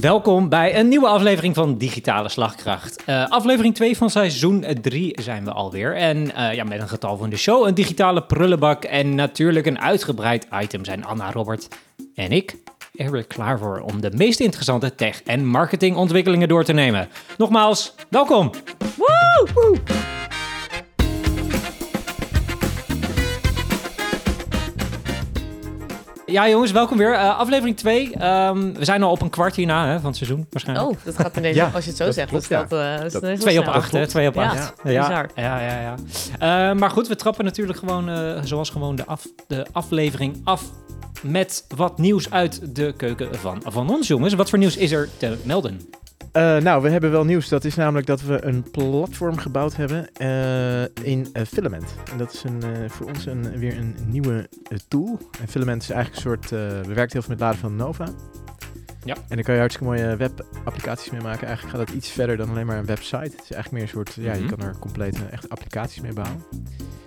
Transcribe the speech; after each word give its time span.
Welkom 0.00 0.48
bij 0.48 0.78
een 0.78 0.88
nieuwe 0.88 1.06
aflevering 1.06 1.54
van 1.54 1.78
Digitale 1.78 2.28
Slagkracht. 2.28 3.02
Uh, 3.06 3.28
aflevering 3.28 3.74
2 3.74 3.96
van 3.96 4.10
seizoen 4.10 4.64
3 4.80 5.18
zijn 5.22 5.44
we 5.44 5.52
alweer. 5.52 5.96
En 5.96 6.16
uh, 6.16 6.54
ja, 6.54 6.64
met 6.64 6.80
een 6.80 6.88
getal 6.88 7.16
van 7.16 7.30
de 7.30 7.36
show, 7.36 7.66
een 7.66 7.74
digitale 7.74 8.22
prullenbak 8.22 8.84
en 8.84 9.14
natuurlijk 9.14 9.66
een 9.66 9.80
uitgebreid 9.80 10.46
item 10.62 10.84
zijn 10.84 11.04
Anna, 11.04 11.32
Robert 11.32 11.68
en 12.14 12.32
ik 12.32 12.56
er 12.94 13.10
weer 13.10 13.26
klaar 13.26 13.58
voor 13.58 13.80
om 13.80 14.00
de 14.00 14.10
meest 14.14 14.40
interessante 14.40 14.94
tech- 14.94 15.22
en 15.22 15.46
marketingontwikkelingen 15.46 16.48
door 16.48 16.64
te 16.64 16.72
nemen. 16.72 17.08
Nogmaals, 17.36 17.94
welkom! 18.08 18.50
Ja, 26.28 26.48
jongens, 26.48 26.72
welkom 26.72 26.98
weer. 26.98 27.12
Uh, 27.12 27.38
aflevering 27.38 27.76
2. 27.76 28.06
Um, 28.06 28.20
ehm, 28.20 28.72
we 28.72 28.84
zijn 28.84 29.02
al 29.02 29.10
op 29.10 29.22
een 29.22 29.30
kwart 29.30 29.56
hierna 29.56 29.86
hè, 29.86 29.96
van 29.96 30.06
het 30.06 30.16
seizoen, 30.16 30.46
waarschijnlijk. 30.50 30.88
Oh, 30.88 30.96
dat 31.04 31.18
gaat 31.18 31.36
ineens, 31.36 31.56
ja, 31.56 31.70
als 31.74 31.84
je 31.84 31.90
het 31.90 31.98
zo 31.98 32.10
zegt. 32.10 32.28
Klopt, 32.28 32.48
dat, 32.48 32.70
ja. 32.70 32.96
dat, 32.96 33.14
uh, 33.14 33.30
dat, 33.30 33.40
2 33.40 33.58
op 33.58 33.66
8, 33.66 33.92
hè? 33.92 34.06
2 34.06 34.28
op 34.28 34.36
8. 34.36 34.72
Ja, 34.84 34.90
ja, 34.90 35.26
ja, 35.34 35.60
ja, 35.60 35.80
ja. 35.80 36.70
Uh, 36.70 36.78
maar 36.78 36.90
goed, 36.90 37.08
we 37.08 37.16
trappen 37.16 37.44
natuurlijk 37.44 37.78
gewoon, 37.78 38.10
zoals 38.44 38.70
gewoon, 38.70 38.96
de, 38.96 39.06
af, 39.06 39.26
de 39.46 39.66
aflevering 39.72 40.40
af 40.44 40.62
met 41.22 41.64
wat 41.76 41.98
nieuws 41.98 42.30
uit 42.30 42.76
de 42.76 42.94
keuken 42.96 43.34
van, 43.34 43.62
van 43.64 43.90
ons, 43.90 44.06
jongens. 44.06 44.34
Wat 44.34 44.50
voor 44.50 44.58
nieuws 44.58 44.76
is 44.76 44.90
er 44.90 45.08
te 45.16 45.36
melden? 45.42 45.80
Uh, 46.32 46.56
nou, 46.56 46.82
we 46.82 46.88
hebben 46.88 47.10
wel 47.10 47.24
nieuws. 47.24 47.48
Dat 47.48 47.64
is 47.64 47.74
namelijk 47.74 48.06
dat 48.06 48.22
we 48.22 48.44
een 48.44 48.70
platform 48.70 49.36
gebouwd 49.36 49.76
hebben 49.76 50.08
uh, 50.20 50.82
in 50.82 51.26
uh, 51.32 51.42
Filament. 51.46 51.94
En 52.10 52.18
dat 52.18 52.32
is 52.32 52.42
een, 52.42 52.90
voor 52.90 53.06
ons 53.06 53.26
een, 53.26 53.58
weer 53.58 53.78
een 53.78 53.94
nieuwe 54.06 54.48
tool. 54.88 55.18
En 55.40 55.48
Filament 55.48 55.82
is 55.82 55.90
eigenlijk 55.90 56.24
een 56.24 56.30
soort... 56.30 56.50
we 56.50 56.94
werken 56.94 57.12
heel 57.12 57.22
veel 57.22 57.30
met 57.30 57.40
laden 57.40 57.58
van 57.58 57.76
Nova. 57.76 58.06
Ja. 59.04 59.14
En 59.14 59.36
daar 59.36 59.44
kan 59.44 59.54
je 59.54 59.60
hartstikke 59.60 59.92
mooie 59.92 60.16
webapplicaties 60.16 61.10
mee 61.10 61.20
maken. 61.20 61.46
Eigenlijk 61.46 61.76
gaat 61.76 61.86
dat 61.86 61.96
iets 61.96 62.10
verder 62.10 62.36
dan 62.36 62.48
alleen 62.48 62.66
maar 62.66 62.78
een 62.78 62.86
website. 62.86 63.16
Het 63.16 63.42
is 63.42 63.52
eigenlijk 63.52 63.70
meer 63.70 63.82
een 63.82 63.88
soort... 63.88 64.14
Ja, 64.14 64.32
je 64.32 64.40
mhm. 64.40 64.54
kan 64.54 64.66
er 64.66 64.78
complete 64.78 65.24
echt 65.30 65.48
applicaties 65.48 66.00
mee 66.00 66.12
bouwen. 66.12 66.44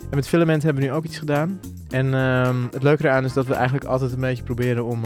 En 0.10 0.16
met 0.16 0.28
Filament 0.28 0.64
hebben 0.64 0.84
we 0.84 0.90
nu 0.90 0.96
ook 0.96 1.06
iets 1.06 1.18
gedaan. 1.18 1.60
En 1.90 2.14
um, 2.14 2.68
het 2.72 2.84
leuke 2.84 3.04
eraan 3.04 3.24
is 3.24 3.34
dat 3.34 3.46
we 3.46 3.54
eigenlijk 3.54 3.86
altijd 3.86 4.12
een 4.12 4.20
beetje 4.20 4.44
proberen 4.44 4.86
om, 4.86 5.04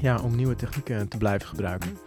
ja, 0.00 0.18
om 0.18 0.36
nieuwe 0.36 0.56
technieken 0.56 1.08
te 1.08 1.16
blijven 1.16 1.48
gebruiken. 1.48 1.98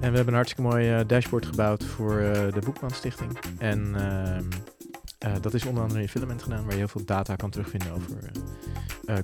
En 0.00 0.10
we 0.10 0.16
hebben 0.16 0.26
een 0.26 0.34
hartstikke 0.34 0.70
mooi 0.70 0.98
uh, 0.98 1.00
dashboard 1.06 1.46
gebouwd 1.46 1.84
voor 1.84 2.20
uh, 2.20 2.32
de 2.32 2.60
Boekman 2.64 2.90
Stichting. 2.90 3.38
En 3.58 3.94
uh, 3.96 5.34
dat 5.40 5.54
is 5.54 5.66
onder 5.66 5.82
andere 5.82 6.00
in 6.00 6.08
Filament 6.08 6.42
gedaan, 6.42 6.62
waar 6.62 6.72
je 6.72 6.78
heel 6.78 6.88
veel 6.88 7.04
data 7.04 7.36
kan 7.36 7.50
terugvinden 7.50 7.92
over 7.92 8.16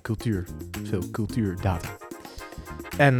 cultuur. 0.03 0.47
Veel 0.83 1.11
cultuurdata. 1.11 1.89
En 2.97 3.15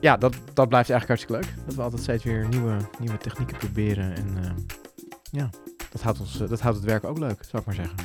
ja, 0.00 0.16
dat, 0.16 0.34
dat 0.54 0.68
blijft 0.68 0.90
eigenlijk 0.90 1.06
hartstikke 1.06 1.32
leuk. 1.32 1.66
Dat 1.66 1.74
we 1.74 1.82
altijd 1.82 2.02
steeds 2.02 2.24
weer 2.24 2.48
nieuwe, 2.48 2.76
nieuwe 2.98 3.18
technieken 3.18 3.56
proberen. 3.56 4.14
En 4.16 4.56
ja, 5.30 5.50
dat 5.90 6.02
houdt, 6.02 6.20
ons, 6.20 6.38
dat 6.38 6.60
houdt 6.60 6.76
het 6.76 6.86
werk 6.86 7.04
ook 7.04 7.18
leuk, 7.18 7.38
zou 7.50 7.58
ik 7.58 7.64
maar 7.64 7.74
zeggen. 7.74 7.96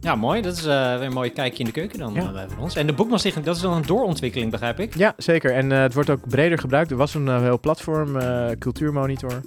Ja, 0.00 0.14
mooi. 0.14 0.42
Dat 0.42 0.56
is 0.56 0.66
uh, 0.66 0.98
weer 0.98 1.06
een 1.06 1.12
mooi 1.12 1.30
kijkje 1.30 1.58
in 1.58 1.64
de 1.64 1.72
keuken 1.72 1.98
dan 1.98 2.14
ja. 2.14 2.32
uh, 2.32 2.42
van 2.48 2.58
ons. 2.58 2.76
En 2.76 2.86
de 2.86 2.92
Boekmanstichting, 2.92 3.44
dat 3.44 3.56
is 3.56 3.62
dan 3.62 3.72
een 3.72 3.86
doorontwikkeling, 3.86 4.50
begrijp 4.50 4.80
ik? 4.80 4.96
Ja, 4.96 5.14
zeker. 5.16 5.52
En 5.52 5.70
uh, 5.70 5.80
het 5.80 5.94
wordt 5.94 6.10
ook 6.10 6.28
breder 6.28 6.58
gebruikt. 6.58 6.90
Er 6.90 6.96
was 6.96 7.14
een 7.14 7.42
heel 7.42 7.60
platform, 7.60 8.16
Cultuurmonitor. 8.58 9.40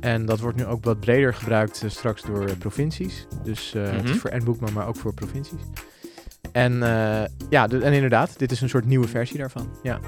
En 0.00 0.26
dat 0.26 0.40
wordt 0.40 0.56
nu 0.56 0.66
ook 0.66 0.84
wat 0.84 1.00
breder 1.00 1.34
gebruikt 1.34 1.84
straks 1.86 2.22
door 2.22 2.56
provincies. 2.56 3.26
Dus 3.44 3.72
mm 3.72 3.82
-hmm. 3.82 3.94
het 3.94 4.04
is 4.04 4.10
mhm. 4.10 4.18
voor 4.18 4.30
en 4.30 4.44
Boekman, 4.44 4.72
maar 4.72 4.88
ook 4.88 4.96
voor 4.96 5.14
provincies. 5.14 5.60
En 6.52 6.72
ja, 7.50 7.68
en 7.68 7.92
inderdaad, 7.92 8.38
dit 8.38 8.52
is 8.52 8.60
een 8.60 8.68
soort 8.68 8.86
nieuwe 8.86 9.08
versie 9.08 9.38
daarvan. 9.38 9.68
Ja. 9.82 10.00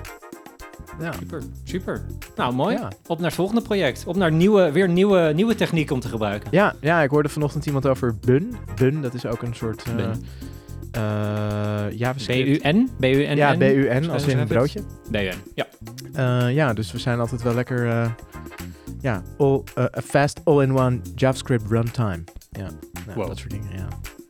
Ja. 1.00 1.12
Super, 1.12 1.42
super. 1.64 2.02
Nou, 2.36 2.54
mooi. 2.54 2.78
Op 3.06 3.18
naar 3.18 3.26
het 3.26 3.34
volgende 3.34 3.62
project. 3.62 4.04
Op 4.06 4.16
naar 4.16 4.32
nieuwe, 4.32 4.72
weer 4.72 4.88
nieuwe, 4.88 5.32
nieuwe 5.34 5.54
techniek 5.54 5.90
om 5.90 6.00
te 6.00 6.08
gebruiken. 6.08 6.48
Ja, 6.50 6.74
ja, 6.80 7.02
ik 7.02 7.10
hoorde 7.10 7.28
vanochtend 7.28 7.66
iemand 7.66 7.86
over 7.86 8.16
Bun. 8.16 8.56
Bun, 8.76 9.02
dat 9.02 9.14
is 9.14 9.26
ook 9.26 9.42
een 9.42 9.54
soort... 9.54 9.84
Uh, 9.88 10.04
uh, 10.96 11.98
ja, 11.98 12.14
BUN? 12.26 12.90
BUN? 12.98 13.36
Ja, 13.36 13.56
BUN, 13.56 14.10
als 14.10 14.26
in 14.26 14.38
een 14.38 14.46
broodje. 14.46 14.80
BUN, 15.10 15.34
ja. 15.54 15.66
Uh, 16.16 16.54
ja, 16.54 16.72
dus 16.72 16.92
we 16.92 16.98
zijn 16.98 17.20
altijd 17.20 17.42
wel 17.42 17.54
lekker... 17.54 17.86
Uh, 17.86 18.10
ja, 19.00 19.22
all, 19.38 19.62
a 19.78 20.00
fast 20.04 20.40
all-in-one 20.44 21.00
JavaScript 21.14 21.70
runtime. 21.70 22.24
Ja, 22.50 22.68
nou, 23.06 23.14
wow. 23.14 23.26
dat 23.26 23.38
soort 23.38 23.50
dingen, 23.50 23.70
ja. 23.76 23.88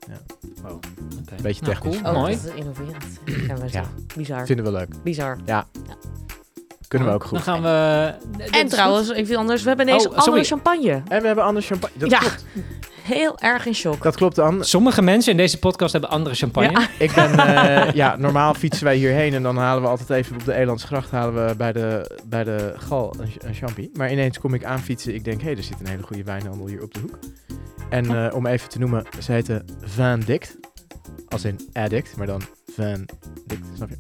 ja. 0.09 0.21
Wow. 0.63 0.73
Okay. 0.73 1.39
Beetje 1.43 1.63
nou, 1.63 1.75
technisch. 1.75 2.01
Cool. 2.01 2.15
Oh, 2.15 2.21
mooi. 2.21 2.35
Dat 2.35 2.45
is 2.45 2.55
innoverend. 2.55 3.73
ja, 3.73 3.85
bizar. 4.17 4.47
Vinden 4.47 4.65
we 4.65 4.73
leuk. 4.73 5.03
Bizar. 5.03 5.39
Ja. 5.45 5.67
ja. 5.87 5.97
Kunnen 6.91 7.09
we 7.09 7.15
ook 7.15 7.25
goed. 7.25 7.33
Dan 7.33 7.43
gaan 7.43 7.63
we... 7.63 8.13
En 8.51 8.69
trouwens, 8.69 9.11
even 9.11 9.37
anders, 9.37 9.63
we 9.63 9.69
hebben 9.69 9.89
ineens 9.89 10.09
oh, 10.09 10.17
andere 10.17 10.45
champagne. 10.45 11.03
En 11.09 11.21
we 11.21 11.27
hebben 11.27 11.45
andere 11.45 11.67
champagne. 11.67 11.99
Dat 11.99 12.11
ja. 12.11 12.19
klopt. 12.19 12.45
Heel 13.03 13.39
erg 13.39 13.67
in 13.67 13.75
shock. 13.75 14.03
Dat 14.03 14.17
klopt 14.17 14.37
dan. 14.37 14.65
Sommige 14.65 15.03
mensen 15.03 15.31
in 15.31 15.37
deze 15.37 15.59
podcast 15.59 15.93
hebben 15.93 16.11
andere 16.11 16.35
champagne. 16.35 16.71
Ja. 16.71 16.89
Ik 16.99 17.13
ben, 17.15 17.31
uh, 17.31 17.93
ja, 18.03 18.17
normaal 18.17 18.55
fietsen 18.55 18.85
wij 18.85 18.97
hierheen 18.97 19.35
en 19.35 19.43
dan 19.43 19.57
halen 19.57 19.83
we 19.83 19.89
altijd 19.89 20.11
even 20.11 20.37
op 20.37 20.45
de 20.45 20.55
Elandsgracht 20.55 21.11
halen 21.11 21.47
we 21.47 21.57
bij 21.57 21.73
de, 21.73 22.19
bij 22.27 22.45
de 22.45 22.75
gal 22.77 23.15
een, 23.19 23.33
een 23.39 23.55
champie. 23.55 23.91
Maar 23.95 24.13
ineens 24.13 24.39
kom 24.39 24.55
ik 24.55 24.65
aan 24.65 24.81
fietsen. 24.81 25.15
Ik 25.15 25.25
denk, 25.25 25.41
hé, 25.41 25.47
hey, 25.47 25.57
er 25.57 25.63
zit 25.63 25.81
een 25.81 25.89
hele 25.89 26.03
goede 26.03 26.25
wijnhandel 26.25 26.67
hier 26.67 26.83
op 26.83 26.95
de 26.95 27.01
hoek. 27.01 27.19
En 27.91 28.05
uh, 28.05 28.27
om 28.35 28.47
even 28.47 28.69
te 28.69 28.79
noemen, 28.79 29.05
ze 29.19 29.33
heten 29.33 29.65
Van 29.81 30.21
Dict. 30.21 30.57
Als 31.29 31.45
in 31.45 31.69
addict, 31.73 32.17
maar 32.17 32.27
dan 32.27 32.43
Van 32.75 33.09
Dict, 33.47 33.67
snap 33.75 33.89
je? 33.89 33.97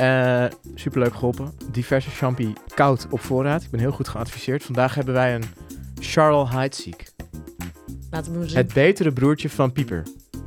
Uh, 0.00 0.58
superleuk 0.74 1.14
geholpen. 1.14 1.52
Diverse 1.72 2.10
champie 2.10 2.52
koud 2.74 3.06
op 3.10 3.20
voorraad. 3.20 3.62
Ik 3.62 3.70
ben 3.70 3.80
heel 3.80 3.90
goed 3.90 4.08
geadviseerd. 4.08 4.62
Vandaag 4.62 4.94
hebben 4.94 5.14
wij 5.14 5.34
een 5.34 5.44
Charles 6.00 6.50
Heidsieck. 6.50 7.12
Laten 8.10 8.40
we 8.40 8.48
zien. 8.48 8.56
Het 8.56 8.72
betere 8.72 9.12
broertje 9.12 9.50
van 9.50 9.72
Pieper. 9.72 10.02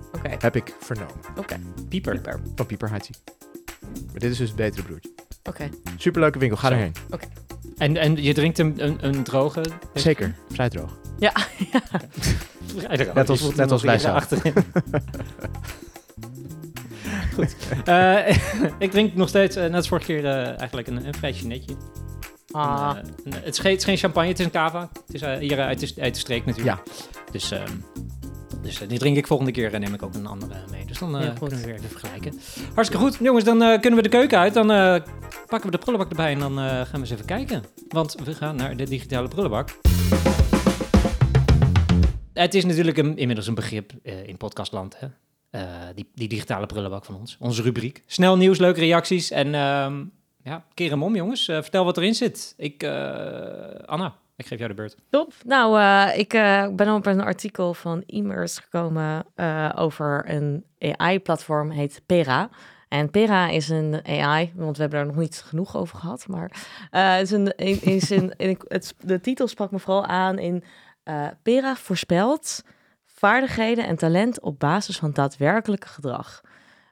Oké. 0.07 0.17
Okay. 0.17 0.37
Heb 0.39 0.55
ik 0.55 0.75
vernomen. 0.79 1.15
Oké. 1.35 1.59
Pieper. 1.89 2.13
Pieper. 2.13 2.39
Van 2.55 2.65
Pieper 2.65 2.89
Heidsieck. 2.89 3.15
Maar 3.81 4.19
dit 4.19 4.31
is 4.31 4.37
dus 4.37 4.47
het 4.47 4.57
betere 4.57 4.83
broertje. 4.83 5.11
Oké. 5.43 5.69
Superleuke 5.97 6.39
winkel. 6.39 6.57
Ga 6.57 6.71
erheen. 6.71 6.93
Oké. 7.09 7.27
En, 7.77 7.97
en 7.97 8.23
je 8.23 8.33
drinkt 8.33 8.59
een, 8.59 8.73
een, 8.77 8.97
een 9.05 9.23
droge? 9.23 9.63
Zeker. 9.93 10.35
Vrij 10.51 10.69
droog. 10.69 10.97
Ja. 11.19 11.33
ja. 11.71 11.81
Net 13.13 13.29
als, 13.29 13.55
net 13.55 13.71
als 13.71 13.81
wij 13.81 13.99
zelf. 13.99 14.27
Goed. 17.33 17.55
Uh, 17.87 18.27
ik 18.85 18.91
drink 18.91 19.15
nog 19.15 19.29
steeds, 19.29 19.57
uh, 19.57 19.63
net 19.63 19.73
als 19.73 19.87
vorige 19.87 20.05
keer, 20.05 20.23
uh, 20.23 20.59
eigenlijk 20.59 20.87
een, 20.87 21.05
een 21.05 21.13
vrij 21.13 21.35
netje. 21.45 21.75
Ah. 22.51 22.95
Het, 22.95 23.53
is 23.53 23.59
geen, 23.59 23.71
het, 23.71 23.79
is 23.79 23.85
geen, 23.85 23.97
champagne, 23.97 24.29
het 24.29 24.39
is 24.39 24.45
een 24.45 24.51
cava. 24.51 24.89
Het 25.05 25.15
is 25.15 25.21
hier 25.39 25.59
uit 25.59 25.79
de, 25.79 26.01
uit 26.01 26.13
de 26.13 26.19
streek 26.19 26.45
natuurlijk. 26.45 26.77
Ja. 26.85 26.93
Dus, 27.31 27.51
ehm, 27.51 27.71
dus 28.61 28.77
die 28.87 28.99
drink 28.99 29.17
ik 29.17 29.27
volgende 29.27 29.51
keer 29.51 29.73
en 29.73 29.81
neem 29.81 29.93
ik 29.93 30.03
ook 30.03 30.13
een 30.13 30.27
andere 30.27 30.55
mee. 30.71 30.85
Dus 30.85 30.99
dan 30.99 31.11
ja, 31.11 31.33
kunnen 31.39 31.59
we 31.59 31.65
weer 31.65 31.75
even 31.75 31.89
vergelijken. 31.89 32.39
Hartstikke 32.73 33.05
goed. 33.05 33.17
Jongens, 33.21 33.43
dan 33.43 33.57
kunnen 33.57 33.95
we 33.95 34.01
de 34.01 34.09
keuken 34.09 34.39
uit. 34.39 34.53
Dan 34.53 34.67
pakken 35.47 35.69
we 35.69 35.71
de 35.71 35.77
prullenbak 35.77 36.09
erbij 36.09 36.31
en 36.31 36.39
dan 36.39 36.57
gaan 36.57 36.91
we 36.91 36.97
eens 36.97 37.11
even 37.11 37.25
kijken. 37.25 37.63
Want 37.87 38.15
we 38.23 38.33
gaan 38.33 38.55
naar 38.55 38.77
de 38.77 38.83
digitale 38.83 39.27
prullenbak. 39.27 39.69
Het 42.33 42.53
is 42.53 42.65
natuurlijk 42.65 42.97
een, 42.97 43.17
inmiddels 43.17 43.47
een 43.47 43.55
begrip 43.55 43.91
in 44.03 44.37
podcastland. 44.37 44.99
Hè? 44.99 45.07
Uh, 45.51 45.61
die, 45.95 46.27
digitale 46.27 46.65
prullenbak 46.65 47.05
van 47.05 47.15
ons. 47.15 47.37
Onze 47.39 47.61
rubriek. 47.61 48.03
Snel 48.05 48.37
nieuws, 48.37 48.57
leuke 48.57 48.79
reacties. 48.79 49.31
En 49.31 49.47
uh, 49.47 49.91
ja, 50.43 50.65
keer 50.73 50.89
hem 50.89 51.03
om, 51.03 51.15
jongens. 51.15 51.47
Uh, 51.47 51.61
vertel 51.61 51.85
wat 51.85 51.97
erin 51.97 52.15
zit. 52.15 52.53
Ik, 52.57 52.83
eh, 52.83 53.85
Anna, 53.85 54.15
ik 54.35 54.45
geef 54.45 54.57
jou 54.57 54.69
de 54.69 54.75
beurt. 54.75 54.95
Top. 55.09 55.33
Nou, 55.45 55.79
ik 56.11 56.29
ben 56.75 56.93
op 56.93 57.05
een 57.05 57.21
artikel 57.21 57.73
van 57.73 58.03
Immers 58.05 58.57
gekomen 58.57 59.25
over 59.75 60.23
een 60.29 60.65
AI-platform, 60.79 61.69
heet 61.69 62.01
Pera. 62.05 62.49
En 62.87 63.09
Pera 63.09 63.49
is 63.49 63.69
een 63.69 64.05
AI, 64.05 64.51
want 64.55 64.75
we 64.75 64.81
hebben 64.81 64.99
daar 64.99 65.07
nog 65.07 65.17
niet 65.17 65.43
genoeg 65.45 65.77
over 65.77 65.97
gehad. 65.97 66.27
Maar 66.27 66.51
het 66.89 67.21
is 67.21 67.31
een, 67.31 67.55
is 67.81 68.09
een, 68.09 68.33
het, 68.67 68.95
de 68.99 69.21
titel 69.21 69.47
sprak 69.47 69.71
me 69.71 69.79
vooral 69.79 70.05
aan 70.05 70.39
in 70.39 70.63
Pera 71.43 71.75
voorspelt 71.75 72.63
vaardigheden 73.21 73.87
en 73.87 73.95
talent 73.95 74.39
op 74.39 74.59
basis 74.59 74.97
van 74.97 75.11
daadwerkelijke 75.11 75.87
gedrag. 75.87 76.41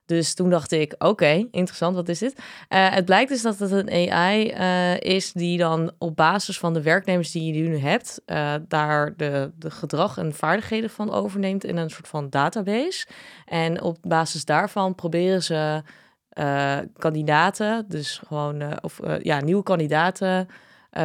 Dus 0.05 0.33
toen 0.33 0.49
dacht 0.49 0.71
ik, 0.71 0.95
oké, 0.97 1.47
interessant, 1.51 1.95
wat 1.95 2.09
is 2.09 2.19
dit? 2.19 2.33
Uh, 2.37 2.43
het 2.91 3.05
blijkt 3.05 3.29
dus 3.29 3.41
dat 3.41 3.59
het 3.59 3.71
een 3.71 4.11
AI 4.11 4.49
eh, 4.49 4.99
is 4.99 5.31
die 5.31 5.57
dan 5.57 5.91
op 5.97 6.15
basis 6.15 6.59
van 6.59 6.73
de 6.73 6.81
werknemers 6.81 7.31
die 7.31 7.53
je 7.53 7.69
nu 7.69 7.77
hebt, 7.77 8.21
uh, 8.25 8.53
daar 8.67 9.13
de, 9.17 9.51
de 9.55 9.71
gedrag 9.71 10.17
en 10.17 10.33
vaardigheden 10.33 10.89
van 10.89 11.11
overneemt 11.11 11.63
in 11.63 11.77
een 11.77 11.89
soort 11.89 12.07
van 12.07 12.29
database. 12.29 13.07
En 13.45 13.81
op 13.81 13.97
basis 14.01 14.45
daarvan 14.45 14.95
proberen 14.95 15.43
ze 15.43 15.83
kandidaten, 16.97 17.85
dus 17.87 18.21
gewoon, 18.27 18.83
of 18.83 18.99
ja, 19.21 19.39
nieuwe 19.39 19.63
kandidaten, 19.63 20.47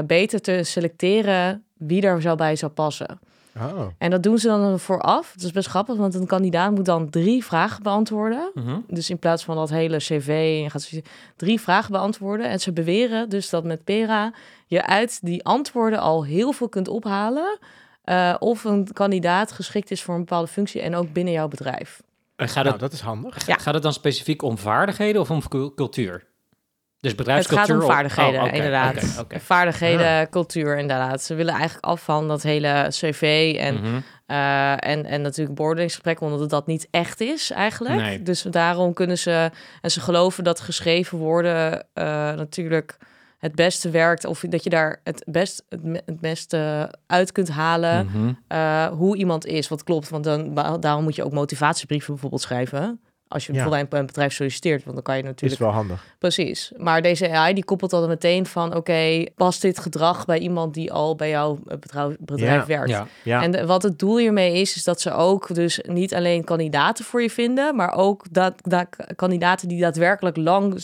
beter 0.06 0.40
te 0.40 0.62
selecteren 0.62 1.64
wie 1.74 2.00
daar 2.00 2.20
zou 2.20 2.36
bij 2.36 2.56
zou 2.56 2.72
passen. 2.72 3.18
Oh. 3.58 3.86
En 3.98 4.10
dat 4.10 4.22
doen 4.22 4.38
ze 4.38 4.46
dan 4.48 4.78
vooraf. 4.80 5.32
Dat 5.34 5.44
is 5.44 5.50
best 5.52 5.68
grappig, 5.68 5.96
want 5.96 6.14
een 6.14 6.26
kandidaat 6.26 6.70
moet 6.74 6.84
dan 6.84 7.10
drie 7.10 7.44
vragen 7.44 7.82
beantwoorden. 7.82 8.50
Mhm. 8.54 8.78
Dus 8.88 9.10
in 9.10 9.18
plaats 9.18 9.44
van 9.44 9.56
dat 9.56 9.70
hele 9.70 9.96
cv, 9.96 10.64
gaat 10.70 10.82
zo- 10.82 11.00
drie 11.36 11.60
vragen 11.60 11.92
beantwoorden. 11.92 12.48
En 12.48 12.60
ze 12.60 12.72
beweren 12.72 13.28
dus 13.28 13.50
dat 13.50 13.64
met 13.64 13.84
Pera 13.84 14.32
je 14.66 14.86
uit 14.86 15.18
die 15.22 15.44
antwoorden 15.44 15.98
al 15.98 16.24
heel 16.24 16.52
veel 16.52 16.68
kunt 16.68 16.88
ophalen. 16.88 17.58
eh, 18.04 18.34
of 18.38 18.64
een 18.64 18.88
kandidaat 18.92 19.52
geschikt 19.52 19.90
is 19.90 20.02
voor 20.02 20.14
een 20.14 20.20
bepaalde 20.20 20.48
functie 20.48 20.80
en 20.80 20.94
ook 20.94 21.12
binnen 21.12 21.32
jouw 21.32 21.48
bedrijf. 21.48 22.02
En 22.36 22.48
gaat, 22.48 22.64
Nou, 22.64 22.78
dat 22.78 22.92
is 22.92 23.00
handig. 23.00 23.46
Ja. 23.46 23.54
gaat 23.56 23.74
het 23.74 23.82
dan 23.82 23.92
specifiek 23.92 24.42
om 24.42 24.58
vaardigheden 24.58 25.20
of 25.20 25.30
om 25.30 25.48
cul- 25.48 25.74
cultuur? 25.74 26.26
Dus 27.04 27.12
Het 27.12 27.26
gaat 27.28 27.46
bedrijfscultuur? 27.46 27.80
om 27.88 27.94
vaardigheden, 27.94 28.40
Oh, 28.40 28.46
oké, 28.46 28.56
inderdaad. 28.56 29.24
Vaardigheden, 29.28 30.28
cultuur, 30.30 30.78
inderdaad. 30.78 31.22
Ze 31.22 31.34
willen 31.34 31.54
eigenlijk 31.54 31.84
af 31.84 32.00
van 32.02 32.28
dat 32.28 32.42
hele 32.42 32.86
cv 32.88 33.54
en, 33.58 33.74
Mhm. 33.74 34.00
eh, 34.26 34.72
en, 34.72 35.04
en 35.04 35.22
natuurlijk 35.22 35.56
beoordelingsgesprekken, 35.56 36.24
omdat 36.26 36.40
het 36.40 36.50
dat 36.50 36.66
niet 36.66 36.88
echt 36.90 37.20
is 37.20 37.50
eigenlijk. 37.50 37.94
Nee. 38.00 38.22
Dus 38.22 38.42
daarom 38.42 38.92
kunnen 38.92 39.18
ze, 39.18 39.50
en 39.80 39.90
ze 39.90 40.00
geloven 40.00 40.44
dat 40.44 40.60
geschreven 40.60 41.18
woorden 41.18 41.86
eh, 41.92 42.04
natuurlijk 42.32 42.96
het 43.38 43.54
beste 43.54 43.90
werkt, 43.90 44.24
of 44.24 44.40
dat 44.40 44.64
je 44.64 44.70
daar 44.70 45.00
het, 45.02 45.24
best, 45.30 45.64
het 46.06 46.20
beste 46.20 46.90
uit 47.06 47.32
kunt 47.32 47.48
halen 47.48 48.06
Mhm. 48.06 48.32
eh, 48.48 48.86
hoe 48.86 49.16
iemand 49.16 49.46
is. 49.46 49.68
Wat 49.68 49.84
klopt, 49.84 50.08
want 50.08 50.24
dan, 50.24 50.54
daarom 50.80 51.02
moet 51.02 51.16
je 51.16 51.24
ook 51.24 51.32
motivatiebrieven 51.32 52.12
bijvoorbeeld 52.12 52.42
schrijven. 52.42 53.00
Als 53.34 53.46
je 53.46 53.52
Ja. 53.52 53.58
bijvoorbeeld 53.58 53.90
bij 53.90 54.00
een 54.00 54.06
bedrijf 54.06 54.32
solliciteert, 54.32 54.82
want 54.84 54.94
dan 54.94 55.04
kan 55.04 55.14
je 55.16 55.22
Is 55.22 55.28
natuurlijk 55.28 55.60
wel 55.60 55.70
handig. 55.70 56.04
Precies. 56.18 56.72
Maar 56.76 57.02
deze 57.02 57.30
AI 57.30 57.54
die 57.54 57.64
koppelt 57.64 57.90
dan 57.90 58.08
meteen 58.08 58.46
van... 58.46 58.74
oké, 58.76 59.24
past 59.36 59.62
dit 59.62 59.78
gedrag 59.78 60.24
bij 60.24 60.38
iemand 60.38 60.74
die 60.74 60.92
al 60.92 61.16
bij 61.16 61.28
jouw 61.28 61.58
bedrijf, 61.64 62.16
bedrijf 62.18 62.60
Ja. 62.60 62.66
werkt? 62.66 62.90
Ja. 62.90 63.06
Ja. 63.22 63.42
En 63.42 63.50
de- 63.50 63.66
wat 63.66 63.82
het 63.82 63.98
doel 63.98 64.18
hiermee 64.18 64.60
is, 64.60 64.76
is 64.76 64.84
dat 64.84 65.00
ze 65.00 65.12
ook 65.12 65.54
dus 65.54 65.80
niet 65.88 66.14
alleen 66.14 66.44
kandidaten 66.44 67.04
voor 67.04 67.22
je 67.22 67.30
vinden... 67.30 67.76
maar 67.76 67.94
ook 67.94 68.24
dat, 68.30 68.54
dat 68.62 68.86
kandidaten 69.16 69.68
die 69.68 69.80
daadwerkelijk 69.80 70.36
lang 70.36 70.80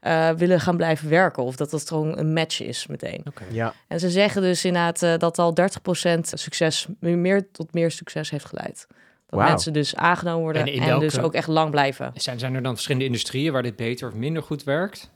eh, 0.00 0.30
willen 0.30 0.60
gaan 0.60 0.76
blijven 0.76 1.08
werken. 1.08 1.42
Of 1.42 1.56
dat 1.56 1.70
dat 1.70 1.88
gewoon 1.88 2.18
een 2.18 2.32
match 2.32 2.62
is 2.62 2.86
meteen. 2.86 3.22
Oké. 3.28 3.44
ja. 3.50 3.72
En 3.88 4.00
ze 4.00 4.10
zeggen 4.10 4.42
dus 4.42 4.64
inderdaad 4.64 5.02
eh, 5.02 5.16
dat 5.18 5.38
al 5.38 5.54
30% 5.54 6.20
succes... 6.20 6.86
meer 7.00 7.50
tot 7.50 7.72
meer 7.74 7.90
succes 7.90 8.30
heeft 8.30 8.44
geleid. 8.44 8.86
Dat 9.26 9.40
mensen 9.40 9.72
dus 9.72 9.96
aangenomen 9.96 10.42
worden 10.42 10.62
En 10.62 10.68
en, 10.68 10.74
in 10.74 10.84
welke- 10.84 11.04
dus 11.04 11.18
ook 11.18 11.34
echt 11.34 11.48
lang 11.48 11.70
blijven. 11.70 12.12
Zijn, 12.14 12.38
zijn 12.38 12.54
er 12.54 12.62
dan 12.62 12.72
verschillende 12.72 13.06
industrieën 13.06 13.52
waar 13.52 13.62
dit 13.62 13.76
beter 13.76 14.08
of 14.08 14.14
minder 14.14 14.42
goed 14.42 14.64
werkt? 14.64 15.10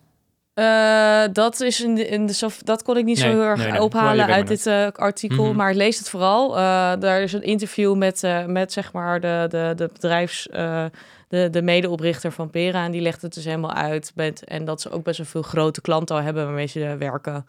Eh, 0.54 1.22
dat, 1.32 1.60
is 1.60 1.80
in 1.80 1.94
de, 1.94 2.06
in 2.08 2.26
de, 2.26 2.48
dat 2.64 2.82
kon 2.82 2.96
ik 2.96 3.04
niet 3.04 3.18
Nee, 3.18 3.30
zo 3.30 3.32
heel 3.38 3.44
erg 3.46 3.56
nee, 3.56 3.64
nee. 3.66 3.72
Maar 3.74 3.82
ophalen 3.82 4.26
weet 4.26 4.34
uit 4.34 4.46
dit 4.48 4.66
eh, 4.66 4.86
artikel, 4.92 5.44
Mhm. 5.46 5.56
maar 5.56 5.74
lees 5.74 5.98
het 5.98 6.08
vooral. 6.08 6.56
Eh, 6.56 6.92
daar 6.98 7.20
is 7.22 7.32
een 7.32 7.42
interview 7.42 7.94
met, 7.96 8.22
eh, 8.22 8.46
met 8.46 8.72
zeg 8.72 8.92
maar 8.92 9.20
de, 9.20 9.46
de, 9.48 9.72
de 9.76 9.90
bedrijfs... 9.92 10.48
eh, 10.48 10.84
de, 11.28 11.48
de 11.50 11.62
medeoprichter 11.62 12.32
van 12.32 12.50
Pera 12.50 12.84
en 12.84 12.90
die 12.90 13.00
legt 13.00 13.22
het 13.22 13.34
dus 13.34 13.44
helemaal 13.44 13.72
uit. 13.72 14.12
Met, 14.14 14.44
en 14.44 14.64
dat 14.64 14.80
ze 14.80 14.90
ook 14.90 15.04
best 15.04 15.18
wel 15.18 15.26
veel 15.26 15.42
grote 15.42 15.80
klanten 15.80 16.16
al 16.16 16.22
hebben 16.22 16.44
waarmee 16.44 16.66
ze 16.66 16.96
werken. 16.98 17.44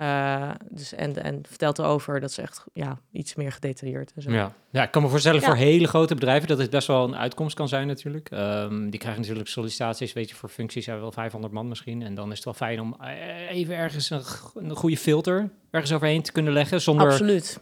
Eh, 0.00 0.50
dus 0.70 0.92
en, 0.94 1.22
en 1.22 1.40
vertelt 1.48 1.78
erover 1.78 2.20
dat 2.20 2.32
ze 2.32 2.42
echt 2.42 2.64
ja, 2.72 2.98
iets 3.12 3.34
meer 3.34 3.52
gedetailleerd 3.52 4.12
en 4.14 4.22
zo. 4.22 4.30
Ja. 4.32 4.52
ja, 4.70 4.82
ik 4.82 4.90
kan 4.90 5.02
me 5.02 5.08
voorstellen 5.08 5.40
Ja. 5.40 5.46
voor 5.46 5.56
hele 5.56 5.88
grote 5.88 6.14
bedrijven 6.14 6.48
dat 6.48 6.58
het 6.58 6.70
best 6.70 6.86
wel 6.86 7.04
een 7.04 7.16
uitkomst 7.16 7.56
kan 7.56 7.68
zijn 7.68 7.86
natuurlijk. 7.86 8.30
Ehm, 8.30 8.90
die 8.90 8.98
krijgen 9.00 9.20
natuurlijk 9.20 9.48
sollicitaties, 9.48 10.12
weet 10.12 10.28
je, 10.28 10.34
voor 10.34 10.48
functies 10.48 10.86
hebben 10.86 11.02
wel 11.04 11.12
500 11.12 11.52
man 11.52 11.68
misschien. 11.68 12.02
En 12.02 12.14
dan 12.14 12.28
is 12.30 12.34
het 12.36 12.44
wel 12.44 12.54
fijn 12.54 12.80
om 12.80 12.96
eh, 13.00 13.50
even 13.50 13.76
ergens 13.76 14.10
een, 14.10 14.22
een 14.54 14.76
goede 14.76 14.96
filter 14.96 15.50
ergens 15.70 15.92
overheen 15.92 16.22
te 16.22 16.32
kunnen 16.32 16.52
leggen 16.52 16.80
zonder 16.80 17.10
Absoluut. 17.10 17.60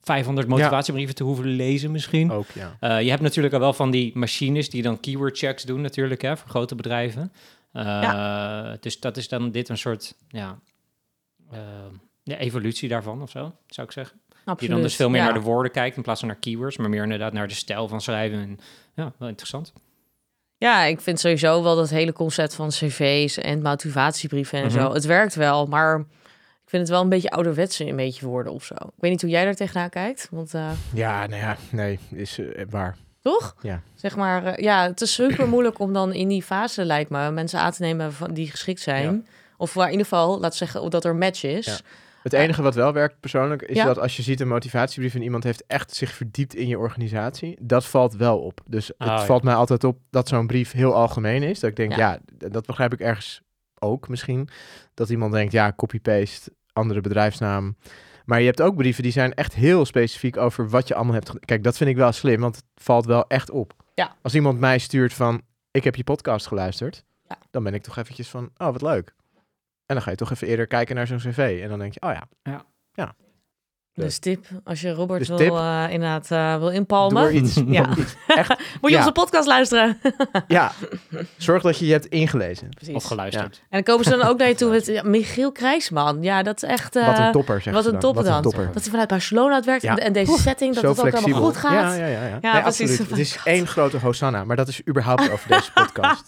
500 0.00 0.48
motivatiebrieven 0.48 1.14
te 1.14 1.24
hoeven 1.24 1.44
lezen 1.46 1.90
misschien. 1.90 2.30
Ook, 2.30 2.46
ja. 2.54 2.76
Eh, 2.80 3.02
je 3.02 3.10
hebt 3.10 3.22
natuurlijk 3.22 3.54
al 3.54 3.60
wel 3.60 3.72
van 3.72 3.90
die 3.90 4.18
machines 4.18 4.70
die 4.70 4.82
dan 4.82 5.00
keyword 5.00 5.38
checks 5.38 5.62
doen 5.62 5.80
natuurlijk, 5.80 6.22
hè, 6.22 6.36
voor 6.36 6.48
grote 6.48 6.74
bedrijven. 6.74 7.32
Eh, 7.72 8.72
Dus 8.80 9.00
dat 9.00 9.16
is 9.16 9.28
dan 9.28 9.50
dit 9.50 9.68
een 9.68 9.78
soort, 9.78 10.14
ja, 10.28 10.58
eh, 11.50 11.58
ja, 12.22 12.36
evolutie 12.36 12.88
daarvan 12.88 13.22
of 13.22 13.30
zo, 13.30 13.52
zou 13.66 13.86
ik 13.86 13.92
zeggen. 13.92 14.20
Absoluut. 14.30 14.58
Die 14.58 14.68
dan 14.68 14.80
dus 14.82 14.96
veel 14.96 15.08
meer 15.08 15.18
ja. 15.20 15.24
naar 15.24 15.34
de 15.34 15.40
woorden 15.40 15.72
kijkt 15.72 15.96
in 15.96 16.02
plaats 16.02 16.20
van 16.20 16.28
naar 16.28 16.38
keywords, 16.38 16.76
maar 16.76 16.90
meer 16.90 17.02
inderdaad 17.02 17.32
naar 17.32 17.48
de 17.48 17.54
stijl 17.54 17.88
van 17.88 18.00
schrijven. 18.00 18.38
En, 18.38 18.58
ja, 18.94 19.12
wel 19.18 19.28
interessant. 19.28 19.72
Ja, 20.56 20.82
ik 20.84 21.00
vind 21.00 21.20
sowieso 21.20 21.62
wel 21.62 21.76
dat 21.76 21.90
hele 21.90 22.12
concept 22.12 22.54
van 22.54 22.68
cv's 22.68 23.38
en 23.38 23.62
motivatiebrieven 23.62 24.58
en 24.58 24.64
Mhm. 24.66 24.74
zo. 24.80 24.92
Het 24.92 25.04
werkt 25.04 25.34
wel, 25.34 25.66
maar 25.66 25.98
ik 26.64 26.74
vind 26.74 26.82
het 26.82 26.90
wel 26.90 27.00
een 27.02 27.08
beetje 27.08 27.30
ouderwetse 27.30 27.86
een 27.86 27.96
beetje 27.96 28.26
worden 28.26 28.52
of 28.52 28.64
zo. 28.64 28.74
Ik 28.74 28.90
weet 28.98 29.10
niet 29.10 29.20
hoe 29.20 29.30
jij 29.30 29.44
daar 29.44 29.54
tegenaan 29.54 29.88
kijkt, 29.90 30.28
want 30.30 30.54
eh, 30.54 30.70
Ja, 30.94 31.26
nou 31.26 31.42
ja, 31.42 31.56
nee, 31.70 31.98
is 32.10 32.38
eh, 32.38 32.64
waar. 32.70 32.96
toch? 33.20 33.56
Ja. 33.62 33.82
Zeg 33.94 34.16
maar, 34.16 34.44
eh, 34.44 34.62
ja, 34.64 34.86
het 34.86 35.00
is 35.00 35.12
super 35.14 35.48
moeilijk 35.48 35.78
om 35.78 35.92
dan 35.92 36.12
in 36.12 36.28
die 36.28 36.42
fase, 36.42 36.84
lijkt 36.84 37.10
me, 37.10 37.30
mensen 37.30 37.60
aan 37.60 37.72
te 37.72 37.82
nemen 37.82 38.12
van, 38.12 38.32
die 38.34 38.50
geschikt 38.50 38.80
zijn. 38.80 39.26
Of 39.58 39.74
waar 39.74 39.84
in 39.86 39.90
ieder 39.92 40.06
geval, 40.06 40.28
laten 40.40 40.50
we 40.50 40.56
zeggen, 40.66 40.90
dat 40.90 41.04
er 41.04 41.10
een 41.10 41.18
match 41.18 41.44
is. 41.44 41.66
Ja. 41.66 41.76
Het 42.22 42.32
enige 42.32 42.62
wat 42.62 42.74
wel 42.74 42.92
werkt 42.92 43.20
persoonlijk 43.20 43.62
is 43.62 43.76
Ja. 43.76 43.84
dat 43.84 43.98
als 43.98 44.16
je 44.16 44.22
ziet 44.22 44.40
een 44.40 44.48
motivatiebrief 44.48 45.14
en 45.14 45.22
iemand 45.22 45.44
heeft 45.44 45.64
echt 45.66 45.94
zich 45.94 46.12
verdiept 46.12 46.54
in 46.54 46.68
je 46.68 46.78
organisatie, 46.78 47.58
dat 47.60 47.84
valt 47.86 48.14
wel 48.16 48.38
op. 48.38 48.60
Dus 48.66 48.86
het 48.88 48.96
Ah, 48.98 49.06
ja. 49.06 49.24
valt 49.24 49.42
mij 49.42 49.54
altijd 49.54 49.84
op 49.84 49.98
dat 50.10 50.28
zo'n 50.28 50.46
brief 50.46 50.72
heel 50.72 50.94
algemeen 50.94 51.42
is. 51.42 51.60
Dat 51.60 51.70
ik 51.70 51.76
denk, 51.76 51.96
Ja. 51.96 52.18
dat 52.36 52.66
begrijp 52.66 52.92
ik 52.92 53.00
ergens 53.00 53.40
ook 53.78 54.08
misschien. 54.08 54.48
Dat 54.94 55.08
iemand 55.10 55.32
denkt, 55.32 55.52
ja, 55.52 55.72
copy-paste, 55.76 56.52
andere 56.72 57.00
bedrijfsnaam. 57.00 57.76
Maar 58.24 58.40
je 58.40 58.46
hebt 58.46 58.60
ook 58.62 58.76
brieven 58.76 59.02
die 59.02 59.12
zijn 59.12 59.34
echt 59.34 59.54
heel 59.54 59.84
specifiek 59.84 60.36
over 60.36 60.68
wat 60.68 60.88
je 60.88 60.94
allemaal 60.94 61.14
hebt. 61.14 61.32
Kijk, 61.44 61.62
dat 61.64 61.76
vind 61.76 61.90
ik 61.90 61.96
wel 61.96 62.12
slim, 62.12 62.40
want 62.40 62.56
het 62.56 62.64
valt 62.74 63.06
wel 63.06 63.26
echt 63.26 63.50
op. 63.50 63.72
Ja. 63.94 64.16
Als 64.22 64.34
iemand 64.34 64.58
mij 64.58 64.78
stuurt 64.78 65.12
van, 65.12 65.42
ik 65.70 65.84
heb 65.84 65.96
je 65.96 66.04
podcast 66.04 66.46
geluisterd, 66.46 67.04
Ja. 67.28 67.38
dan 67.50 67.62
ben 67.62 67.74
ik 67.74 67.82
toch 67.82 67.96
eventjes 67.96 68.28
van, 68.28 68.50
oh, 68.56 68.66
wat 68.72 68.82
leuk. 68.82 69.14
En 69.88 69.94
dan 69.94 70.02
ga 70.02 70.10
je 70.10 70.16
toch 70.16 70.30
even 70.30 70.48
eerder 70.48 70.66
kijken 70.66 70.94
naar 70.94 71.06
zo'n 71.06 71.18
cv. 71.18 71.60
En 71.62 71.68
dan 71.68 71.78
denk 71.78 71.94
je, 71.94 72.02
oh 72.02 72.12
ja, 72.12 73.14
Dus 73.98 74.18
tip, 74.18 74.46
als 74.64 74.80
je 74.80 74.90
Robert 74.92 75.18
Dus 75.18 75.28
wil, 75.28 75.56
eh, 75.58 75.84
inderdaad 75.90 76.30
eh, 76.30 76.50
wil 76.56 76.66
doe 76.66 76.72
inpalmen, 76.76 77.22
er 77.22 77.32
iets. 77.32 77.54
Ja. 77.66 77.88
iets 77.98 78.14
echt, 78.26 78.48
moet 78.80 78.90
je 78.90 78.96
Ja. 78.96 78.98
onze 78.98 79.12
podcast 79.12 79.46
luisteren. 79.46 79.98
ja, 80.48 80.72
zorg 81.36 81.62
dat 81.62 81.78
je 81.78 81.86
je 81.86 81.92
hebt 81.92 82.06
ingelezen. 82.06 82.68
Precies. 82.68 82.94
Of 82.94 83.04
geluisterd. 83.04 83.56
En 83.56 83.66
dan 83.70 83.82
komen 83.82 84.04
ze 84.04 84.10
dan 84.16 84.22
ook 84.28 84.38
naar 84.38 84.48
je 84.48 84.54
toe 84.54 84.70
met 84.70 85.02
Michiel 85.04 85.52
Krijsman. 85.52 86.22
Ja, 86.22 86.42
dat 86.42 86.62
is 86.62 86.68
echt... 86.68 86.96
eh, 86.96 87.06
wat 87.06 87.18
een 87.18 87.32
topper, 87.32 87.60
zeg 87.62 87.74
wat 87.74 87.86
een 87.86 87.98
topper 87.98 88.24
Wat 88.24 88.26
een 88.26 88.42
dan. 88.42 88.42
topper. 88.52 88.66
Dat 88.72 88.82
hij 88.82 88.90
vanuit 88.90 89.08
Barcelona 89.08 89.54
het 89.54 89.64
werkt 89.64 89.82
Ja. 89.82 89.96
en, 89.96 90.12
deze 90.12 90.38
setting, 90.38 90.74
dat 90.74 90.96
het 90.96 91.06
ook 91.06 91.14
allemaal 91.14 91.42
goed 91.42 91.56
gaat. 91.56 91.72
Ja, 91.72 91.94
ja, 91.94 92.06
ja. 92.06 92.26
ja. 92.26 92.38
Ja, 92.42 92.52
nee, 92.52 92.62
precies. 92.62 92.88
absoluut. 92.90 93.10
Het 93.10 93.18
is 93.18 93.38
één 93.44 93.66
grote 93.66 93.98
hosanna, 93.98 94.44
maar 94.44 94.56
dat 94.56 94.68
is 94.68 94.80
überhaupt 94.88 95.30
over 95.30 95.48
deze 95.48 95.72
podcast. 95.72 96.24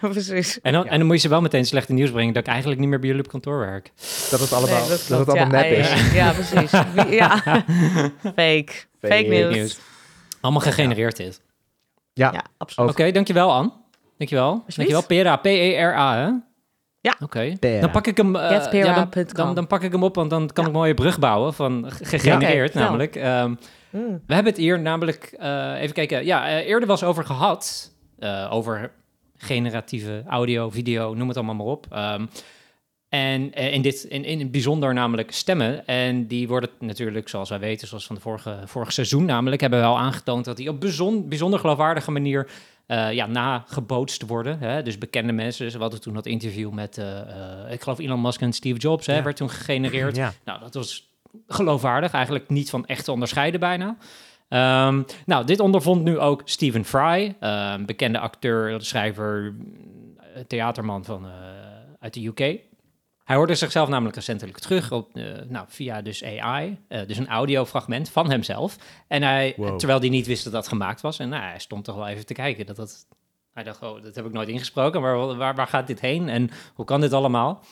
Precies. 0.00 0.60
En, 0.60 0.72
dan, 0.72 0.84
Ja. 0.84 0.90
en 0.90 0.98
dan 0.98 1.06
moet 1.06 1.16
je 1.16 1.22
ze 1.22 1.28
wel 1.28 1.40
meteen 1.40 1.64
slechte 1.66 1.92
nieuws 1.92 2.10
brengen 2.10 2.34
dat 2.34 2.42
ik 2.42 2.48
eigenlijk 2.48 2.80
niet 2.80 2.88
meer 2.88 2.98
bij 2.98 3.08
jullie 3.08 3.24
op 3.24 3.30
kantoor 3.30 3.58
werk. 3.58 3.90
Dat 4.30 4.40
het 4.40 4.52
allemaal, 4.52 4.78
Nee, 4.88 4.88
dat 5.08 5.18
het 5.18 5.28
allemaal 5.28 5.46
nep 5.48 5.64
is. 5.70 6.12
Ja, 6.12 6.32
precies. 6.32 6.70
Ja. 7.08 7.36
Fake. 8.36 8.72
Fake, 9.00 9.26
nieuws. 9.28 9.54
nieuws. 9.54 9.78
Allemaal 10.40 10.60
gegenereerd 10.62 11.18
is. 11.18 11.40
Ja, 12.12 12.32
Ja, 12.32 12.44
absoluut. 12.56 12.90
Oké, 12.90 13.10
dankjewel 13.10 13.52
Anne. 13.52 13.70
Dankjewel. 14.18 14.64
Dankjewel. 14.66 15.06
Pera, 15.06 15.36
P-E-R-A, 15.36 16.16
hè? 16.16 16.30
Ja. 17.00 17.14
Oké. 17.20 17.56
Dan 17.80 17.90
pak 17.90 18.06
ik 18.06 18.16
hem... 18.16 18.36
eh, 18.36 18.72
ja, 18.72 18.94
dan, 18.94 19.24
dan, 19.32 19.54
dan 19.54 19.66
pak 19.66 19.82
ik 19.82 19.92
hem 19.92 20.02
op, 20.02 20.14
want 20.14 20.30
dan 20.30 20.46
kan 20.46 20.52
Ja. 20.54 20.62
ik 20.62 20.66
een 20.66 20.80
mooie 20.80 20.94
brug 20.94 21.18
bouwen 21.18 21.54
van 21.54 21.84
ge- 21.92 22.04
gegenereerd 22.04 22.74
namelijk. 22.74 23.16
Ehm, 23.16 23.54
Mm. 23.90 24.22
we 24.26 24.34
hebben 24.34 24.52
het 24.52 24.60
hier 24.62 24.80
namelijk... 24.80 25.34
eh, 25.38 25.72
even 25.80 25.94
kijken. 25.94 26.24
Ja, 26.24 26.48
eh, 26.48 26.66
eerder 26.68 26.88
was 26.88 27.02
over 27.04 27.24
gehad. 27.24 27.92
eh, 28.18 28.48
over 28.52 28.90
generatieve 29.36 30.22
audio, 30.28 30.70
video, 30.70 31.14
noem 31.14 31.28
het 31.28 31.36
allemaal 31.36 31.54
maar 31.54 31.66
op. 31.66 31.86
Ehm, 31.90 32.26
en 33.14 33.52
eh, 33.52 33.72
in, 33.72 33.82
dit, 33.82 34.04
in, 34.04 34.24
in 34.24 34.38
het 34.38 34.50
bijzonder 34.50 34.94
namelijk 34.94 35.32
stemmen. 35.32 35.86
En 35.86 36.26
die 36.26 36.48
worden 36.48 36.70
natuurlijk, 36.78 37.28
zoals 37.28 37.48
wij 37.48 37.58
weten, 37.58 37.88
zoals 37.88 38.06
van 38.06 38.14
de 38.14 38.20
vorige, 38.20 38.58
vorig 38.64 38.92
seizoen 38.92 39.24
namelijk, 39.24 39.60
hebben 39.60 39.80
we 39.80 39.86
al 39.86 39.98
aangetoond 39.98 40.44
dat 40.44 40.56
die 40.56 40.68
op 40.68 40.80
bijzonder, 40.80 41.28
bijzonder 41.28 41.58
geloofwaardige 41.60 42.10
manier 42.10 42.50
eh, 42.86 43.12
ja, 43.12 43.26
nagebootst 43.26 44.26
worden. 44.26 44.58
Hè? 44.58 44.82
Dus 44.82 44.98
bekende 44.98 45.32
mensen. 45.32 45.64
Dus 45.64 45.74
we 45.74 45.80
hadden 45.80 46.00
toen 46.00 46.14
dat 46.14 46.26
interview 46.26 46.70
met, 46.70 46.98
eh, 46.98 47.72
ik 47.72 47.82
geloof 47.82 47.98
Elon 47.98 48.20
Musk 48.20 48.40
en 48.40 48.52
Steve 48.52 48.78
Jobs, 48.78 49.06
hè, 49.06 49.16
Ja. 49.16 49.22
werd 49.22 49.36
toen 49.36 49.50
gegenereerd. 49.50 50.16
Ja. 50.16 50.32
Nou, 50.44 50.60
dat 50.60 50.74
was 50.74 51.08
geloofwaardig, 51.48 52.12
eigenlijk 52.12 52.48
niet 52.48 52.70
van 52.70 52.86
echt 52.86 53.04
te 53.04 53.12
onderscheiden 53.12 53.60
bijna. 53.60 53.96
Ehm, 54.48 55.02
nou, 55.26 55.46
dit 55.46 55.60
ondervond 55.60 56.04
nu 56.04 56.18
ook 56.18 56.42
Stephen 56.44 56.84
Fry, 56.84 57.34
bekende 57.86 58.18
acteur, 58.18 58.80
schrijver, 58.80 59.54
theaterman 60.46 61.04
van, 61.04 61.26
uit 62.00 62.14
de 62.14 62.26
UK. 62.26 62.72
Hij 63.24 63.36
hoorde 63.36 63.54
zichzelf 63.54 63.88
namelijk 63.88 64.16
recentelijk 64.16 64.58
terug 64.58 64.92
op, 64.92 65.16
eh, 65.16 65.24
nou, 65.48 65.66
via 65.68 66.02
dus 66.02 66.24
AI, 66.24 66.78
eh, 66.88 67.06
dus 67.06 67.16
een 67.18 67.28
audiofragment 67.28 68.10
van 68.10 68.30
hemzelf. 68.30 68.76
En 69.08 69.22
hij, 69.22 69.54
Wow. 69.56 69.78
terwijl 69.78 70.00
hij 70.00 70.08
niet 70.08 70.26
wist 70.26 70.44
dat 70.44 70.52
dat 70.52 70.68
gemaakt 70.68 71.00
was, 71.00 71.18
en 71.18 71.28
nou, 71.28 71.42
hij 71.42 71.58
stond 71.58 71.84
toch 71.84 71.96
wel 71.96 72.06
even 72.06 72.26
te 72.26 72.34
kijken. 72.34 72.66
Dat 72.66 72.76
dat, 72.76 73.06
hij 73.52 73.62
dacht, 73.62 73.82
oh, 73.82 74.02
dat 74.02 74.14
heb 74.14 74.26
ik 74.26 74.32
nooit 74.32 74.48
ingesproken, 74.48 75.00
maar 75.00 75.16
waar, 75.16 75.36
waar, 75.36 75.54
waar 75.54 75.66
gaat 75.66 75.86
dit 75.86 76.00
heen 76.00 76.28
en 76.28 76.50
hoe 76.74 76.84
kan 76.84 77.00
dit 77.00 77.12
allemaal? 77.12 77.64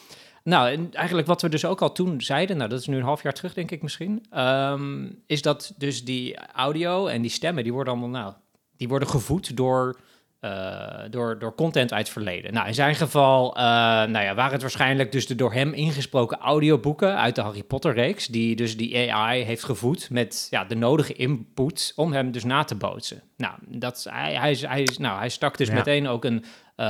Nou, 0.44 0.70
en 0.70 0.88
eigenlijk 0.92 1.26
wat 1.26 1.42
we 1.42 1.48
dus 1.48 1.64
ook 1.64 1.82
al 1.82 1.92
toen 1.92 2.20
zeiden, 2.20 2.56
nou 2.56 2.68
dat 2.68 2.80
is 2.80 2.86
nu 2.86 2.96
een 2.96 3.02
half 3.02 3.22
jaar 3.22 3.32
terug 3.32 3.54
denk 3.54 3.70
ik 3.70 3.82
misschien, 3.82 4.24
ehm, 4.30 5.10
is 5.26 5.42
dat 5.42 5.74
dus 5.76 6.04
die 6.04 6.36
audio 6.38 7.06
en 7.06 7.22
die 7.22 7.30
stemmen, 7.30 7.62
die 7.62 7.72
worden 7.72 7.92
allemaal, 7.92 8.20
nou, 8.20 8.32
die 8.76 8.88
worden 8.88 9.08
gevoed 9.08 9.56
door, 9.56 9.96
uh, 9.96 10.02
door, 11.10 11.38
door 11.38 11.54
content 11.54 11.92
uit 11.92 12.00
het 12.00 12.12
verleden. 12.12 12.52
Nou, 12.52 12.66
in 12.66 12.74
zijn 12.74 12.94
geval, 12.94 13.56
uh, 13.56 13.62
nou 13.62 14.20
ja, 14.20 14.34
waren 14.34 14.52
het 14.52 14.60
waarschijnlijk 14.60 15.12
dus 15.12 15.26
de 15.26 15.34
door 15.34 15.52
hem 15.52 15.72
ingesproken 15.72 16.38
audioboeken 16.38 17.18
uit 17.18 17.34
de 17.34 17.40
Harry 17.40 17.62
Potter 17.62 17.94
reeks, 17.94 18.26
die 18.26 18.56
dus 18.56 18.76
die 18.76 19.12
AI 19.12 19.42
heeft 19.42 19.64
gevoed 19.64 20.10
met 20.10 20.46
ja, 20.50 20.64
de 20.64 20.74
nodige 20.74 21.12
input 21.12 21.92
om 21.96 22.12
hem 22.12 22.30
dus 22.30 22.44
na 22.44 22.64
te 22.64 22.74
bootsen. 22.74 23.22
Nou, 23.36 23.54
dat, 23.66 24.06
hij, 24.10 24.34
hij, 24.34 24.56
hij, 24.60 24.88
nou, 24.98 25.18
hij 25.18 25.28
stak 25.28 25.56
dus 25.56 25.68
ja. 25.68 25.74
meteen 25.74 26.08
ook 26.08 26.24
een 26.24 26.44
uh, 26.76 26.86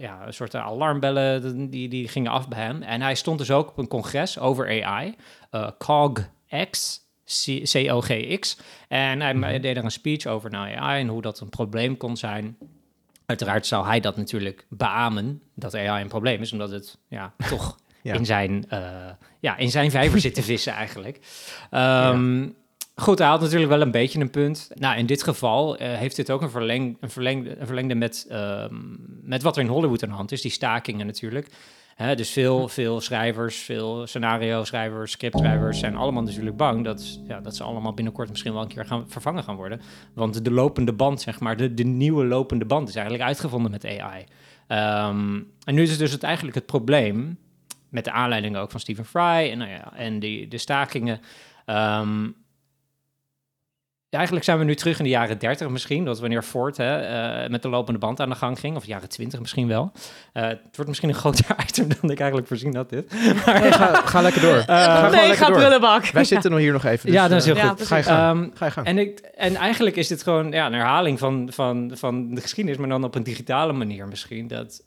ja, 0.00 0.22
een 0.26 0.34
soort 0.34 0.54
alarmbellen 0.54 1.70
die, 1.70 1.88
die 1.88 2.08
gingen 2.08 2.30
af 2.30 2.48
bij 2.48 2.60
hem. 2.60 2.82
En 2.82 3.00
hij 3.00 3.14
stond 3.14 3.38
dus 3.38 3.50
ook 3.50 3.68
op 3.68 3.78
een 3.78 3.88
congres 3.88 4.38
over 4.38 4.84
AI, 4.84 5.14
uh, 5.50 5.68
COGX, 5.78 7.00
C-O-G-X. 7.72 8.58
En 8.88 9.20
hij 9.20 9.34
mm-hmm. 9.34 9.60
deed 9.60 9.76
er 9.76 9.84
een 9.84 9.90
speech 9.90 10.26
over 10.26 10.50
naar 10.50 10.76
AI 10.76 11.00
en 11.00 11.08
hoe 11.08 11.22
dat 11.22 11.40
een 11.40 11.48
probleem 11.48 11.96
kon 11.96 12.16
zijn. 12.16 12.56
Uiteraard 13.26 13.66
zou 13.66 13.86
hij 13.86 14.00
dat 14.00 14.16
natuurlijk 14.16 14.66
beamen, 14.68 15.42
dat 15.54 15.74
AI 15.74 16.02
een 16.02 16.08
probleem 16.08 16.40
is, 16.40 16.52
omdat 16.52 16.70
het 16.70 16.98
ja, 17.08 17.34
toch 17.48 17.78
ja. 18.02 18.14
In, 18.14 18.26
zijn, 18.26 18.64
uh, 18.72 18.80
ja, 19.40 19.56
in 19.56 19.70
zijn 19.70 19.90
vijver 19.90 20.20
zit 20.20 20.34
te 20.34 20.42
vissen 20.52 20.72
eigenlijk. 20.72 21.16
Um, 21.70 22.42
ja. 22.42 22.48
Goed, 22.96 23.18
hij 23.18 23.28
had 23.28 23.40
natuurlijk 23.40 23.70
wel 23.70 23.80
een 23.80 23.90
beetje 23.90 24.20
een 24.20 24.30
punt. 24.30 24.70
Nou, 24.74 24.98
in 24.98 25.06
dit 25.06 25.22
geval 25.22 25.82
uh, 25.82 25.94
heeft 25.94 26.16
dit 26.16 26.30
ook 26.30 26.42
een, 26.42 26.50
verleng, 26.50 26.96
een, 27.00 27.10
verlengde, 27.10 27.58
een 27.58 27.66
verlengde 27.66 27.94
met, 27.94 28.26
uh, 28.30 28.64
met 29.22 29.42
wat 29.42 29.56
er 29.56 29.62
in 29.62 29.68
Hollywood 29.68 30.02
aan 30.02 30.08
de 30.08 30.14
hand 30.14 30.32
is, 30.32 30.42
die 30.42 30.50
stakingen 30.50 31.06
natuurlijk. 31.06 31.48
Hè, 31.94 32.14
dus 32.14 32.30
veel, 32.30 32.68
veel 32.68 33.00
schrijvers, 33.00 33.56
veel 33.56 34.06
scenario-schrijvers, 34.06 35.12
scriptschrijvers 35.12 35.78
zijn 35.78 35.96
allemaal 35.96 36.22
natuurlijk 36.22 36.56
bang 36.56 36.84
dat, 36.84 37.20
ja, 37.28 37.40
dat 37.40 37.56
ze 37.56 37.62
allemaal 37.62 37.94
binnenkort 37.94 38.28
misschien 38.28 38.52
wel 38.52 38.62
een 38.62 38.68
keer 38.68 38.86
gaan 38.86 39.04
vervangen 39.08 39.42
gaan 39.42 39.56
worden. 39.56 39.80
Want 40.14 40.44
de 40.44 40.50
lopende 40.50 40.92
band, 40.92 41.20
zeg 41.20 41.40
maar, 41.40 41.56
de, 41.56 41.74
de 41.74 41.84
nieuwe 41.84 42.24
lopende 42.24 42.64
band 42.64 42.88
is 42.88 42.94
eigenlijk 42.94 43.26
uitgevonden 43.26 43.70
met 43.70 43.84
AI. 43.84 44.20
Um, 44.20 44.26
ehm, 44.66 45.42
en 45.64 45.74
nu 45.74 45.82
is 45.82 45.90
het 45.90 45.98
dus 45.98 46.12
het 46.12 46.22
eigenlijk 46.22 46.54
het 46.54 46.66
probleem, 46.66 47.38
met 47.88 48.04
de 48.04 48.12
aanleiding 48.12 48.56
ook 48.56 48.70
van 48.70 48.80
Stephen 48.80 49.04
Fry 49.04 49.50
en, 49.50 49.58
nou 49.58 49.70
ja, 49.70 49.96
en 49.96 50.18
die, 50.18 50.48
de 50.48 50.58
stakingen. 50.58 51.20
Um, 51.66 52.34
eigenlijk 54.14 54.44
zijn 54.44 54.58
we 54.58 54.64
nu 54.64 54.74
terug 54.74 54.98
in 54.98 55.04
de 55.04 55.10
jaren 55.10 55.38
30 55.38 55.68
misschien. 55.68 56.04
Dat 56.04 56.20
wanneer 56.20 56.42
Ford 56.42 56.76
hè, 56.76 57.42
uh, 57.44 57.50
met 57.50 57.62
de 57.62 57.68
lopende 57.68 57.98
band 57.98 58.20
aan 58.20 58.28
de 58.28 58.34
gang 58.34 58.58
ging. 58.58 58.76
Of 58.76 58.84
jaren 58.84 59.08
20 59.08 59.40
misschien 59.40 59.68
wel. 59.68 59.92
Uh, 60.34 60.42
het 60.42 60.58
wordt 60.72 60.86
misschien 60.86 61.08
een 61.08 61.14
groter 61.14 61.44
item 61.68 61.88
dan 62.00 62.10
ik 62.10 62.18
eigenlijk 62.18 62.48
voorzien 62.48 62.76
had 62.76 62.90
dit. 62.90 63.12
Maar, 63.46 63.60
nee, 63.60 63.72
ga, 63.72 63.94
ga, 63.94 64.20
lekker 64.20 64.40
door. 64.40 64.56
Uh, 64.56 64.64
ga 64.66 65.08
nee, 65.08 65.26
lekker 65.26 65.46
ga 65.46 65.52
prullenbak. 65.52 66.06
Wij 66.06 66.24
zitten 66.24 66.50
nog 66.50 66.60
hier 66.60 66.72
nog 66.72 66.84
even. 66.84 67.06
Dus, 67.06 67.14
ja, 67.14 67.28
dat 67.28 67.38
is 67.38 67.44
heel 67.44 67.68
goed. 67.68 67.78
Ja, 67.78 67.84
ga, 67.84 67.96
je 67.96 68.02
gang. 68.02 68.38
Um, 68.38 68.50
ga 68.54 68.64
je 68.64 68.70
gang. 68.70 68.86
En, 68.86 68.98
ik, 68.98 69.18
en 69.18 69.56
eigenlijk 69.56 69.96
is 69.96 70.08
dit 70.08 70.22
gewoon 70.22 70.50
ja, 70.50 70.66
een 70.66 70.72
herhaling 70.72 71.18
van, 71.18 71.48
van, 71.52 71.90
van 71.94 72.34
de 72.34 72.40
geschiedenis. 72.40 72.78
Maar 72.78 72.88
dan 72.88 73.04
op 73.04 73.14
een 73.14 73.22
digitale 73.22 73.72
manier 73.72 74.08
misschien. 74.08 74.48
Dat 74.48 74.84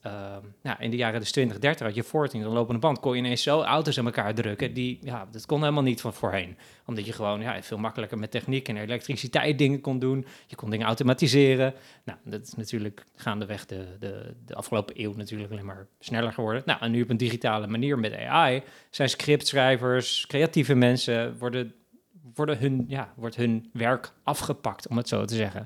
ja, 0.63 0.79
in 0.79 0.89
de 0.89 0.97
jaren 0.97 1.19
dus 1.19 1.31
20, 1.31 1.59
30 1.59 1.85
had 1.85 1.95
je 1.95 2.03
Ford 2.03 2.33
in 2.33 2.41
de 2.41 2.47
lopende 2.47 2.79
band. 2.79 2.99
Kon 2.99 3.11
je 3.11 3.17
ineens 3.17 3.43
zo 3.43 3.61
auto's 3.61 3.99
aan 3.99 4.05
elkaar 4.05 4.33
drukken. 4.33 4.73
Die, 4.73 4.99
ja, 5.01 5.27
dat 5.31 5.45
kon 5.45 5.59
helemaal 5.59 5.83
niet 5.83 6.01
van 6.01 6.13
voorheen. 6.13 6.57
Omdat 6.87 7.05
je 7.05 7.13
gewoon 7.13 7.41
ja, 7.41 7.61
veel 7.61 7.77
makkelijker 7.77 8.17
met 8.17 8.31
techniek 8.31 8.67
en 8.67 8.77
elektriciteit 8.77 9.57
dingen 9.57 9.81
kon 9.81 9.99
doen. 9.99 10.25
Je 10.47 10.55
kon 10.55 10.69
dingen 10.69 10.87
automatiseren. 10.87 11.73
Nou, 12.03 12.19
dat 12.23 12.41
is 12.41 12.53
natuurlijk 12.53 13.03
gaandeweg 13.15 13.65
de, 13.65 13.85
de, 13.99 14.35
de 14.45 14.55
afgelopen 14.55 15.01
eeuw 15.01 15.13
natuurlijk 15.13 15.51
alleen 15.51 15.65
maar 15.65 15.87
sneller 15.99 16.33
geworden. 16.33 16.61
Nou, 16.65 16.79
en 16.81 16.91
nu 16.91 17.01
op 17.01 17.09
een 17.09 17.17
digitale 17.17 17.67
manier 17.67 17.99
met 17.99 18.15
AI 18.15 18.63
zijn 18.89 19.09
scriptschrijvers, 19.09 20.25
creatieve 20.27 20.75
mensen, 20.75 21.37
worden, 21.37 21.73
worden 22.33 22.57
hun, 22.57 22.85
ja, 22.87 23.13
wordt 23.15 23.35
hun 23.35 23.69
werk 23.73 24.11
afgepakt, 24.23 24.87
om 24.87 24.97
het 24.97 25.07
zo 25.07 25.25
te 25.25 25.35
zeggen. 25.35 25.65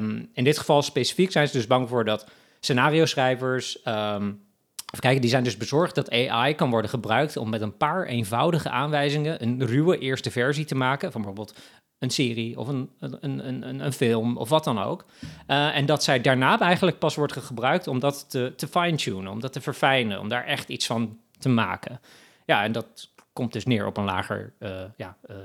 Um, 0.00 0.30
in 0.32 0.44
dit 0.44 0.58
geval 0.58 0.82
specifiek 0.82 1.32
zijn 1.32 1.46
ze 1.46 1.56
dus 1.56 1.66
bang 1.66 1.88
voor 1.88 2.04
dat 2.04 2.30
scenario-schrijvers... 2.60 3.86
Um, 3.86 4.46
Even 4.92 5.00
kijken, 5.00 5.20
die 5.20 5.30
zijn 5.30 5.44
dus 5.44 5.56
bezorgd 5.56 5.94
dat 5.94 6.10
AI 6.10 6.54
kan 6.54 6.70
worden 6.70 6.90
gebruikt 6.90 7.36
om 7.36 7.48
met 7.48 7.60
een 7.60 7.76
paar 7.76 8.06
eenvoudige 8.06 8.70
aanwijzingen 8.70 9.42
een 9.42 9.66
ruwe 9.66 9.98
eerste 9.98 10.30
versie 10.30 10.64
te 10.64 10.74
maken. 10.74 11.12
Van 11.12 11.20
bijvoorbeeld 11.20 11.58
een 11.98 12.10
serie 12.10 12.58
of 12.58 12.68
een, 12.68 12.90
een, 12.98 13.48
een, 13.48 13.84
een, 13.84 13.92
film 13.92 14.36
of 14.36 14.48
wat 14.48 14.64
dan 14.64 14.78
ook. 14.78 15.04
Uh, 15.46 15.76
en 15.76 15.86
dat 15.86 16.04
zij 16.04 16.20
daarna 16.20 16.60
eigenlijk 16.60 16.98
pas 16.98 17.14
wordt 17.14 17.32
gebruikt 17.32 17.86
om 17.86 17.98
dat 17.98 18.30
te, 18.30 18.52
te 18.56 18.68
fine-tunen, 18.68 19.32
om 19.32 19.40
dat 19.40 19.52
te 19.52 19.60
verfijnen, 19.60 20.20
om 20.20 20.28
daar 20.28 20.44
echt 20.44 20.68
iets 20.68 20.86
van 20.86 21.18
te 21.38 21.48
maken. 21.48 22.00
Ja, 22.44 22.62
en 22.62 22.72
dat 22.72 23.10
komt 23.32 23.52
dus 23.52 23.64
neer 23.64 23.86
op 23.86 23.96
een 23.96 24.04
lager, 24.04 24.52
uh, 24.58 24.70
ja, 24.96 25.16
uh, 25.30 25.36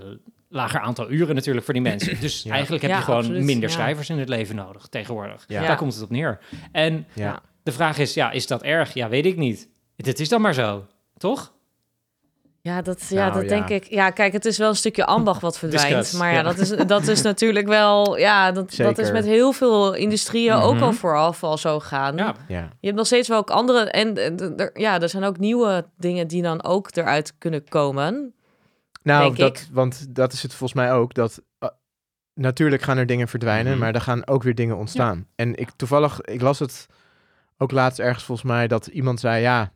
lager 0.50 0.80
aantal 0.80 1.12
uren 1.12 1.36
natuurlijk 1.36 1.66
voor 1.66 1.74
die 1.74 1.84
mensen. 1.84 2.20
Dus 2.20 2.44
ja. 2.44 2.52
eigenlijk 2.52 2.84
heb 2.84 2.92
je 2.92 3.02
gewoon 3.02 3.20
absoluut, 3.20 3.44
minder 3.44 3.70
schrijvers 3.70 4.10
in 4.10 4.20
het 4.20 4.30
leven 4.30 4.56
nodig 4.56 4.88
tegenwoordig. 4.88 5.46
Daar 5.46 5.78
komt 5.78 5.94
het 5.94 6.04
op 6.04 6.10
neer. 6.10 6.40
En 6.72 7.08
de 7.64 7.72
vraag 7.72 7.98
is, 7.98 8.14
ja, 8.14 8.32
is 8.32 8.48
dat 8.48 8.64
erg? 8.64 8.94
Ja, 8.94 9.10
weet 9.10 9.26
ik 9.26 9.38
niet. 9.38 9.70
Dit 9.96 10.20
is 10.20 10.30
dan 10.30 10.42
maar 10.42 10.54
zo, 10.54 10.86
toch? 11.18 11.54
Ja, 12.64 12.82
dat, 12.82 13.06
ja, 13.10 13.28
nou, 13.28 13.40
dat 13.40 13.50
denk 13.50 13.70
ik. 13.70 13.84
Ja, 13.84 14.10
kijk, 14.10 14.34
het 14.34 14.46
is 14.46 14.58
wel 14.58 14.70
een 14.70 14.76
stukje 14.76 15.06
ambacht 15.06 15.42
wat 15.42 15.58
verdwijnt. 15.58 16.14
maar 16.14 16.32
ja, 16.32 16.38
ja, 16.38 16.44
Dat, 16.44 16.58
is, 16.58 16.70
dat 16.70 17.08
is 17.08 17.22
natuurlijk 17.22 17.68
wel... 17.68 18.18
Ja, 18.18 18.52
dat, 18.52 18.76
dat 18.76 18.98
is 18.98 19.12
met 19.12 19.26
heel 19.26 19.52
veel 19.52 19.94
industrieën 19.94 20.54
ook 20.54 20.80
al 20.80 20.94
vooraf 20.94 21.44
al 21.44 21.58
zo 21.58 21.80
gaan. 21.80 22.18
Ja. 22.18 22.36
ja. 22.48 22.70
Je 22.80 22.86
hebt 22.86 22.98
nog 22.98 23.06
steeds 23.06 23.28
wel 23.28 23.38
ook 23.38 23.50
andere... 23.50 23.90
En 23.92 24.18
er, 24.58 24.80
ja, 24.80 25.02
er 25.02 25.10
zijn 25.10 25.24
ook 25.24 25.38
nieuwe 25.38 25.86
dingen 25.98 26.28
die 26.28 26.42
dan 26.42 26.64
ook 26.64 26.96
eruit 26.96 27.34
kunnen 27.38 27.70
komen. 27.70 28.34
Nou, 29.02 29.36
dat, 29.36 29.68
want 29.72 30.16
dat 30.16 30.34
is 30.34 30.42
het 30.44 30.54
volgens 30.54 30.80
mij 30.80 30.94
ook. 30.94 31.14
Dat 31.14 31.42
uh, 31.60 31.70
natuurlijk 32.34 32.82
gaan 32.82 32.98
er 32.98 33.06
dingen 33.06 33.28
verdwijnen, 33.28 33.66
mm 33.66 33.72
-hmm. 33.72 33.80
maar 33.80 33.94
er 33.94 34.02
gaan 34.02 34.28
ook 34.28 34.44
weer 34.44 34.56
dingen 34.56 34.78
ontstaan. 34.78 35.28
En 35.36 35.56
ik 35.56 35.70
toevallig, 35.76 36.22
ik 36.22 36.42
las 36.42 36.60
het 36.60 36.88
ook 37.64 37.72
laatst 37.72 38.00
ergens 38.00 38.24
volgens 38.24 38.48
mij, 38.48 38.68
dat 38.68 38.88
iemand 38.88 39.20
zei... 39.20 39.42
Ja, 39.42 39.72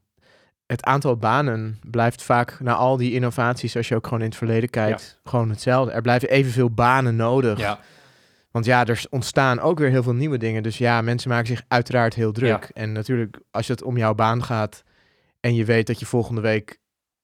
het 0.66 0.84
aantal 0.84 1.18
banen 1.18 1.80
blijft 1.90 2.24
vaak 2.24 2.60
na 2.60 2.74
al 2.74 2.98
die 2.98 3.14
innovaties, 3.14 3.76
als 3.76 3.88
je 3.88 3.96
ook 3.96 4.04
gewoon 4.04 4.20
in 4.20 4.26
het 4.26 4.38
verleden 4.38 4.70
kijkt, 4.70 5.20
gewoon 5.24 5.50
hetzelfde. 5.50 5.92
Er 5.92 6.02
blijven 6.02 6.30
evenveel 6.30 6.70
banen 6.70 7.16
nodig. 7.16 7.60
Ja. 7.60 7.80
Want 8.52 8.66
ja, 8.66 8.86
er 8.86 9.06
ontstaan 9.10 9.60
ook 9.60 9.80
weer 9.80 9.90
heel 9.90 10.04
veel 10.04 10.14
nieuwe 10.14 10.38
dingen. 10.38 10.64
Dus 10.64 10.78
ja, 10.78 11.02
mensen 11.02 11.30
maken 11.30 11.48
zich 11.48 11.64
uiteraard 11.68 12.14
heel 12.14 12.32
druk. 12.32 12.70
En 12.74 12.92
natuurlijk, 12.92 13.40
als 13.52 13.68
het 13.68 13.84
om 13.84 13.98
jouw 13.98 14.14
baan 14.14 14.44
gaat 14.44 14.84
en 15.40 15.56
je 15.56 15.66
weet 15.66 15.88
dat 15.88 16.00
je 16.00 16.06
volgende 16.06 16.42
week 16.42 16.80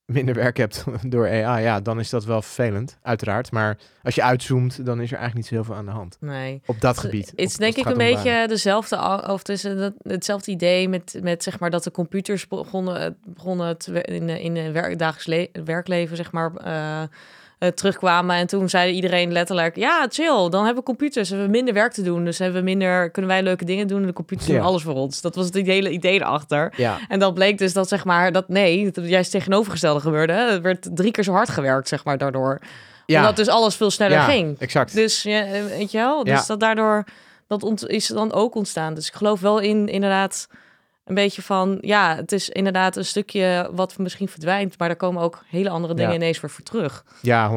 minder 0.06 0.36
werk 0.36 0.58
hebt 0.58 0.84
door 1.14 1.28
AI, 1.28 1.64
ja, 1.64 1.80
dan 1.80 2.00
is 2.00 2.10
dat 2.10 2.26
wel 2.26 2.42
vervelend, 2.42 2.98
uiteraard. 3.02 3.52
Maar 3.52 3.78
als 4.04 4.16
je 4.16 4.24
uitzoomt, 4.24 4.86
dan 4.86 5.02
is 5.02 5.12
er 5.12 5.18
eigenlijk 5.18 5.36
niet 5.36 5.46
zo 5.46 5.54
heel 5.54 5.64
veel 5.64 5.76
aan 5.76 5.86
de 5.86 5.92
hand. 5.92 6.18
Nee. 6.20 6.62
Op 6.66 6.82
dat 6.82 6.98
gebied. 6.98 7.30
Het 7.30 7.40
is 7.40 7.58
denk 7.58 7.76
ik 7.76 7.86
een 7.86 7.98
beetje 7.98 8.48
dezelfde, 8.48 9.28
of 9.28 9.44
tussen 9.44 9.96
hetzelfde 10.02 10.52
idee 10.52 10.90
met, 10.90 11.20
met 11.22 11.44
zeg 11.44 11.60
maar 11.60 11.70
dat 11.70 11.84
de 11.84 11.92
computers 11.92 12.48
begonnen, 12.48 13.18
begonnen 13.26 13.78
te, 13.78 14.02
in, 14.02 14.30
in 14.30 14.56
een 14.56 14.74
werk, 14.74 15.00
dagelijks 15.00 15.60
werkleven, 15.64 16.18
zeg 16.18 16.32
maar. 16.32 16.52
Uh, 16.66 17.02
uh, 17.64 17.70
terugkwamen. 17.70 18.36
En 18.36 18.48
toen 18.48 18.70
zei 18.70 18.94
iedereen 18.94 19.32
letterlijk: 19.32 19.76
Ja, 19.76 20.06
chill, 20.10 20.50
dan 20.50 20.66
hebben 20.66 20.76
we 20.76 20.84
computers. 20.84 21.30
Hebben 21.30 21.48
we 21.48 21.52
minder 21.52 21.74
werk 21.74 21.94
te 21.94 22.02
doen. 22.02 22.26
Dus 22.26 22.40
hebben 22.40 22.60
we 22.60 22.66
minder, 22.66 23.12
kunnen 23.12 23.32
wij 23.32 23.44
leuke 23.44 23.66
dingen 23.66 23.88
doen. 23.88 24.02
En 24.02 24.08
de 24.08 24.14
computers 24.14 24.48
doen 24.48 24.62
alles 24.62 24.84
voor 24.84 24.94
ons. 24.94 25.22
Dat 25.22 25.36
was 25.36 25.46
het 25.46 25.56
hele 25.56 25.90
idee 25.90 26.22
erachter. 26.22 26.74
Ja. 26.78 26.98
En 27.08 27.20
dat 27.20 27.34
bleek 27.34 27.58
dus 27.58 27.74
dat 27.74 27.88
zeg 27.88 28.06
maar 28.06 28.32
dat 28.32 28.50
nee, 28.50 28.86
het 28.86 29.00
juist 29.04 29.32
tegenovergestelde 29.32 30.00
gebeurde. 30.00 30.34
Het 30.34 30.62
werd 30.62 30.90
drie 30.94 31.12
keer 31.12 31.24
zo 31.24 31.32
hard 31.32 31.50
gewerkt, 31.50 31.88
zeg 31.88 32.04
maar, 32.04 32.18
daardoor. 32.18 32.60
Ja. 33.06 33.20
Omdat 33.20 33.36
dus 33.36 33.48
alles 33.48 33.76
veel 33.76 33.92
sneller 33.92 34.18
ja, 34.18 34.24
ging. 34.24 34.60
Exact. 34.60 34.94
Dus 34.94 35.24
ja, 35.24 35.46
weet 35.78 35.92
je 35.92 35.98
wel, 35.98 36.24
dus 36.24 36.46
dat 36.46 36.60
daardoor 36.60 37.06
dat 37.48 37.90
is 37.90 38.08
dan 38.08 38.34
ook 38.34 38.56
ontstaan. 38.56 38.94
Dus 38.94 39.08
ik 39.08 39.14
geloof 39.14 39.40
wel 39.40 39.60
in 39.60 39.88
inderdaad 39.88 40.48
een 41.06 41.16
beetje 41.16 41.42
van, 41.42 41.78
ja, 41.82 42.16
het 42.16 42.32
is 42.32 42.50
inderdaad 42.50 42.96
een 42.96 43.06
stukje 43.06 43.70
wat 43.74 43.98
misschien 43.98 44.28
verdwijnt, 44.28 44.78
maar 44.78 44.88
daar 44.88 44.98
komen 44.98 45.22
ook 45.22 45.44
hele 45.48 45.70
andere 45.70 45.94
dingen 45.94 46.14
ineens 46.14 46.42
weer 46.42 46.50
voor 46.50 46.64
terug. 46.64 47.06
Ja, 47.22 47.52
100%. 47.52 47.54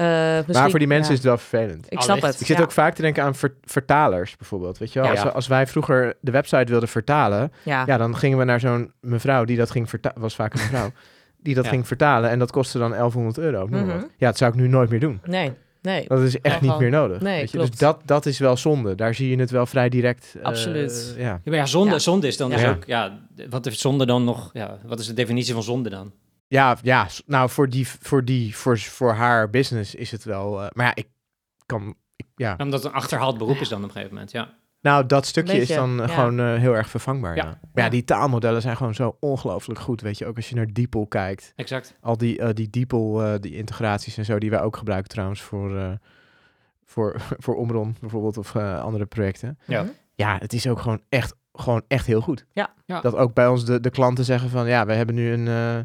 Uh, 0.00 0.04
maar 0.52 0.70
voor 0.70 0.78
die 0.78 0.88
mensen 0.88 1.12
is 1.12 1.18
het 1.18 1.26
wel 1.26 1.38
vervelend. 1.38 1.86
Ik 1.88 2.00
snap 2.00 2.20
het. 2.20 2.40
Ik 2.40 2.46
zit 2.46 2.60
ook 2.60 2.72
vaak 2.72 2.94
te 2.94 3.02
denken 3.02 3.22
aan 3.22 3.34
vertalers 3.64 4.36
bijvoorbeeld. 4.36 4.78
Weet 4.78 4.92
je 4.92 5.00
wel? 5.00 5.10
Als, 5.10 5.22
we, 5.22 5.32
als, 5.32 5.46
wij 5.46 5.66
vroeger 5.66 6.16
de 6.20 6.30
website 6.30 6.70
wilden 6.70 6.88
vertalen, 6.88 7.52
ja. 7.62 7.84
dan 7.84 8.16
gingen 8.16 8.38
we 8.38 8.44
naar 8.44 8.60
zo'n 8.60 8.92
mevrouw 9.00 9.44
die 9.44 9.56
dat 9.56 9.70
ging 9.70 9.88
vertalen. 9.88 10.20
Was 10.20 10.34
vaak 10.34 10.54
een 10.54 10.60
mevrouw 10.60 10.90
die 11.38 11.54
dat 11.54 11.68
ging 11.68 11.86
vertalen 11.86 12.30
en 12.30 12.38
dat 12.38 12.50
kostte 12.50 12.78
dan 12.78 12.90
1100 12.90 13.38
euro. 13.38 13.66
Mm 13.66 13.72
-hmm. 13.72 14.10
Ja, 14.16 14.26
dat 14.26 14.36
zou 14.36 14.52
ik 14.52 14.56
nu 14.56 14.68
nooit 14.68 14.90
meer 14.90 15.00
doen. 15.00 15.20
Nee. 15.24 15.52
Nee. 15.86 16.04
Dat 16.08 16.20
is 16.20 16.40
echt 16.40 16.60
niet 16.60 16.78
meer 16.78 16.90
nodig. 16.90 17.20
Nee, 17.20 17.40
weet 17.40 17.50
je? 17.50 17.58
Dus 17.58 17.70
dat, 17.70 18.00
dat 18.04 18.26
is 18.26 18.38
wel 18.38 18.56
zonde. 18.56 18.94
Daar 18.94 19.14
zie 19.14 19.30
je 19.30 19.36
het 19.36 19.50
wel 19.50 19.66
vrij 19.66 19.88
direct. 19.88 20.34
Uh, 20.36 20.42
Absoluut. 20.42 21.14
Ja. 21.16 21.24
ja. 21.24 21.40
maar 21.44 21.54
ja, 21.54 21.66
zonde, 21.66 21.92
ja. 21.92 21.98
zonde 21.98 22.26
is 22.26 22.36
dan 22.36 22.50
dus 22.50 22.64
ook... 22.64 22.84
Ja, 22.84 23.18
wat 23.50 23.66
is 23.66 23.78
zonde 23.78 24.06
dan 24.06 24.24
nog... 24.24 24.50
Ja, 24.52 24.78
wat 24.84 24.98
is 24.98 25.06
de 25.06 25.12
definitie 25.12 25.54
van 25.54 25.62
zonde 25.62 25.90
dan? 25.90 26.12
Ja, 26.48 26.76
ja 26.82 27.08
nou 27.26 27.50
voor, 27.50 27.68
die, 27.68 27.88
voor, 27.88 28.24
die, 28.24 28.56
voor, 28.56 28.78
voor 28.78 29.12
haar 29.12 29.50
business 29.50 29.94
is 29.94 30.10
het 30.10 30.24
wel... 30.24 30.62
Uh, 30.62 30.66
maar 30.72 30.86
ja, 30.86 30.94
ik 30.94 31.06
kan... 31.66 31.94
Ik, 32.16 32.26
ja. 32.36 32.54
Omdat 32.58 32.82
het 32.82 32.92
een 32.92 32.98
achterhaald 32.98 33.38
beroep 33.38 33.56
is 33.56 33.68
dan 33.68 33.78
op 33.78 33.84
een 33.84 33.90
gegeven 33.90 34.14
moment, 34.14 34.32
ja. 34.32 34.54
Nou, 34.86 35.06
dat 35.06 35.26
stukje 35.26 35.60
is 35.60 35.68
dan 35.68 36.00
eh, 36.02 36.08
ja. 36.08 36.14
gewoon 36.14 36.40
eh, 36.40 36.54
heel 36.54 36.76
erg 36.76 36.88
vervangbaar. 36.88 37.36
Ja. 37.36 37.44
Ja. 37.44 37.58
Maar 37.72 37.84
ja, 37.84 37.90
die 37.90 38.04
taalmodellen 38.04 38.62
zijn 38.62 38.76
gewoon 38.76 38.94
zo 38.94 39.16
ongelooflijk 39.20 39.80
goed. 39.80 40.00
Weet 40.00 40.18
je, 40.18 40.26
ook 40.26 40.36
als 40.36 40.48
je 40.48 40.54
naar 40.54 40.72
DeepL 40.72 41.04
kijkt. 41.04 41.52
Exact. 41.56 41.94
Al 42.00 42.16
die, 42.16 42.38
eh, 42.38 42.48
die 42.54 42.70
DeepL, 42.70 43.22
eh, 43.22 43.34
die 43.40 43.56
integraties 43.56 44.16
en 44.16 44.24
zo, 44.24 44.38
die 44.38 44.50
wij 44.50 44.60
ook 44.60 44.76
gebruiken 44.76 45.10
trouwens 45.10 45.42
voor, 45.42 45.76
eh, 45.78 45.90
voor, 46.84 47.16
voor 47.44 47.54
Omron 47.54 47.96
bijvoorbeeld 48.00 48.38
of 48.38 48.54
eh, 48.54 48.80
andere 48.82 49.06
projecten. 49.06 49.58
Ja. 49.64 49.82
Mhm. 49.82 49.92
Ja, 50.14 50.36
het 50.38 50.52
is 50.52 50.66
ook 50.66 50.80
gewoon 50.80 51.00
echt, 51.08 51.34
gewoon 51.52 51.82
echt 51.88 52.06
heel 52.06 52.20
goed. 52.20 52.46
Ja. 52.52 52.74
Ja. 52.84 53.00
Dat 53.00 53.14
ook 53.14 53.34
bij 53.34 53.46
ons 53.46 53.64
de, 53.64 53.80
de 53.80 53.90
klanten 53.90 54.24
zeggen 54.24 54.50
van, 54.50 54.66
ja, 54.66 54.86
we 54.86 54.92
hebben 54.92 55.14
nu 55.14 55.32
een, 55.32 55.48
eh, 55.48 55.84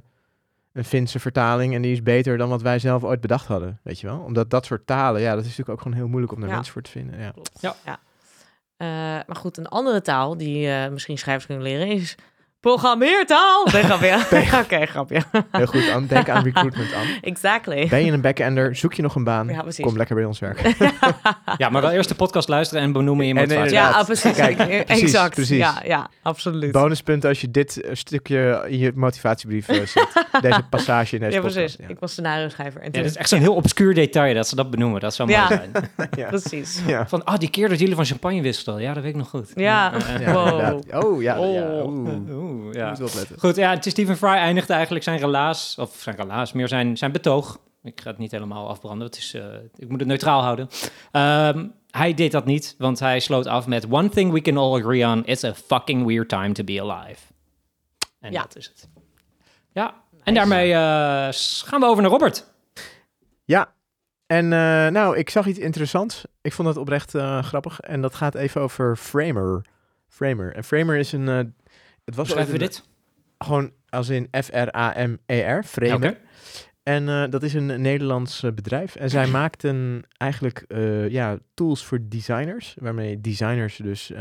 een 0.74 0.86
Finse 0.86 1.20
vertaling 1.20 1.74
en 1.76 1.82
die 1.82 1.92
is 1.92 2.04
beter 2.04 2.38
dan 2.38 2.50
wat 2.50 2.62
wij 2.62 2.80
zelf 2.80 3.04
ooit 3.04 3.22
bedacht 3.22 3.46
hadden. 3.48 3.80
Weet 3.84 4.00
je 4.00 4.08
wel? 4.08 4.20
Omdat 4.20 4.50
dat 4.50 4.66
soort 4.66 4.86
talen, 4.88 5.22
ja, 5.22 5.30
dat 5.30 5.40
is 5.40 5.50
natuurlijk 5.50 5.70
ook 5.70 5.82
gewoon 5.82 5.98
heel 5.98 6.08
moeilijk 6.08 6.34
om 6.34 6.40
daar 6.40 6.50
Ja. 6.50 6.56
mensen 6.56 6.74
voor 6.74 6.82
te 6.82 6.92
vinden. 6.92 7.20
Ja. 7.20 7.34
Ja. 7.86 8.00
Eh, 8.82 8.88
maar 9.28 9.36
goed, 9.36 9.58
een 9.58 9.68
andere 9.68 10.02
taal 10.02 10.38
die 10.38 10.70
eh, 10.70 10.90
misschien 10.92 11.18
schrijvers 11.18 11.46
kunnen 11.46 11.64
leren 11.64 11.88
is 11.88 12.16
programmeertaal. 12.62 13.68
Nee, 13.74 13.84
grapje. 13.84 14.58
Oké, 14.64 14.86
grapje. 14.86 15.22
Heel 15.52 15.66
goed, 15.66 15.90
aan, 15.90 16.06
denk 16.08 16.30
aan 16.30 16.44
recruitment 16.50 16.94
aan. 16.94 17.06
Exactly. 17.22 17.88
Ben 17.88 18.06
je 18.06 18.12
een 18.12 18.22
backender, 18.22 18.76
zoek 18.76 18.94
je 18.94 19.02
nog 19.02 19.16
een 19.16 19.24
baan, 19.24 19.48
Ja, 19.48 19.62
precies. 19.62 19.86
kom 19.86 19.98
lekker 19.98 20.16
bij 20.16 20.26
ons 20.26 20.40
werken. 20.40 20.74
Ja, 21.58 21.70
maar 21.70 21.82
wel 21.82 21.92
eerst 21.92 22.10
de 22.10 22.16
podcast 22.16 22.48
luisteren 22.48 22.84
en 22.84 22.92
benoemen 22.92 23.26
in 23.26 23.36
je 23.36 23.42
En 23.42 23.48
nee. 23.48 23.70
Ja, 23.70 23.90
ah, 23.90 24.06
precies. 24.06 24.36
Kijk, 24.36 24.56
precies, 24.86 25.02
exact. 25.04 25.36
precies. 25.36 25.58
Ja, 25.58 25.82
ja, 25.86 26.10
absoluut. 26.22 26.72
Bonuspunt 26.72 27.26
als 27.26 27.42
je 27.42 27.52
dit 27.52 27.82
eh, 27.82 27.90
stukje 27.96 28.66
in 28.68 28.78
je 28.78 28.92
motivatiebrief 28.96 29.68
eh, 29.68 29.86
zet. 29.86 30.26
Deze 30.42 30.62
passage 30.70 31.16
in 31.16 31.22
deze 31.22 31.32
ja, 31.36 31.42
podcast. 31.42 31.56
precies. 31.60 31.78
Ja. 31.82 31.88
Ik 31.88 32.00
was 32.00 32.12
scenario 32.12 32.50
schrijver. 32.50 32.80
En 32.82 32.86
Ja, 32.86 32.92
toen... 32.92 33.02
dat 33.02 33.12
is 33.12 33.18
echt 33.18 33.30
zo'n 33.30 33.40
heel 33.40 33.56
obscuur 33.56 33.94
detail 33.94 34.34
dat 34.34 34.48
ze 34.48 34.56
dat 34.56 34.70
benoemen. 34.72 35.02
Dat 35.02 35.14
zou 35.16 35.30
mooi 35.30 35.42
Ja. 35.42 35.48
zijn. 35.48 35.72
Ja. 36.16 36.28
Precies. 36.28 36.82
Ja. 36.88 37.08
Van, 37.08 37.24
ah, 37.26 37.38
die 37.38 37.50
keer 37.50 37.70
dat 37.70 37.80
jullie 37.80 37.96
van 37.96 38.06
champagne 38.06 38.42
wisselden. 38.42 38.82
Ja, 38.82 38.94
dat 38.94 39.04
weet 39.04 39.12
ik 39.12 39.18
nog 39.18 39.30
goed. 39.30 39.52
Ja. 39.56 39.92
Ja, 40.20 40.34
Wow. 40.34 40.48
inderdaad. 40.48 41.04
Oh, 41.04 41.22
ja. 41.22 41.36
ja. 41.36 41.82
Oh. 41.82 42.51
Oeh. 42.52 42.74
Ja. 42.74 42.90
Moet 42.90 43.02
opletten. 43.02 43.40
Goed, 43.40 43.56
ja, 43.56 43.70
het 43.70 43.86
is 43.86 43.92
Stephen 43.92 44.18
Fry 44.18 44.28
eindigde 44.28 44.74
eigenlijk 44.74 45.04
zijn 45.04 45.20
relaas, 45.20 45.76
of 45.80 45.96
zijn 46.00 46.16
relaas, 46.16 46.52
meer 46.54 46.68
zijn, 46.68 46.98
zijn 46.98 47.12
betoog. 47.12 47.60
Ik 47.84 48.02
ga 48.02 48.10
het 48.10 48.18
niet 48.20 48.32
helemaal 48.32 48.68
afbranden, 48.70 49.08
het 49.08 49.18
is, 49.18 49.34
eh, 49.34 49.44
ik 49.78 49.90
moet 49.90 50.00
het 50.00 50.08
neutraal 50.08 50.42
houden. 50.42 50.68
Ehm, 51.12 51.68
hij 51.92 52.14
deed 52.14 52.32
dat 52.32 52.46
niet, 52.46 52.76
want 52.78 53.00
hij 53.00 53.20
sloot 53.20 53.46
af 53.48 53.68
met... 53.68 53.86
One 53.90 54.10
thing 54.10 54.32
we 54.32 54.42
can 54.42 54.58
all 54.58 54.80
agree 54.80 55.06
on, 55.08 55.26
it's 55.26 55.44
a 55.44 55.54
fucking 55.54 56.06
weird 56.06 56.30
time 56.30 56.52
to 56.52 56.64
be 56.64 56.82
alive. 56.82 57.20
En 58.20 58.32
Ja. 58.32 58.42
dat 58.42 58.56
is 58.56 58.68
het. 58.68 58.90
Ja, 59.72 59.94
en 60.24 60.34
daarmee 60.34 60.72
eh, 60.74 61.30
gaan 61.66 61.80
we 61.80 61.86
over 61.86 62.02
naar 62.02 62.12
Robert. 62.12 62.46
Ja, 63.46 63.74
en 64.26 64.54
eh, 64.54 64.88
nou, 64.88 65.18
ik 65.18 65.30
zag 65.30 65.46
iets 65.46 65.60
interessants. 65.60 66.26
Ik 66.42 66.54
vond 66.54 66.68
het 66.68 66.78
oprecht 66.78 67.16
eh, 67.16 67.44
grappig. 67.44 67.80
En 67.80 68.02
dat 68.02 68.16
gaat 68.16 68.36
even 68.36 68.62
over 68.62 68.96
Framer. 68.96 69.66
Framer. 70.08 70.56
En 70.56 70.64
Framer 70.64 70.98
is 70.98 71.12
een... 71.12 71.56
het 72.06 72.16
was 72.16 72.30
schrijven 72.30 72.54
we 72.54 72.60
dit? 72.60 72.84
Gewoon 73.38 73.72
als 73.90 74.10
in 74.10 74.28
F-R-A-M-E-R. 74.32 75.64
Framer. 75.64 76.10
Oké. 76.10 76.18
En 76.84 77.10
eh, 77.10 77.30
dat 77.30 77.44
is 77.44 77.54
een 77.54 77.82
Nederlands 77.82 78.44
eh, 78.44 78.52
bedrijf. 78.52 78.96
En 78.96 79.10
zij 79.10 79.28
maakten 79.40 80.04
eigenlijk 80.18 80.64
eh, 80.68 81.10
ja, 81.10 81.38
tools 81.54 81.86
voor 81.86 82.00
designers. 82.02 82.76
Waarmee 82.80 83.22
designers 83.22 83.76
dus 83.76 84.14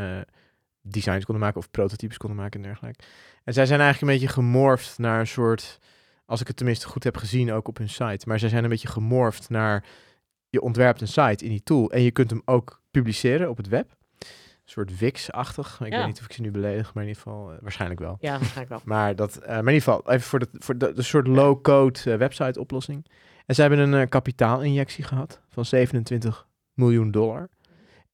designs 0.83 1.25
konden 1.25 1.45
maken 1.45 1.61
of 1.61 1.71
prototypes 1.71 2.17
konden 2.17 2.39
maken 2.39 2.61
en 2.61 2.67
dergelijke. 2.67 3.05
En 3.45 3.53
zij 3.53 3.67
zijn 3.67 3.81
eigenlijk 3.81 4.13
een 4.13 4.19
beetje 4.19 4.35
gemorfd 4.35 4.99
naar 4.99 5.21
een 5.21 5.27
soort... 5.27 5.79
Als 6.27 6.41
ik 6.41 6.47
het 6.47 6.57
tenminste 6.57 6.87
goed 6.87 7.05
heb 7.05 7.17
gezien, 7.17 7.53
ook 7.53 7.69
op 7.69 7.79
hun 7.79 7.89
site. 7.89 8.29
Maar 8.29 8.39
zij 8.39 8.49
zijn 8.49 8.65
een 8.65 8.71
beetje 8.71 8.89
gemorfd 8.89 9.49
naar... 9.49 9.85
Je 10.49 10.61
ontwerpt 10.61 11.01
een 11.01 11.09
site 11.09 11.45
in 11.45 11.51
die 11.51 11.63
tool. 11.63 11.91
En 11.91 12.03
je 12.03 12.11
kunt 12.11 12.31
hem 12.31 12.43
ook 12.45 12.83
publiceren 12.91 13.51
op 13.51 13.57
het 13.57 13.69
web. 13.69 13.97
Een 14.71 14.77
soort 14.87 14.99
Wix-achtig. 14.99 15.81
Ik 15.81 15.93
Ja. 15.93 15.99
weet 15.99 16.07
niet 16.07 16.19
of 16.19 16.25
ik 16.25 16.33
ze 16.33 16.41
nu 16.41 16.51
beledig, 16.51 16.95
maar 16.95 17.03
in 17.03 17.09
ieder 17.09 17.23
geval 17.23 17.53
eh, 17.53 17.57
waarschijnlijk 17.61 18.01
wel. 18.01 18.17
Ja, 18.21 18.31
waarschijnlijk 18.31 18.69
wel. 18.69 18.81
Maar, 18.95 19.17
dat, 19.17 19.37
eh, 19.37 19.49
maar 19.49 19.59
in 19.59 19.65
ieder 19.75 19.83
geval, 19.83 20.03
even 20.11 20.27
voor 20.27 20.39
de, 20.39 20.49
voor 20.53 20.79
de, 20.79 20.93
de 20.93 21.03
soort 21.03 21.27
low-code 21.27 21.99
eh, 22.05 22.17
website-oplossing. 22.17 23.07
En 23.47 23.55
ze 23.55 23.61
hebben 23.61 23.93
een 23.93 24.09
kapitaalinjectie 24.09 25.05
gehad 25.05 25.41
van 25.49 25.65
27 25.65 26.47
miljoen 26.75 27.11
dollar. 27.11 27.49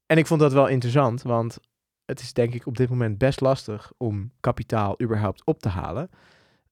En 0.06 0.18
ik 0.18 0.26
vond 0.26 0.40
dat 0.40 0.52
wel 0.52 0.66
interessant, 0.66 1.22
want 1.22 1.58
het 2.04 2.20
is 2.20 2.32
denk 2.32 2.54
ik 2.54 2.66
op 2.66 2.76
dit 2.76 2.88
moment 2.88 3.18
best 3.18 3.40
lastig 3.40 3.92
om 3.96 4.32
kapitaal 4.40 5.00
überhaupt 5.02 5.44
op 5.44 5.58
te 5.60 5.68
halen. 5.68 6.10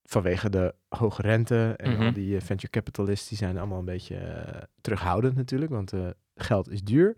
Vanwege 0.05 0.51
de 0.51 0.75
hoge 0.89 1.23
rente 1.23 1.75
en 1.77 1.97
al 1.97 2.03
Mhm. 2.05 2.13
die 2.13 2.37
eh, 2.37 2.43
venture 2.43 2.71
capitalists, 2.73 3.29
die 3.29 3.39
zijn 3.39 3.59
allemaal 3.59 3.79
een 3.79 3.85
beetje 3.85 4.45
terughoudend 4.81 5.37
natuurlijk, 5.37 5.71
want 5.71 5.93
geld 6.35 6.71
is 6.71 6.83
duur. 6.83 7.17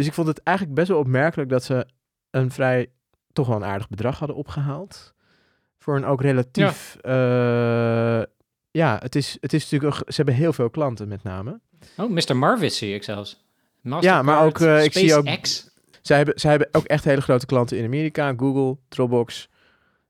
Dus 0.00 0.08
ik 0.08 0.14
vond 0.14 0.28
het 0.28 0.42
eigenlijk 0.42 0.76
best 0.76 0.88
wel 0.88 0.98
opmerkelijk 0.98 1.50
dat 1.50 1.64
ze 1.64 1.86
een 2.30 2.50
vrij, 2.50 2.90
toch 3.32 3.46
wel 3.46 3.56
een 3.56 3.64
aardig 3.64 3.88
bedrag 3.88 4.18
hadden 4.18 4.36
opgehaald. 4.36 5.14
Voor 5.78 5.96
een 5.96 6.04
ook 6.04 6.20
relatief, 6.20 6.96
ja, 7.02 8.26
ja 8.70 8.98
het, 9.02 9.14
is, 9.14 9.36
het 9.40 9.52
is 9.52 9.70
natuurlijk, 9.70 9.96
ze 9.96 10.16
hebben 10.16 10.34
heel 10.34 10.52
veel 10.52 10.70
klanten 10.70 11.08
met 11.08 11.22
name. 11.22 11.60
Oh, 11.96 12.10
Mr. 12.10 12.36
Marvis 12.36 12.76
zie 12.78 12.94
ik 12.94 13.02
zelfs. 13.02 13.44
Ja, 14.00 14.22
maar 14.22 14.44
ook, 14.44 14.60
eh, 14.60 14.84
ik 14.84 14.92
zie 14.92 15.14
ook-. 15.14 15.28
Zij 16.02 16.16
hebben, 16.16 16.40
zij 16.40 16.50
hebben 16.50 16.68
ook 16.72 16.84
echt 16.84 17.04
hele 17.04 17.20
grote 17.20 17.46
klanten 17.46 17.78
in 17.78 17.84
Amerika. 17.84 18.34
Google, 18.36 18.76
Dropbox, 18.88 19.48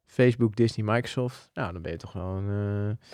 Facebook, 0.07 0.57
Disney, 0.57 0.94
Microsoft. 0.94 1.50
Nou, 1.55 1.72
dan 1.72 1.83
ben 1.83 1.92
je 1.92 1.98
toch 1.98 2.11
gewoon... 2.11 2.48
eh, 2.50 3.07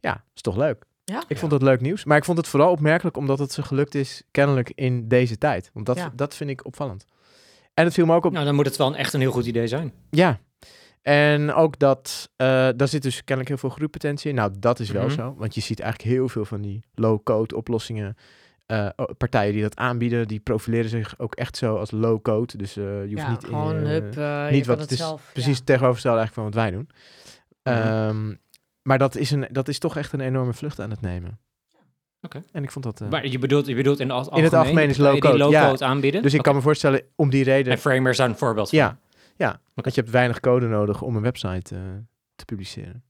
ja, 0.00 0.24
is 0.34 0.40
toch 0.40 0.56
leuk. 0.56 0.84
Ja. 1.12 1.22
Ik 1.28 1.38
vond 1.38 1.50
dat 1.50 1.62
leuk 1.62 1.80
nieuws. 1.80 2.04
Maar 2.04 2.16
ik 2.16 2.24
vond 2.24 2.38
het 2.38 2.48
vooral 2.48 2.70
opmerkelijk 2.70 3.16
omdat 3.16 3.38
het 3.38 3.52
ze 3.52 3.62
gelukt 3.62 3.94
is, 3.94 4.22
kennelijk 4.30 4.72
in 4.74 5.08
deze 5.08 5.38
tijd. 5.38 5.70
Want 5.72 5.86
dat, 5.86 5.96
Ja. 5.96 6.12
dat 6.14 6.34
vind 6.36 6.50
ik 6.50 6.64
opvallend. 6.66 7.04
En 7.74 7.84
het 7.84 7.94
viel 7.94 8.06
me 8.06 8.14
ook 8.14 8.24
op... 8.24 8.32
Nou, 8.32 8.44
dan 8.44 8.54
moet 8.54 8.66
het 8.66 8.76
wel 8.76 8.86
een, 8.86 8.94
echt 8.94 9.12
een 9.12 9.20
heel 9.20 9.30
goed 9.32 9.46
idee 9.46 9.66
zijn. 9.66 9.92
Ja. 10.10 10.38
En 11.02 11.52
ook 11.52 11.78
dat, 11.78 12.30
eh 12.36 12.46
daar 12.76 12.88
zit 12.88 13.02
dus 13.02 13.16
kennelijk 13.16 13.48
heel 13.48 13.58
veel 13.58 13.68
groeipotentie 13.70 14.30
in. 14.30 14.34
Nou, 14.36 14.52
dat 14.58 14.80
is 14.80 14.90
wel 14.90 15.04
Mhm. 15.04 15.14
zo. 15.14 15.34
Want 15.38 15.54
je 15.54 15.60
ziet 15.60 15.80
eigenlijk 15.80 16.10
heel 16.14 16.28
veel 16.28 16.44
van 16.44 16.60
die 16.60 16.84
low-code 16.94 17.56
oplossingen. 17.56 18.16
eh, 18.66 18.88
partijen 19.18 19.52
die 19.52 19.62
dat 19.62 19.76
aanbieden, 19.76 20.28
die 20.28 20.40
profileren 20.40 20.90
zich 20.90 21.18
ook 21.18 21.34
echt 21.34 21.56
zo 21.56 21.76
als 21.76 21.90
low-code. 21.90 22.56
Dus 22.56 22.76
eh, 22.76 22.84
je 22.84 23.08
hoeft 23.10 23.16
ja, 23.22 23.30
niet 23.30 23.42
in 23.42 23.48
gewoon 23.48 23.80
je- 23.80 23.86
hup, 23.86 24.14
je 24.14 24.48
niet 24.50 24.66
wat 24.66 24.80
het 24.80 24.90
het 24.90 24.98
is 24.98 25.06
zelf. 25.06 25.30
precies 25.32 25.58
ja. 25.58 25.64
tegenovergestelde 25.64 26.18
eigenlijk 26.18 26.34
van 26.34 26.62
wat 26.62 26.70
wij 26.70 26.70
doen. 26.78 26.88
Mhm. 27.62 27.74
Ehm, 27.76 28.34
maar 28.86 28.98
dat 28.98 29.16
is, 29.16 29.30
een, 29.30 29.48
dat 29.50 29.68
is 29.68 29.78
toch 29.78 29.96
echt 29.96 30.12
een 30.12 30.20
enorme 30.20 30.52
vlucht 30.52 30.80
aan 30.80 30.90
het 30.90 31.00
nemen. 31.00 31.38
Oké. 32.20 32.42
En 32.52 32.62
ik 32.62 32.70
vond 32.70 32.84
dat... 32.84 33.00
eh, 33.00 33.08
Maar 33.08 33.26
je 33.26 33.38
bedoelt, 33.38 33.66
je 33.66 33.74
bedoelt 33.74 34.00
in, 34.00 34.10
het 34.10 34.28
In 34.32 34.42
het 34.44 34.54
algemeen 34.54 34.88
is 34.88 34.96
die 34.96 35.04
low-code, 35.04 35.38
ja. 35.38 35.44
low-code 35.62 35.84
aanbieden? 35.84 36.22
dus 36.22 36.34
ik 36.34 36.42
kan 36.42 36.54
me 36.54 36.60
voorstellen, 36.60 37.02
om 37.16 37.30
die 37.30 37.44
reden... 37.44 37.72
En 37.72 37.78
Framer 37.78 38.10
is 38.10 38.16
daar 38.16 38.28
een 38.28 38.36
voorbeeld 38.36 38.68
van. 38.68 38.78
Ja, 38.78 38.98
ja 39.36 39.60
want 39.74 39.94
je 39.94 40.00
hebt 40.00 40.12
weinig 40.12 40.40
code 40.40 40.66
nodig 40.66 41.02
om 41.02 41.16
een 41.16 41.22
website 41.22 41.74
eh, 41.74 41.80
te 42.34 42.44
publiceren. 42.44 43.04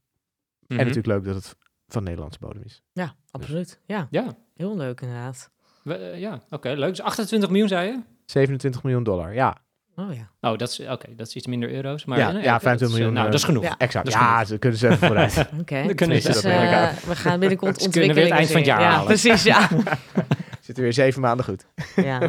Mhm. 0.67 0.79
En 0.79 0.85
natuurlijk 0.87 1.07
leuk 1.07 1.23
dat 1.25 1.35
het 1.35 1.55
van 1.87 2.03
Nederlandse 2.03 2.39
bodem 2.39 2.61
is. 2.65 2.81
Ja, 2.91 3.15
absoluut. 3.31 3.79
Ja, 3.85 4.07
Ja, 4.09 4.37
heel 4.55 4.77
leuk 4.77 5.01
inderdaad. 5.01 5.49
we- 5.83 5.93
eh, 5.95 6.19
ja 6.19 6.41
oké, 6.49 6.69
leuk. 6.69 6.89
Dus 6.89 7.01
28 7.01 7.49
miljoen 7.49 7.67
zei 7.67 7.87
je? 7.91 7.99
27 8.25 8.83
miljoen 8.83 9.03
dollar, 9.03 9.33
ja. 9.33 9.57
Oh 9.99 10.13
ja. 10.13 10.49
Oh, 10.51 10.57
dat 10.57 10.69
is, 10.69 10.79
oké, 10.79 11.07
dat 11.15 11.27
is 11.27 11.35
iets 11.35 11.47
minder 11.47 11.73
euro's. 11.73 12.05
Maar, 12.05 12.17
Ja, 12.17 12.31
nee, 12.31 12.43
ja, 12.43 12.53
oké, 12.55 12.61
25 12.63 12.79
dat 12.79 12.81
is, 12.81 12.87
eh, 12.87 12.95
miljoen, 12.95 13.13
Nou, 13.13 13.25
dat 13.25 13.39
is 13.39 13.43
genoeg. 13.45 13.63
Ja. 13.63 13.75
Exact. 13.77 14.05
Dat 14.05 14.13
is 14.13 14.19
Ja, 14.19 14.45
ze 14.45 14.57
kunnen 14.57 14.79
ze 14.79 14.87
even 14.87 15.07
vooruit. 15.07 15.37
Oké. 15.61 15.83
Dan 15.85 15.95
kunnen 15.95 16.21
ze 16.21 16.27
Dus, 16.27 16.43
elkaar. 16.43 16.93
we 17.07 17.15
gaan 17.15 17.39
binnenkort 17.39 17.89
kunnen 17.89 18.15
weer 18.15 18.23
het 18.23 18.33
eind 18.33 18.47
van 18.47 18.57
het 18.57 18.65
jaar. 18.65 18.81
Ja, 18.81 18.89
halen. 18.89 19.05
precies, 19.05 19.43
ja. 19.43 19.69
Zitten 20.67 20.83
weer 20.83 20.93
zeven 20.93 21.21
maanden 21.21 21.45
goed. 21.45 21.65
ja. 21.95 22.19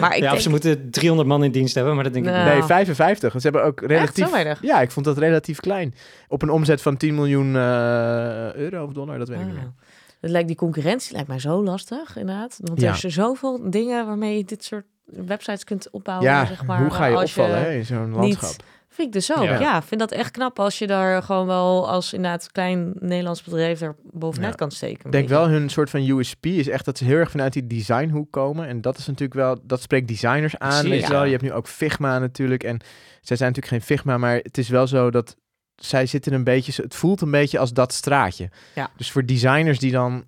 Maar 0.00 0.16
ik 0.16 0.22
ja, 0.22 0.24
of 0.24 0.30
denk... 0.30 0.40
ze 0.40 0.50
moeten 0.50 0.90
300 0.90 1.28
man 1.28 1.44
in 1.44 1.50
dienst 1.52 1.74
hebben, 1.74 1.94
maar 1.94 2.04
dat 2.04 2.12
denk 2.12 2.24
ik 2.26 2.32
Nou. 2.32 2.44
niet. 2.44 2.54
Nee, 2.54 2.62
55. 2.62 3.30
Want 3.32 3.42
ze 3.44 3.48
hebben 3.50 3.66
ook 3.68 3.80
relatief... 3.80 4.60
Ja, 4.60 4.80
ik 4.80 4.90
vond 4.90 5.06
dat 5.06 5.18
relatief 5.18 5.60
klein. 5.60 5.94
Op 6.28 6.42
een 6.42 6.50
omzet 6.50 6.82
van 6.82 6.96
10 6.96 7.14
miljoen 7.14 7.56
eh, 7.56 8.54
euro 8.54 8.84
of 8.84 8.92
dollar, 8.92 9.18
dat 9.18 9.28
weet 9.28 9.38
ik 9.40 9.44
niet 9.46 9.54
Ah. 9.54 9.60
meer. 9.62 9.72
Het 10.20 10.30
lijkt, 10.30 10.46
die 10.48 10.56
concurrentie 10.56 11.12
lijkt 11.12 11.28
mij 11.28 11.38
zo 11.38 11.62
lastig, 11.62 12.16
inderdaad. 12.16 12.58
Want 12.62 12.80
Ja. 12.80 12.88
er 12.88 12.96
zijn 12.96 13.12
zoveel 13.12 13.70
dingen 13.70 14.06
waarmee 14.06 14.36
je 14.36 14.44
dit 14.44 14.64
soort 14.64 14.84
websites 15.04 15.64
kunt 15.64 15.90
opbouwen, 15.90 16.28
Ja, 16.28 16.46
zeg 16.46 16.64
maar. 16.64 16.78
hoe 16.80 16.90
ga 16.90 17.06
je 17.06 17.16
als 17.16 17.30
opvallen 17.30 17.58
hè, 17.58 17.72
in 17.72 17.84
zo'n 17.86 18.10
landschap? 18.10 18.62
Vind 18.88 19.06
ik 19.06 19.12
dus 19.12 19.36
ook. 19.36 19.44
Ja. 19.44 19.60
Ja. 19.60 19.82
vind 19.82 20.00
dat 20.00 20.10
echt 20.12 20.30
knap 20.30 20.58
als 20.58 20.78
je 20.78 20.86
daar 20.86 21.22
gewoon 21.22 21.46
wel 21.46 21.88
als 21.90 22.12
inderdaad 22.12 22.52
klein 22.52 22.92
Nederlands 22.98 23.42
bedrijf 23.42 23.80
er 23.80 23.96
bovenuit 24.02 24.50
Ja. 24.50 24.56
kan 24.58 24.70
steken. 24.70 25.04
Ik 25.06 25.12
denk 25.12 25.28
wel 25.28 25.48
hun 25.48 25.68
soort 25.70 25.90
van 25.90 26.08
USP 26.08 26.46
is 26.46 26.68
echt 26.68 26.84
dat 26.84 26.98
ze 26.98 27.04
heel 27.04 27.16
erg 27.16 27.30
vanuit 27.30 27.52
die 27.52 27.66
designhoek 27.66 28.30
komen. 28.32 28.66
En 28.66 28.80
dat 28.80 28.98
is 28.98 29.06
natuurlijk 29.06 29.34
wel, 29.34 29.58
dat 29.62 29.82
spreekt 29.82 30.08
designers 30.08 30.58
aan. 30.58 30.88
je, 30.88 31.00
wel. 31.00 31.10
ja. 31.10 31.22
je 31.22 31.30
hebt 31.30 31.42
nu 31.42 31.52
ook 31.52 31.68
Figma 31.68 32.18
natuurlijk. 32.18 32.64
En 32.64 32.80
zij 33.20 33.36
zijn 33.36 33.52
natuurlijk 33.52 33.82
geen 33.84 33.96
Figma, 33.96 34.18
maar 34.18 34.36
het 34.36 34.58
is 34.58 34.68
wel 34.68 34.86
zo 34.86 35.10
dat 35.10 35.36
zij 35.76 36.06
zitten 36.06 36.32
een 36.32 36.44
beetje, 36.44 36.82
het 36.82 36.94
voelt 36.94 37.20
een 37.20 37.30
beetje 37.30 37.58
als 37.58 37.72
dat 37.72 37.92
straatje. 37.92 38.50
Ja. 38.74 38.90
Dus 38.96 39.10
voor 39.10 39.26
designers 39.26 39.78
die 39.78 39.92
dan... 39.92 40.24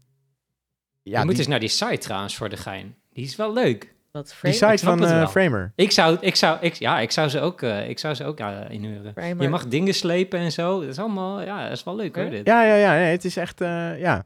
je 1.02 1.10
Ja, 1.10 1.18
moet 1.20 1.28
die, 1.28 1.38
eens 1.38 1.48
naar 1.48 1.60
die 1.60 1.68
site 1.68 1.98
trouwens 1.98 2.36
voor 2.36 2.48
de 2.48 2.56
gein. 2.56 2.96
Die 3.12 3.24
is 3.24 3.36
wel 3.36 3.52
leuk. 3.52 3.93
Dat 4.14 4.34
die 4.42 4.52
site 4.52 4.84
van 4.84 5.04
eh. 5.06 5.28
Framer. 5.28 5.72
Ik 5.76 5.90
zou, 5.90 6.16
ik 6.20 6.36
zou, 6.36 6.58
ik, 6.60 6.74
ja, 6.74 6.98
ik 7.00 7.10
zou 7.10 7.28
ze 7.28 7.40
ook, 7.40 7.62
eh, 7.62 7.88
ik 7.88 7.98
zou 7.98 8.14
ze 8.14 8.24
ook 8.24 8.38
eh, 8.38 8.48
inhuren. 8.68 9.12
Framer. 9.12 9.42
Je 9.42 9.48
mag 9.48 9.66
dingen 9.66 9.94
slepen 9.94 10.38
en 10.38 10.52
zo. 10.52 10.80
Dat 10.80 10.88
is 10.88 10.98
allemaal, 10.98 11.42
ja, 11.42 11.62
dat 11.62 11.72
is 11.72 11.84
wel 11.84 11.96
leuk 11.96 12.16
hoor. 12.16 12.30
Dit. 12.30 12.46
Ja, 12.46 12.64
ja, 12.64 12.74
ja. 12.74 12.92
Nee, 12.92 13.10
het 13.10 13.24
is 13.24 13.36
echt, 13.36 13.60
eh, 13.60 13.98
ja. 14.00 14.24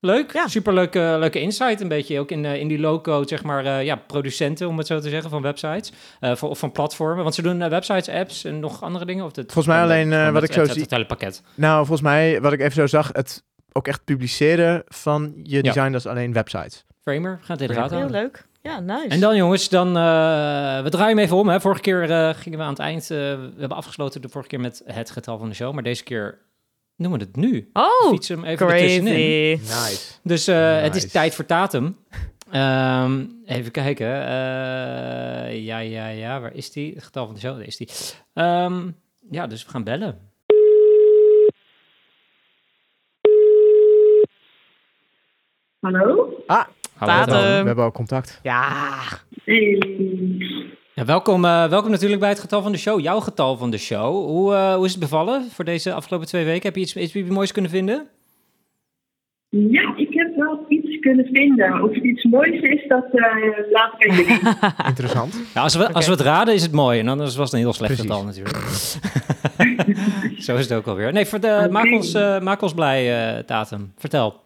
Leuk, 0.00 0.32
Ja. 0.32 0.48
superleuke 0.48 1.16
leuke 1.18 1.40
insight. 1.40 1.80
Een 1.80 1.88
beetje 1.88 2.18
ook 2.20 2.30
in, 2.30 2.44
in 2.44 2.68
die 2.68 2.78
low-code, 2.78 3.28
zeg 3.28 3.42
maar, 3.42 3.64
eh, 3.66 3.84
ja, 3.84 3.96
producenten, 3.96 4.68
om 4.68 4.78
het 4.78 4.86
zo 4.86 5.00
te 5.00 5.08
zeggen, 5.08 5.30
van 5.30 5.42
websites. 5.42 5.92
eh, 6.20 6.34
van, 6.36 6.48
of 6.48 6.58
van 6.58 6.72
platformen. 6.72 7.22
Want 7.22 7.34
ze 7.34 7.42
doen 7.42 7.68
websites, 7.68 8.08
apps 8.08 8.44
en 8.44 8.60
nog 8.60 8.82
andere 8.82 9.04
dingen. 9.04 9.24
Of 9.24 9.36
het, 9.36 9.52
Volgens 9.52 9.74
mij 9.74 9.82
alleen, 9.84 10.08
de- 10.10 10.16
eh, 10.16 10.24
wat 10.30 10.34
het- 10.34 10.44
ik 10.50 10.52
zo 10.56 10.60
het, 10.62 10.72
zie- 10.72 10.82
Het, 10.82 10.90
hele 10.90 11.06
pakket. 11.06 11.42
Nou, 11.54 11.76
volgens 11.78 12.00
mij, 12.00 12.40
wat 12.40 12.52
ik 12.52 12.60
even 12.60 12.72
zo 12.72 12.86
zag, 12.86 13.10
het 13.12 13.42
ook 13.72 13.88
echt 13.88 14.04
publiceren 14.04 14.82
van 14.86 15.32
je 15.42 15.62
design, 15.62 15.90
dat 15.92 16.00
is 16.00 16.06
alleen 16.06 16.32
websites. 16.32 16.84
Framer, 17.02 17.38
gaat 17.42 17.58
dit 17.58 17.70
eruit 17.70 17.90
Heel 17.90 18.08
leuk. 18.10 18.44
Ja, 18.64 18.80
nice. 18.80 19.08
En 19.08 19.20
dan 19.20 19.36
jongens, 19.36 19.68
dan, 19.68 19.86
eh, 19.88 20.82
we 20.82 20.88
draaien 20.90 21.16
hem 21.16 21.18
even 21.18 21.36
om. 21.36 21.48
Hè. 21.48 21.60
Vorige 21.60 21.80
keer 21.80 22.10
eh, 22.10 22.34
gingen 22.34 22.58
we 22.58 22.64
aan 22.64 22.70
het 22.70 22.78
eind, 22.78 23.02
eh, 23.02 23.18
we 23.18 23.50
hebben 23.58 23.76
afgesloten 23.76 24.20
de 24.22 24.28
vorige 24.28 24.48
keer 24.50 24.60
met 24.60 24.82
het 24.84 25.10
getal 25.10 25.38
van 25.38 25.48
de 25.48 25.54
show. 25.54 25.72
Maar 25.74 25.82
deze 25.82 26.02
keer 26.04 26.38
doen 26.96 27.12
we 27.12 27.18
het 27.18 27.36
nu. 27.36 27.70
Oh, 27.72 28.08
Fiets 28.08 28.28
hem 28.28 28.44
even 28.44 28.68
ertussenin. 28.68 29.58
crazy. 29.58 29.88
Nice. 29.88 30.12
Dus 30.22 30.46
eh, 30.46 30.80
het 30.80 30.96
is 30.96 31.10
tijd 31.10 31.34
voor 31.34 31.46
Tatum. 31.46 31.96
Ehm, 32.50 33.24
even 33.46 33.70
kijken. 33.70 34.06
Eh, 34.26 35.64
ja, 35.64 35.78
ja, 35.78 36.08
ja. 36.08 36.40
Waar 36.40 36.54
is 36.54 36.70
die? 36.72 36.94
Het 36.94 37.04
getal 37.04 37.24
van 37.26 37.34
de 37.34 37.40
show, 37.40 37.56
daar 37.56 37.66
is 37.66 37.76
die. 37.76 37.88
Ehm, 38.34 38.90
ja, 39.30 39.46
dus 39.46 39.64
we 39.64 39.70
gaan 39.70 39.84
bellen. 39.84 40.18
Hallo? 45.80 46.42
Ah, 46.46 46.66
We 46.98 47.62
hebben 47.64 47.84
al 47.84 47.92
contact. 47.92 48.40
Ja. 48.42 48.72
Ja, 50.94 51.04
welkom, 51.04 51.44
eh, 51.44 51.68
welkom 51.68 51.90
natuurlijk 51.90 52.20
bij 52.20 52.28
het 52.28 52.40
getal 52.40 52.62
van 52.62 52.72
de 52.72 52.78
show. 52.78 53.00
Jouw 53.00 53.20
getal 53.20 53.56
van 53.56 53.70
de 53.70 53.78
show. 53.78 54.26
Hoe, 54.26 54.54
eh, 54.54 54.74
hoe 54.74 54.84
is 54.84 54.90
het 54.90 55.00
bevallen 55.00 55.50
voor 55.50 55.64
deze 55.64 55.92
afgelopen 55.92 56.26
twee 56.26 56.44
weken? 56.44 56.62
Heb 56.62 56.74
je 56.74 56.80
iets, 56.80 56.96
iets, 56.96 57.14
iets 57.14 57.28
moois 57.28 57.52
kunnen 57.52 57.70
vinden? 57.70 58.08
Ja, 59.48 59.96
ik 59.96 60.14
heb 60.14 60.36
wel 60.36 60.64
iets 60.68 60.98
kunnen 61.00 61.26
vinden. 61.32 61.82
Of 61.82 61.94
het 61.94 62.04
iets 62.04 62.24
moois 62.24 62.60
is, 62.60 62.88
dat 62.88 63.04
eh, 63.12 63.70
laat 63.70 63.94
ik 63.98 64.12
jullie. 64.12 64.40
Interessant. 64.88 65.40
Ja, 65.54 65.62
als, 65.62 65.74
we, 65.74 65.92
als 65.92 66.06
we 66.06 66.12
het 66.12 66.20
raden 66.20 66.54
is 66.54 66.62
het 66.62 66.72
mooi. 66.72 66.98
En 66.98 67.08
anders 67.08 67.36
was 67.36 67.44
het 67.44 67.54
een 67.54 67.64
heel 67.64 67.72
slecht 67.72 67.94
Precies. 67.94 68.10
getal 68.10 68.24
natuurlijk. 68.24 68.56
Zo 70.44 70.56
is 70.56 70.68
het 70.68 70.72
ook 70.72 70.86
alweer. 70.86 71.12
Nee, 71.12 71.26
voor 71.26 71.40
de, 71.40 71.68
maak, 71.70 71.92
ons, 71.92 72.14
eh, 72.14 72.40
maak 72.40 72.62
ons 72.62 72.74
blij, 72.74 73.34
eh, 73.36 73.44
Tatum. 73.44 73.92
Vertel. 73.96 74.42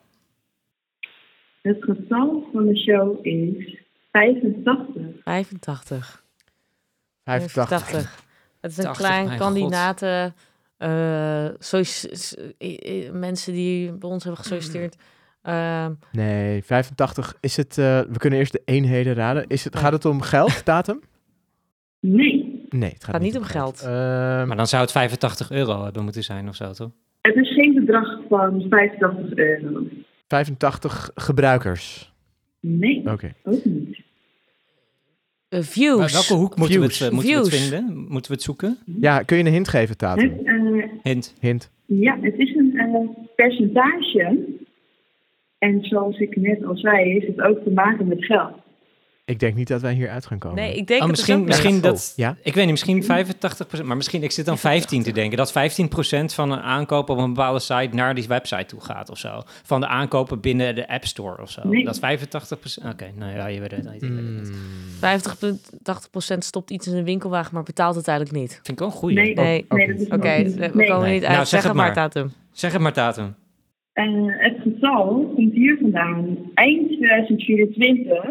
Het 1.69 1.85
getal 1.85 2.49
van 2.53 2.67
de 2.67 2.77
show 2.79 3.27
is 3.27 3.79
85. 4.13 5.03
85. 5.25 6.25
85. 7.25 8.25
Het 8.61 8.71
is 8.71 8.77
een 8.77 8.85
80, 8.85 9.07
klein 9.07 9.39
kandidaten. 9.39 10.35
eh 10.77 11.49
i- 12.63 13.11
mensen 13.13 13.53
die 13.53 13.93
bij 13.93 14.11
ons 14.11 14.25
hebben 14.25 14.43
gesolliciteerd. 14.43 14.97
Ehm, 15.43 15.93
Nee, 16.13 16.65
85 16.65 17.37
is 17.41 17.57
het. 17.57 17.79
eh, 17.79 18.01
we 18.01 18.17
kunnen 18.17 18.39
eerst 18.39 18.53
de 18.53 18.63
eenheden 18.65 19.15
raden. 19.15 19.45
Is 19.47 19.65
het, 19.65 19.77
gaat 19.77 19.93
het 19.93 20.05
om 20.05 20.21
geld, 20.21 20.65
datum? 20.75 21.01
Nee, 22.01 22.47
Nee, 22.69 22.91
het 22.93 23.05
gaat, 23.05 23.15
Gaat 23.15 23.23
niet 23.25 23.37
om 23.37 23.43
geld. 23.43 23.81
Ehm, 23.83 24.47
Maar 24.47 24.57
dan 24.57 24.67
zou 24.67 24.83
het 24.83 24.93
85 24.93 25.51
euro 25.51 25.85
hebben 25.85 26.03
moeten 26.05 26.23
zijn 26.25 26.49
of 26.49 26.55
zo, 26.55 26.73
toch? 26.73 26.91
het 27.21 27.37
is 27.37 27.55
geen 27.55 27.75
bedrag 27.75 28.19
van 28.29 28.67
85 28.71 29.35
euro. 29.35 29.83
85 30.29 31.11
gebruikers. 31.15 32.13
Nee, 32.61 33.03
Oké. 33.13 33.35
ook 33.45 33.65
niet. 33.65 34.01
eh, 35.49 35.61
views. 35.61 35.99
Maar 35.99 36.11
welke 36.13 36.35
hoek 36.35 36.57
moeten 36.57 36.79
we, 36.81 36.85
het, 36.87 36.97
Views. 36.97 37.09
eh, 37.09 37.15
moeten 37.15 37.33
we 37.35 37.39
het 37.41 37.55
vinden? 37.55 37.97
Moeten 38.09 38.31
we 38.31 38.37
het 38.37 38.43
zoeken? 38.43 38.79
Ja, 39.01 39.23
kun 39.23 39.37
je 39.37 39.45
een 39.45 39.53
hint 39.53 39.69
geven? 39.69 39.95
Het, 39.99 40.03
eh, 40.03 40.85
Hint. 41.03 41.35
Hint. 41.41 41.71
ja, 41.87 42.19
het 42.21 42.35
is 42.39 42.55
een 42.55 43.17
percentage. 43.37 44.45
En 45.59 45.83
zoals 45.85 46.19
ik 46.19 46.37
net 46.37 46.65
al 46.65 46.77
zei, 46.77 47.17
is 47.17 47.27
het 47.27 47.41
ook 47.41 47.63
te 47.65 47.71
maken 47.71 48.09
met 48.09 48.25
geld. 48.25 48.55
Ik 49.29 49.39
denk 49.41 49.55
niet 49.55 49.69
dat 49.69 49.81
wij 49.81 49.93
hier 49.93 50.09
uit 50.11 50.27
gaan 50.27 50.39
komen. 50.39 50.57
Nee, 50.57 50.77
ik 50.77 50.87
denk 50.87 51.03
Oh, 51.03 51.09
dus 51.09 51.17
misschien 51.17 51.45
misschien 51.45 51.77
Oh, 51.77 51.83
dat... 51.83 52.13
ja? 52.17 52.37
Ik 52.43 52.55
weet 52.55 52.65
niet, 52.67 52.87
misschien 52.87 53.27
85%, 53.81 53.85
maar 53.85 53.97
misschien, 53.97 54.23
ik 54.23 54.31
zit 54.31 54.49
aan 54.49 54.59
15 54.59 55.03
te 55.03 55.13
denken. 55.13 55.37
Dat 55.37 55.53
15% 55.53 55.55
van 56.35 56.51
een 56.51 56.61
aankoop 56.61 57.09
op 57.09 57.19
een 57.19 57.35
bepaalde 57.35 57.59
site 57.59 57.89
naar 57.93 58.15
die 58.15 58.27
website 58.29 58.65
toe 58.65 58.81
gaat 58.81 59.11
of 59.11 59.19
zo. 59.19 59.43
Van 59.63 59.81
de 59.81 59.87
aankopen 59.87 60.41
binnen 60.41 60.75
de 60.75 60.89
App 60.89 61.05
Store 61.07 61.43
of 61.43 61.51
zo. 61.51 61.61
Nee. 61.65 61.85
Dat 61.85 61.95
is 62.03 62.19
85%. 62.83 62.87
Oké, 62.89 63.11
nou 63.15 63.33
ja, 63.35 63.47
je 63.47 63.61
weet 63.61 63.71
het 63.71 63.85
niet. 63.93 64.03
Ik 64.03 64.09
weet 64.09 64.25
het 64.25 64.37
niet. 64.39 64.49
Hmm. 64.49 64.59
50, 64.99 65.37
80% 66.35 66.39
stopt 66.39 66.71
iets 66.71 66.87
in 66.87 66.97
een 66.97 67.05
winkelwagen, 67.05 67.55
maar 67.55 67.63
betaalt 67.63 67.95
het 67.95 68.09
eigenlijk 68.09 68.39
niet. 68.39 68.53
Vind 68.53 68.69
ik 68.69 68.79
wel 68.79 68.89
een 68.89 68.95
goeie. 68.95 69.17
Nee, 69.17 69.35
Nee. 69.35 69.67
nee, 69.69 70.07
Oké. 70.11 70.43
we 70.43 70.71
Nee. 70.75 70.89
komen 70.89 71.03
Nee. 71.03 71.13
niet 71.13 71.23
Nou, 71.23 71.35
uit. 71.39 71.49
zeg 71.49 71.61
zeg 71.61 71.63
het 71.63 71.73
maar, 71.73 71.95
datum. 71.95 72.33
Zeg 72.53 72.73
het 72.73 72.81
maar, 72.83 72.93
Tatum. 72.93 73.35
Eh, 73.93 74.05
het 74.27 74.57
getal 74.63 75.33
komt 75.35 75.53
hier 75.53 75.79
vandaan. 75.81 76.37
Eind 76.55 76.89
2024 76.89 78.25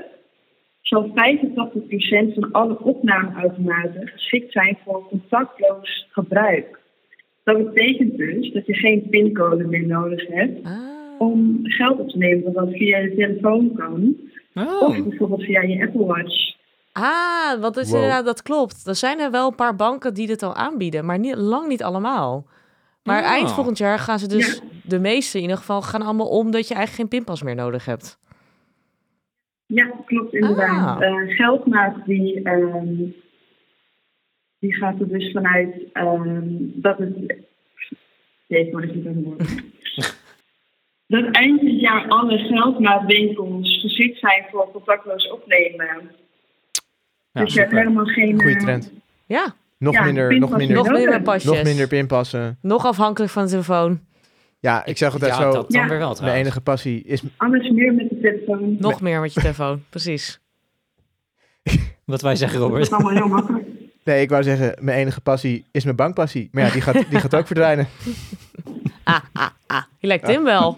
zal 0.88 1.12
85% 1.14 2.34
van 2.34 2.52
alle 2.52 2.80
opnameautomaten 2.80 4.08
geschikt 4.08 4.52
zijn 4.52 4.78
voor 4.86 5.08
contactloos 5.10 6.08
gebruik. 6.12 6.80
Dat 7.44 7.58
betekent 7.74 8.18
dus 8.18 8.52
dat 8.54 8.66
je 8.66 8.74
geen 8.74 9.08
pincode 9.10 9.64
meer 9.64 9.88
nodig 9.88 10.28
hebt 10.28 10.66
Ah. 10.66 10.74
om 11.18 11.60
geld 11.64 12.00
op 12.00 12.10
te 12.10 12.18
nemen, 12.18 12.44
dat 12.44 12.54
dat 12.54 12.70
via 12.72 12.98
je 12.98 13.16
telefoon 13.16 13.72
kan. 13.76 14.16
Oh, 14.56 14.82
Of 14.82 15.04
bijvoorbeeld 15.04 15.44
via 15.44 15.62
je 15.62 15.82
Apple 15.86 16.06
Watch. 16.06 16.56
Ah, 16.92 17.60
wat 17.62 17.78
is 17.78 17.86
Wow. 17.90 17.96
inderdaad, 17.96 18.26
dat 18.26 18.42
klopt. 18.42 18.88
Er 18.88 18.96
zijn 18.96 19.20
er 19.20 19.32
wel 19.32 19.48
een 19.48 19.56
paar 19.56 19.76
banken 19.76 20.14
die 20.14 20.28
dit 20.28 20.44
al 20.44 20.56
aanbieden, 20.56 21.06
maar 21.06 21.20
niet, 21.20 21.36
lang 21.36 21.68
niet 21.68 21.84
allemaal. 21.84 22.46
Maar 23.04 23.22
Oh. 23.24 23.30
eind 23.30 23.52
volgend 23.52 23.78
jaar 23.78 24.00
gaan 24.00 24.20
ze 24.20 24.28
dus, 24.28 24.56
Ja. 24.56 24.62
de 24.84 25.00
meeste 25.00 25.36
in 25.38 25.44
ieder 25.44 25.58
geval, 25.58 25.82
gaan 25.82 26.02
allemaal 26.02 26.28
om 26.30 26.52
dat 26.52 26.68
je 26.68 26.74
eigenlijk 26.74 27.10
geen 27.12 27.20
pinpas 27.20 27.44
meer 27.44 27.56
nodig 27.56 27.86
hebt. 27.86 28.20
Ja, 29.68 29.92
klopt 30.06 30.34
inderdaad. 30.34 31.02
Ah. 31.02 31.08
Eh, 31.08 31.36
geldmaat 31.36 32.06
die, 32.06 32.44
ehm, 32.44 32.96
die 34.60 34.74
gaat 34.74 35.00
er 35.00 35.08
dus 35.08 35.32
vanuit 35.32 35.76
ehm, 35.94 36.46
dat 36.58 36.98
het... 36.98 37.36
Jezus, 38.46 38.74
maar 38.74 38.84
is 38.84 38.94
niet 38.94 39.08
aan 39.08 39.14
de 39.14 39.22
woord. 39.22 39.46
Dat 41.08 41.26
eind 41.32 41.62
dit 41.62 41.80
jaar 41.80 42.08
alle 42.08 42.38
geldmaatwinkels 42.38 43.80
geschikt 43.82 44.20
zijn 44.20 44.46
voor 44.52 44.72
contactloos 44.72 45.32
opnemen. 45.32 46.12
ja, 47.32 47.44
dus 47.44 47.54
je 47.54 47.60
hebt 47.60 47.72
helemaal 47.72 48.06
geen... 48.06 48.40
Goeie 48.40 48.56
eh, 48.56 48.62
trend. 48.62 48.94
Ja, 49.26 49.56
Nog 49.78 49.94
ja, 49.94 50.04
minder, 50.04 50.40
nog 50.40 50.58
minder, 50.58 50.76
nog 50.76 50.92
minder 50.92 51.22
pasjes. 51.22 51.52
nog 51.52 51.64
minder 51.64 51.88
pinpassen. 51.88 52.58
Nog 52.62 52.86
afhankelijk 52.86 53.32
van 53.32 53.44
de 53.44 53.50
telefoon. 53.50 54.00
Ja, 54.60 54.86
ik 54.86 54.98
zeg 54.98 55.14
altijd 55.14 55.32
ja, 55.32 55.38
zo. 55.42 55.52
dat 55.52 55.72
dan 55.72 55.82
Ja. 55.82 55.88
weer 55.90 55.98
wel 55.98 56.18
Mijn 56.22 56.36
enige 56.36 56.62
passie 56.62 57.04
is. 57.04 57.22
Alles 57.38 57.70
meer 57.70 57.94
met 57.94 58.10
de 58.10 58.20
telefoon. 58.22 58.76
Nog 58.80 59.02
meer 59.02 59.20
met 59.22 59.34
je 59.34 59.42
telefoon, 59.42 59.84
precies. 59.90 60.40
Wat 62.06 62.22
wij 62.22 62.36
zeggen, 62.36 62.60
Dat 62.60 62.68
is 62.68 62.74
Robert. 62.74 62.92
allemaal 62.92 63.12
heel 63.24 63.28
makkelijk. 63.36 63.66
Nee, 64.04 64.22
ik 64.22 64.30
wou 64.30 64.44
zeggen, 64.44 64.76
mijn 64.82 64.98
enige 64.98 65.22
passie 65.22 65.66
is 65.72 65.84
mijn 65.84 65.96
bankpassie. 65.96 66.50
Maar 66.52 66.64
ja, 66.66 66.72
die 66.72 66.82
gaat, 66.82 67.10
die 67.10 67.20
gaat 67.20 67.36
ook 67.36 67.46
verdwijnen. 67.48 67.88
Ah, 69.04 69.20
ah, 69.34 69.48
ah. 69.68 69.84
Je 70.00 70.08
lijkt 70.08 70.26
Tim 70.26 70.44
wel. 70.44 70.78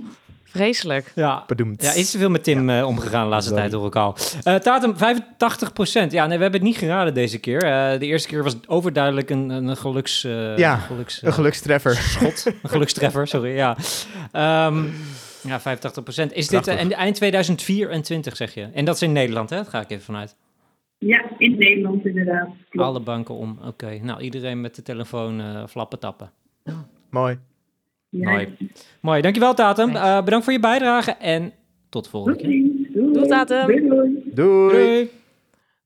Vreselijk. 0.49 1.11
Ja. 1.15 1.43
Bedoemd. 1.47 1.81
Ja, 1.83 1.95
iets 1.95 2.11
te 2.11 2.17
veel 2.17 2.29
met 2.29 2.43
Tim 2.43 2.69
eh, 2.69 2.85
omgegaan 2.87 3.23
de 3.23 3.29
laatste 3.29 3.53
tijd 3.53 3.71
door 3.71 3.83
elkaar. 3.83 4.13
Eh 4.43 4.55
Tatum, 4.55 4.93
85%. 4.93 4.97
Ja, 6.11 6.25
nee, 6.25 6.37
we 6.37 6.43
hebben 6.43 6.51
het 6.51 6.61
niet 6.61 6.77
geraden 6.77 7.13
deze 7.13 7.39
keer. 7.39 7.63
Eh, 7.63 7.99
de 7.99 8.05
eerste 8.05 8.27
keer 8.27 8.43
was 8.43 8.53
het 8.53 8.67
overduidelijk 8.67 9.29
een, 9.29 9.49
een 9.49 9.77
geluks... 9.77 10.23
eh, 10.23 10.57
Ja, 10.57 10.75
geluks, 10.77 11.21
Een 11.23 11.33
gelukstreffer. 11.33 11.95
schot. 11.95 12.45
Een 12.45 12.69
gelukstreffer, 12.69 13.27
sorry. 13.27 13.55
Ja, 13.55 13.77
Ehm, 14.31 14.83
ja 15.41 15.59
85%. 15.59 15.63
Is 16.33 16.47
dit 16.47 16.61
Prachtig. 16.61 16.75
en 16.77 16.91
eind 16.91 17.15
2024, 17.15 18.35
zeg 18.35 18.53
je? 18.53 18.67
En 18.73 18.85
dat 18.85 18.95
is 18.95 19.01
in 19.01 19.11
Nederland, 19.11 19.49
hè? 19.49 19.55
Dat 19.55 19.69
ga 19.69 19.81
ik 19.81 19.89
even 19.89 20.03
vanuit. 20.03 20.35
Ja, 20.97 21.23
in 21.37 21.57
Nederland 21.57 22.05
inderdaad. 22.05 22.47
Klopt. 22.69 22.87
Alle 22.87 22.99
banken 22.99 23.35
om. 23.35 23.59
Oké, 23.65 23.99
nou, 24.01 24.21
iedereen 24.21 24.61
met 24.61 24.75
de 24.75 24.81
telefoon 24.81 25.39
eh, 25.41 25.63
flappen 25.67 25.99
tappen. 25.99 26.31
Ja. 26.63 26.85
Mooi. 27.09 27.39
Mooi, 29.01 29.21
dankjewel 29.21 29.53
Tatum. 29.53 29.95
Eh, 29.95 30.23
bedankt 30.23 30.43
voor 30.43 30.53
je 30.53 30.59
bijdrage 30.59 31.11
en 31.11 31.53
tot 31.89 32.03
de 32.03 32.09
volgende 32.09 32.37
keer. 32.37 32.47
Doei. 32.93 33.13
Doei, 33.13 33.27
Tatum. 33.27 33.65
Doei, 33.67 33.87
doei. 33.89 34.31
Doei. 34.33 34.71
Doei. 34.71 35.09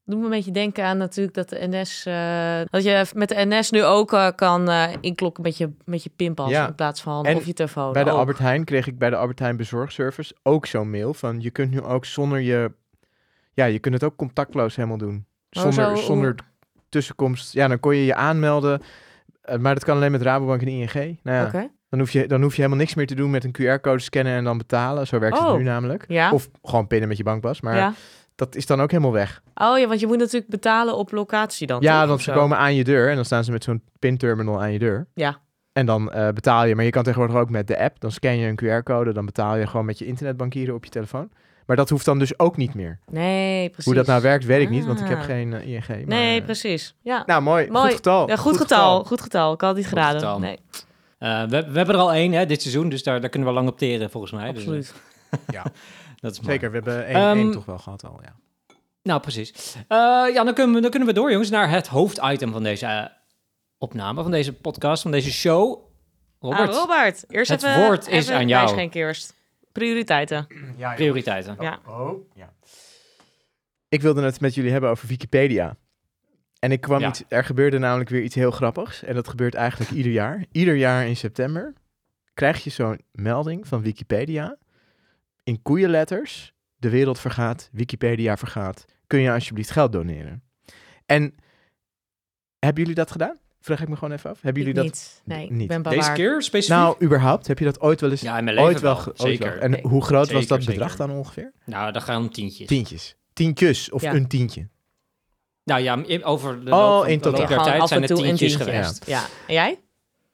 Doe 0.05 0.17
me 0.19 0.23
een 0.25 0.29
beetje 0.29 0.51
denken 0.51 0.83
aan 0.83 0.97
natuurlijk 0.97 1.35
dat 1.35 1.49
de 1.49 1.67
NS... 1.69 2.05
eh, 2.05 2.61
dat 2.69 2.83
je 2.83 3.05
met 3.15 3.29
de 3.29 3.35
NS 3.47 3.71
nu 3.71 3.83
ook 3.83 4.13
eh, 4.13 4.27
kan 4.35 4.69
eh, 4.69 4.93
inklokken 5.01 5.43
met 5.43 5.57
je, 5.57 5.69
met 5.85 6.03
je 6.03 6.09
pinpas 6.15 6.49
Ja. 6.49 6.67
in 6.67 6.75
plaats 6.75 7.01
van 7.01 7.25
En 7.25 7.35
of 7.35 7.45
je 7.45 7.53
telefoon. 7.53 7.93
Bij 7.93 8.03
de 8.03 8.11
ook. 8.11 8.17
Albert 8.17 8.37
Heijn 8.39 8.63
kreeg 8.63 8.87
ik 8.87 8.97
bij 8.97 9.09
de 9.09 9.15
Albert 9.15 9.39
Heijn 9.39 9.57
bezorgservice 9.57 10.35
ook 10.43 10.65
zo'n 10.65 10.89
mail 10.89 11.13
van 11.13 11.41
je 11.41 11.49
kunt 11.51 11.71
nu 11.71 11.81
ook 11.81 12.05
zonder 12.05 12.39
je 12.39 12.71
ja, 13.53 13.65
je 13.65 13.79
kunt 13.79 13.93
het 13.93 14.03
ook 14.03 14.15
contactloos 14.15 14.75
helemaal 14.75 14.97
doen. 14.97 15.25
Oh, 15.51 15.61
Zonder, 15.61 15.97
zo- 15.97 16.03
zonder 16.03 16.35
tussenkomst. 16.89 17.53
Ja, 17.53 17.67
dan 17.67 17.79
kon 17.79 17.95
je 17.95 18.05
je 18.05 18.15
aanmelden. 18.15 18.81
Maar 19.59 19.73
dat 19.73 19.83
kan 19.83 19.95
alleen 19.95 20.11
met 20.11 20.21
Rabobank 20.21 20.61
en 20.61 20.67
ING. 20.67 20.93
Nou 20.93 21.17
ja, 21.37 21.45
Oké. 21.45 21.69
Dan, 21.93 22.01
hoef 22.01 22.11
je, 22.11 22.27
dan 22.27 22.41
hoef 22.41 22.51
je 22.55 22.61
helemaal 22.61 22.79
niks 22.79 22.93
meer 22.95 23.07
te 23.07 23.15
doen 23.15 23.29
met 23.31 23.43
een 23.43 23.55
QR-code 23.61 23.99
scannen 24.01 24.33
en 24.33 24.43
dan 24.43 24.57
betalen. 24.57 25.07
Zo 25.07 25.19
werkt 25.19 25.37
Oh. 25.37 25.47
het 25.47 25.57
nu 25.57 25.63
namelijk. 25.63 26.05
Ja. 26.07 26.31
Of 26.31 26.49
gewoon 26.63 26.87
pinnen 26.87 27.07
met 27.07 27.17
je 27.17 27.23
bankpas. 27.23 27.61
Maar 27.61 27.75
ja. 27.75 27.93
dat 28.35 28.55
is 28.55 28.65
dan 28.65 28.81
ook 28.81 28.91
helemaal 28.91 29.11
weg. 29.11 29.41
Oh 29.55 29.77
ja, 29.79 29.87
want 29.87 29.99
je 29.99 30.07
moet 30.07 30.17
natuurlijk 30.17 30.51
betalen 30.51 30.97
op 30.97 31.11
locatie 31.11 31.67
dan. 31.67 31.81
ja, 31.81 31.99
toch? 31.99 32.09
want 32.09 32.21
ze 32.21 32.31
komen 32.31 32.57
aan 32.57 32.75
je 32.75 32.83
deur 32.83 33.09
en 33.09 33.15
dan 33.15 33.25
staan 33.25 33.43
ze 33.43 33.51
met 33.51 33.63
zo'n 33.63 33.81
pinterminal 33.99 34.61
aan 34.61 34.71
je 34.71 34.79
deur. 34.79 35.07
Ja. 35.13 35.37
En 35.73 35.85
dan 35.85 36.11
eh, 36.11 36.29
betaal 36.29 36.65
je, 36.65 36.75
maar 36.75 36.85
je 36.85 36.91
kan 36.91 37.03
tegenwoordig 37.03 37.35
ook 37.37 37.49
met 37.49 37.67
de 37.67 37.79
app. 37.79 37.99
Dan 37.99 38.11
scan 38.11 38.37
je 38.37 38.47
een 38.47 38.59
QR-code, 38.81 39.13
dan 39.13 39.25
betaal 39.25 39.55
je 39.55 39.67
gewoon 39.67 39.85
met 39.85 39.97
je 39.99 40.05
internetbankieren 40.05 40.75
op 40.75 40.83
je 40.83 40.89
telefoon. 40.91 41.31
Maar 41.65 41.75
dat 41.75 41.89
hoeft 41.89 42.05
dan 42.05 42.19
dus 42.19 42.39
ook 42.39 42.57
niet 42.57 42.73
meer. 42.73 42.99
Nee, 43.11 43.65
precies. 43.69 43.85
Hoe 43.85 43.93
dat 43.93 44.05
nou 44.05 44.21
werkt, 44.21 44.45
weet 44.45 44.61
ik 44.61 44.69
niet, 44.69 44.85
want 44.85 44.99
ik 44.99 45.07
heb 45.07 45.17
Ah. 45.17 45.23
geen 45.23 45.53
eh, 45.53 45.67
ING. 45.73 45.87
Maar, 45.87 45.97
Nee, 46.05 46.39
eh, 46.39 46.45
precies. 46.45 46.95
Ja. 47.01 47.23
Nou, 47.25 47.41
mooi. 47.41 47.67
Mooi. 47.71 47.85
Goed 47.85 47.95
getal. 47.95 48.27
Ja, 48.29 48.35
goed, 48.35 48.57
getal, 48.57 49.03
goed 49.03 49.21
getal. 49.21 49.53
Ik 49.53 49.61
had 49.61 49.69
het 49.69 49.77
niet 49.79 49.87
Goed 49.87 49.97
geraden. 49.97 50.19
getal. 50.21 50.39
Nee, 50.39 50.59
we, 51.29 51.47
we 51.71 51.77
hebben 51.77 51.95
er 51.95 52.01
al 52.01 52.13
één 52.13 52.31
hè, 52.31 52.45
dit 52.45 52.61
seizoen, 52.61 52.89
dus 52.89 53.03
daar, 53.03 53.21
daar 53.21 53.29
kunnen 53.29 53.49
we 53.49 53.55
lang 53.55 53.67
op 53.67 53.77
teren 53.77 54.09
volgens 54.09 54.31
mij. 54.31 54.51
Dus, 54.51 54.57
absoluut. 54.61 54.93
Ja, 55.51 55.63
eh, 55.65 55.71
dat 56.21 56.31
is 56.31 56.39
mooi. 56.39 56.51
zeker. 56.51 56.69
We 56.71 56.75
hebben 56.75 57.05
één, 57.05 57.15
Ehm, 57.15 57.37
één 57.37 57.51
toch 57.51 57.65
wel 57.65 57.77
gehad 57.77 58.03
al, 58.05 58.19
ja. 58.23 58.35
Nou, 59.03 59.21
precies. 59.21 59.75
Eh, 59.75 59.97
ja, 60.33 60.43
dan 60.43 60.53
kunnen, 60.53 60.75
we, 60.75 60.81
dan 60.81 60.89
kunnen 60.89 61.07
we 61.09 61.13
door, 61.15 61.31
jongens, 61.31 61.49
naar 61.49 61.69
het 61.69 61.87
hoofditem 61.87 62.51
van 62.51 62.63
deze 62.63 62.85
eh, 62.85 63.05
opname, 63.77 64.21
van 64.21 64.31
deze 64.31 64.53
podcast, 64.53 65.01
van 65.01 65.11
deze 65.11 65.31
show. 65.31 65.79
Robert, 66.39 66.69
Ah, 66.69 66.75
Robert, 66.75 67.25
eerst 67.29 67.51
Het 67.51 67.63
even, 67.63 67.81
woord 67.85 68.07
is 68.07 68.23
even 68.23 68.35
aan 68.35 68.47
jou. 68.47 68.63
wijsschenk 68.65 68.93
eerst. 68.93 69.33
Prioriteiten. 69.71 70.47
ja 70.77 70.93
prioriteiten. 70.93 71.55
Ja. 71.59 71.79
Oh, 71.87 72.29
ja. 72.35 72.53
Ik 73.89 74.01
wilde 74.01 74.21
het 74.21 74.39
met 74.39 74.55
jullie 74.55 74.71
hebben 74.71 74.89
over 74.89 75.07
Wikipedia. 75.07 75.75
En 76.63 76.71
ik 76.71 76.81
kwam 76.81 76.99
Ja. 76.99 77.07
iets, 77.09 77.23
er 77.27 77.43
gebeurde 77.43 77.77
namelijk 77.77 78.09
weer 78.09 78.21
iets 78.23 78.35
heel 78.35 78.51
grappigs. 78.51 79.03
En 79.03 79.15
dat 79.15 79.27
gebeurt 79.27 79.53
eigenlijk 79.53 79.91
ieder 79.91 80.11
jaar. 80.11 80.45
Ieder 80.51 80.75
jaar 80.75 81.07
in 81.07 81.15
september 81.15 81.73
krijg 82.33 82.63
je 82.63 82.69
zo'n 82.69 82.99
melding 83.11 83.67
van 83.67 83.81
Wikipedia. 83.81 84.57
In 85.43 85.61
koeienletters. 85.61 86.53
De 86.75 86.89
wereld 86.89 87.19
vergaat, 87.19 87.69
Wikipedia 87.71 88.37
vergaat. 88.37 88.85
Kun 89.07 89.19
je 89.19 89.31
alsjeblieft 89.31 89.71
geld 89.71 89.91
doneren? 89.91 90.43
En 91.05 91.35
hebben 92.59 92.81
jullie 92.81 92.95
dat 92.97 93.11
gedaan? 93.11 93.37
Vraag 93.59 93.81
ik 93.81 93.87
me 93.89 93.95
gewoon 93.95 94.13
even 94.13 94.29
af. 94.29 94.41
Hebben 94.41 94.63
jullie 94.63 94.77
Ik 94.81 94.87
dat 94.89 94.93
niet. 94.95 95.21
Nee, 95.37 95.51
niet? 95.51 95.61
ik 95.61 95.67
ben 95.67 95.83
Deze 95.83 95.95
bewaard. 95.95 96.15
keer 96.17 96.41
specifiek? 96.41 96.77
nou 96.77 96.95
überhaupt? 97.03 97.47
Heb 97.47 97.59
je 97.59 97.65
dat 97.65 97.81
ooit 97.81 98.01
wel 98.01 98.11
eens 98.11 98.21
ja, 98.21 98.37
in 98.37 98.43
mijn 98.43 98.55
leven 98.55 98.69
ooit 98.71 98.81
wel, 98.81 98.95
wel. 98.95 99.05
ooit 99.07 99.19
zeker. 99.19 99.49
wel? 99.51 99.59
En 99.59 99.71
Nee. 99.71 99.81
hoe 99.81 100.03
groot 100.03 100.31
was 100.31 100.47
dat 100.47 100.59
zeker. 100.63 100.73
bedrag 100.79 100.95
dan 100.97 101.11
ongeveer? 101.11 101.51
Nou, 101.65 101.91
dat 101.91 102.03
gaan 102.03 102.21
om 102.21 102.29
tientjes. 102.29 102.67
Tientjes. 102.67 103.15
Tientjes 103.33 103.89
of 103.91 104.01
Ja. 104.01 104.13
een 104.13 104.27
tientje. 104.27 104.67
Nou 105.63 105.81
ja, 105.81 106.03
over 106.23 106.65
de 106.65 106.71
Oh, 106.71 106.77
loop 106.77 107.01
van, 107.01 107.11
in 107.11 107.17
de 107.17 107.23
totaal. 107.23 107.47
der 107.47 107.57
tijd 107.63 107.81
af 107.81 107.87
zijn 107.87 108.01
het 108.01 108.15
tientjes 108.15 108.37
tientje. 108.55 108.71
geweest. 108.71 109.05
Ja. 109.07 109.21
En 109.47 109.53
jij? 109.53 109.79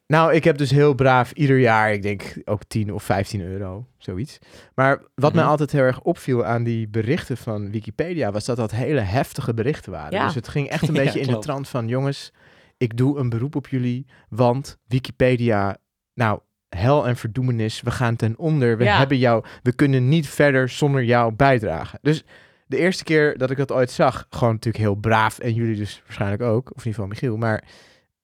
Nou, 0.08 0.34
ik 0.34 0.44
heb 0.44 0.58
dus 0.58 0.72
heel 0.72 0.94
braaf 0.94 1.32
ieder 1.32 1.60
jaar, 1.60 1.94
ik 1.94 2.02
denk 2.02 2.36
ook 2.46 2.62
10 2.68 2.94
of 2.94 3.04
15 3.04 3.42
euro, 3.42 3.86
zoiets. 3.98 4.40
Maar 4.76 5.02
wat 5.16 5.34
mij 5.34 5.42
Mhm. 5.42 5.52
altijd 5.52 5.72
heel 5.72 5.82
erg 5.82 6.02
opviel 6.02 6.46
aan 6.46 6.64
die 6.64 6.88
berichten 6.88 7.38
van 7.38 7.72
Wikipedia, 7.72 8.32
was 8.32 8.46
dat 8.46 8.58
dat 8.58 8.72
hele 8.72 9.00
heftige 9.00 9.54
berichten 9.54 9.92
waren. 9.92 10.12
Ja. 10.18 10.26
Dus 10.26 10.36
het 10.36 10.48
ging 10.48 10.70
echt 10.70 10.88
een 10.88 10.94
Ja, 10.96 11.04
beetje 11.04 11.20
in 11.20 11.28
de 11.28 11.40
trant 11.40 11.68
van, 11.68 11.88
jongens, 11.88 12.32
ik 12.78 12.98
doe 12.98 13.18
een 13.20 13.30
beroep 13.30 13.56
op 13.56 13.68
jullie, 13.68 14.06
want 14.30 14.78
Wikipedia, 14.88 15.78
nou, 16.14 16.40
hel 16.70 17.08
en 17.08 17.16
verdoemenis, 17.18 17.82
we 17.82 17.92
gaan 17.92 18.16
ten 18.16 18.38
onder, 18.38 18.78
we 18.78 18.84
Ja. 18.84 18.98
hebben 18.98 19.18
jou, 19.18 19.44
we 19.64 19.74
kunnen 19.74 20.08
niet 20.10 20.28
verder 20.28 20.70
zonder 20.70 21.04
jouw 21.04 21.32
bijdrage. 21.32 21.98
Dus 22.02 22.24
de 22.70 22.78
eerste 22.78 23.04
keer 23.04 23.38
dat 23.38 23.52
ik 23.52 23.58
dat 23.58 23.72
ooit 23.72 23.92
zag, 23.92 24.26
gewoon 24.30 24.54
natuurlijk 24.54 24.84
heel 24.84 24.96
braaf, 24.96 25.40
en 25.40 25.54
jullie 25.54 25.76
dus 25.76 26.02
waarschijnlijk 26.06 26.42
ook, 26.42 26.66
of 26.66 26.70
in 26.70 26.76
ieder 26.78 26.94
geval 26.94 27.08
Michiel, 27.08 27.38
maar 27.38 27.64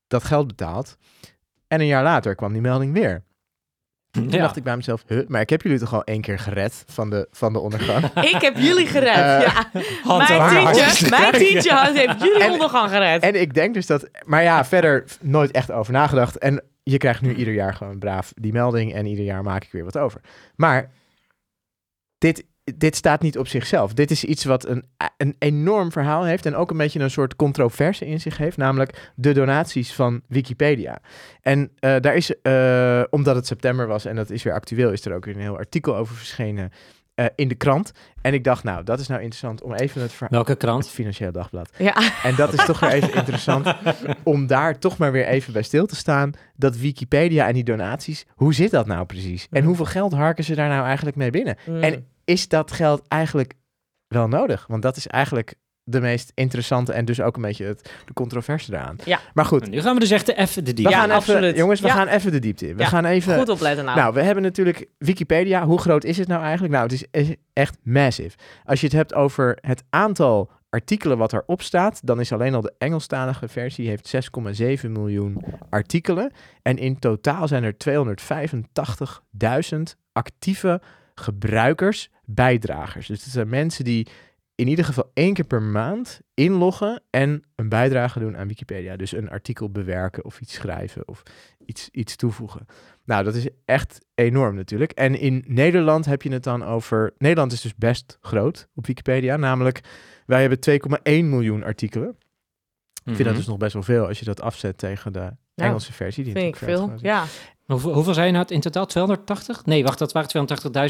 dat 0.07 0.23
geld 0.23 0.47
betaald. 0.47 0.97
En 1.67 1.79
een 1.79 1.85
jaar 1.87 2.03
later 2.03 2.35
kwam 2.35 2.51
die 2.53 2.61
melding 2.61 2.93
weer. 2.93 3.23
Toen 4.11 4.29
Ja. 4.29 4.37
dacht 4.37 4.55
ik 4.55 4.63
bij 4.63 4.75
mezelf, 4.75 5.03
huh, 5.07 5.27
maar 5.27 5.41
ik 5.41 5.49
heb 5.49 5.61
jullie 5.61 5.79
toch 5.79 5.93
al 5.93 6.03
één 6.03 6.21
keer 6.21 6.39
gered 6.39 6.83
van 6.87 7.09
de, 7.09 7.27
van 7.31 7.53
de 7.53 7.59
ondergang? 7.59 8.05
Ik 8.35 8.41
heb 8.41 8.57
jullie 8.57 8.87
gered. 8.87 9.15
Eh, 9.15 9.41
ja. 9.41 9.69
Hand 10.03 10.29
Mijn 10.29 10.73
tientje, 10.73 11.09
mijn 11.09 11.31
tientje 11.43 11.71
had- 11.71 11.93
heeft 11.95 12.21
jullie 12.21 12.43
En- 12.43 12.51
ondergang 12.51 12.89
gered. 12.89 13.21
en 13.23 13.41
ik 13.41 13.53
denk 13.53 13.73
dus 13.73 13.85
dat, 13.85 14.09
maar 14.25 14.43
ja, 14.43 14.65
verder 14.65 15.03
nooit 15.21 15.51
echt 15.51 15.71
over 15.71 15.93
nagedacht. 15.93 16.37
En 16.37 16.63
je 16.83 16.97
krijgt 16.97 17.21
nu 17.21 17.33
ieder 17.35 17.53
jaar 17.53 17.73
gewoon 17.73 17.99
braaf 17.99 18.31
die 18.35 18.51
melding 18.53 18.93
en 18.93 19.05
ieder 19.05 19.25
jaar 19.25 19.43
maak 19.43 19.63
ik 19.63 19.71
weer 19.71 19.83
wat 19.83 19.97
over. 19.97 20.21
Maar 20.55 20.91
dit, 22.17 22.45
dit 22.75 22.95
staat 22.95 23.21
niet 23.21 23.37
op 23.37 23.47
zichzelf. 23.47 23.93
Dit 23.93 24.11
is 24.11 24.23
iets 24.23 24.43
wat 24.43 24.67
een, 24.67 24.85
een 25.17 25.35
enorm 25.39 25.91
verhaal 25.91 26.23
heeft 26.23 26.45
en 26.45 26.55
ook 26.55 26.71
een 26.71 26.77
beetje 26.77 26.99
een 26.99 27.09
soort 27.11 27.35
controverse 27.35 28.05
in 28.05 28.21
zich 28.21 28.37
heeft, 28.37 28.57
namelijk 28.57 29.11
de 29.15 29.33
donaties 29.33 29.93
van 29.93 30.21
Wikipedia. 30.27 30.99
En 31.41 31.71
eh, 31.79 31.95
daar 31.99 32.15
is, 32.15 32.41
eh, 32.41 33.03
omdat 33.09 33.35
het 33.35 33.47
september 33.47 33.87
was 33.87 34.05
en 34.05 34.15
dat 34.15 34.29
is 34.29 34.43
weer 34.43 34.53
actueel, 34.53 34.91
is 34.91 35.05
er 35.05 35.13
ook 35.15 35.25
weer 35.25 35.35
een 35.35 35.41
heel 35.41 35.57
artikel 35.57 35.95
over 35.95 36.15
verschenen 36.15 36.71
eh, 37.15 37.25
in 37.35 37.47
de 37.47 37.55
krant. 37.55 37.91
En 38.21 38.33
ik 38.33 38.43
dacht, 38.43 38.63
nou, 38.63 38.83
dat 38.83 38.99
is 38.99 39.07
nou 39.07 39.21
interessant 39.21 39.61
om 39.61 39.73
even 39.73 40.01
het 40.01 40.11
verhaal... 40.11 40.29
Welke 40.31 40.51
Het 40.51 40.59
krant? 40.59 40.89
Financieel 40.89 41.31
Dagblad. 41.31 41.69
Ja, 41.77 41.95
En 42.23 42.35
dat 42.35 42.53
is 42.53 42.65
toch 42.65 42.79
weer 42.79 42.91
even 42.91 43.13
interessant 43.13 43.75
om 44.23 44.47
daar 44.47 44.79
toch 44.79 44.97
maar 44.97 45.11
weer 45.11 45.25
even 45.25 45.53
bij 45.53 45.63
stil 45.63 45.85
te 45.85 45.95
staan. 45.95 46.31
Dat 46.55 46.77
Wikipedia 46.77 47.47
en 47.47 47.53
die 47.53 47.63
donaties, 47.63 48.25
hoe 48.35 48.53
zit 48.53 48.71
dat 48.71 48.85
nou 48.87 49.05
precies? 49.05 49.47
En 49.51 49.61
Mm. 49.61 49.67
hoeveel 49.67 49.85
geld 49.85 50.13
harken 50.13 50.43
ze 50.43 50.55
daar 50.55 50.69
nou 50.69 50.85
eigenlijk 50.85 51.15
mee 51.15 51.29
binnen? 51.29 51.57
Mm. 51.65 51.83
En 51.83 52.05
is 52.25 52.47
dat 52.47 52.71
geld 52.71 53.01
eigenlijk 53.07 53.53
wel 54.07 54.27
nodig? 54.27 54.65
Want 54.67 54.81
dat 54.81 54.97
is 54.97 55.07
eigenlijk 55.07 55.53
de 55.87 56.01
meest 56.01 56.31
interessante 56.35 56.93
en 56.93 57.05
dus 57.05 57.21
ook 57.21 57.35
een 57.35 57.41
beetje 57.41 57.65
het, 57.65 57.91
de 58.05 58.13
controverse 58.13 58.73
eraan. 58.73 58.95
Ja. 59.03 59.19
Maar 59.33 59.45
goed, 59.45 59.69
Nu 59.69 59.81
gaan 59.81 59.93
we 59.93 59.99
dus 59.99 60.11
echt 60.11 60.27
even 60.33 60.63
de 60.63 60.69
we 60.69 60.75
diepte. 60.75 60.91
Ja, 60.91 60.95
gaan 60.97 61.05
even, 61.05 61.15
absoluut. 61.15 61.57
jongens, 61.57 61.79
we 61.81 61.87
Ja. 61.87 61.93
gaan 61.93 62.07
even 62.07 62.31
de 62.31 62.39
diepte 62.39 62.67
in. 62.67 62.75
We 62.75 62.81
Ja, 62.81 62.87
gaan 62.87 63.05
even... 63.05 63.37
goed 63.37 63.49
opletten 63.49 63.85
nou. 63.85 63.97
Nou, 63.97 64.13
we 64.13 64.21
hebben 64.21 64.43
natuurlijk 64.43 64.85
Wikipedia. 64.97 65.65
Hoe 65.65 65.79
groot 65.79 66.03
is 66.03 66.17
het 66.17 66.27
nou 66.27 66.41
eigenlijk? 66.41 66.73
Nou, 66.73 66.87
het 66.93 67.05
is 67.11 67.35
echt 67.53 67.77
massive. 67.83 68.37
Als 68.63 68.79
je 68.79 68.85
het 68.87 68.95
hebt 68.95 69.13
over 69.13 69.57
het 69.61 69.83
aantal 69.89 70.51
artikelen 70.69 71.17
wat 71.17 71.33
erop 71.33 71.61
staat, 71.61 71.99
dan 72.03 72.19
is 72.19 72.31
alleen 72.31 72.55
al 72.55 72.61
de 72.61 72.73
Engelstalige 72.77 73.47
versie 73.47 73.87
heeft 73.87 74.13
6,7 74.83 74.89
miljoen 74.91 75.43
artikelen. 75.69 76.31
En 76.61 76.77
in 76.77 76.99
totaal 76.99 77.47
zijn 77.47 77.63
er 77.63 77.77
285.000 77.77 79.97
actieve 80.13 80.81
gebruikers, 81.15 82.09
bijdragers. 82.25 83.07
Dus 83.07 83.23
het 83.23 83.33
zijn 83.33 83.49
mensen 83.49 83.83
die 83.83 84.07
in 84.55 84.67
ieder 84.67 84.85
geval 84.85 85.11
één 85.13 85.33
keer 85.33 85.45
per 85.45 85.61
maand 85.61 86.21
inloggen 86.33 87.01
en 87.09 87.43
een 87.55 87.69
bijdrage 87.69 88.19
doen 88.19 88.37
aan 88.37 88.47
Wikipedia. 88.47 88.95
Dus 88.95 89.11
een 89.11 89.29
artikel 89.29 89.69
bewerken 89.69 90.25
of 90.25 90.39
iets 90.39 90.53
schrijven 90.53 91.07
of 91.07 91.23
iets, 91.65 91.89
iets 91.91 92.15
toevoegen. 92.15 92.65
Nou, 93.05 93.23
dat 93.23 93.35
is 93.35 93.47
echt 93.65 94.05
enorm 94.15 94.55
natuurlijk. 94.55 94.91
En 94.91 95.19
in 95.19 95.43
Nederland 95.47 96.05
heb 96.05 96.21
je 96.21 96.31
het 96.31 96.43
dan 96.43 96.63
over... 96.63 97.13
Nederland 97.17 97.51
is 97.51 97.61
dus 97.61 97.75
best 97.75 98.17
groot 98.21 98.67
op 98.75 98.85
Wikipedia. 98.87 99.35
Namelijk, 99.37 99.81
wij 100.25 100.41
hebben 100.41 100.79
2,1 101.23 101.25
miljoen 101.25 101.63
artikelen. 101.63 102.09
Ik 102.09 102.17
vind 103.03 103.17
Mhm. 103.17 103.27
dat 103.27 103.35
dus 103.35 103.47
nog 103.47 103.57
best 103.57 103.73
wel 103.73 103.83
veel 103.83 104.07
als 104.07 104.19
je 104.19 104.25
dat 104.25 104.41
afzet 104.41 104.77
tegen 104.77 105.13
de 105.13 105.31
Engelse 105.55 105.93
versie. 105.93 106.23
Die 106.23 106.33
vind 106.33 106.45
ik 106.47 106.55
veel. 106.55 106.93
Ja, 107.01 107.25
Hoeveel, 107.65 107.93
hoeveel 107.93 108.13
zijn 108.13 108.33
nou 108.33 108.45
in 108.47 108.59
totaal? 108.59 108.85
280? 108.85 109.65
Nee, 109.65 109.83
wacht, 109.83 109.99
dat 109.99 110.11
waren 110.11 110.29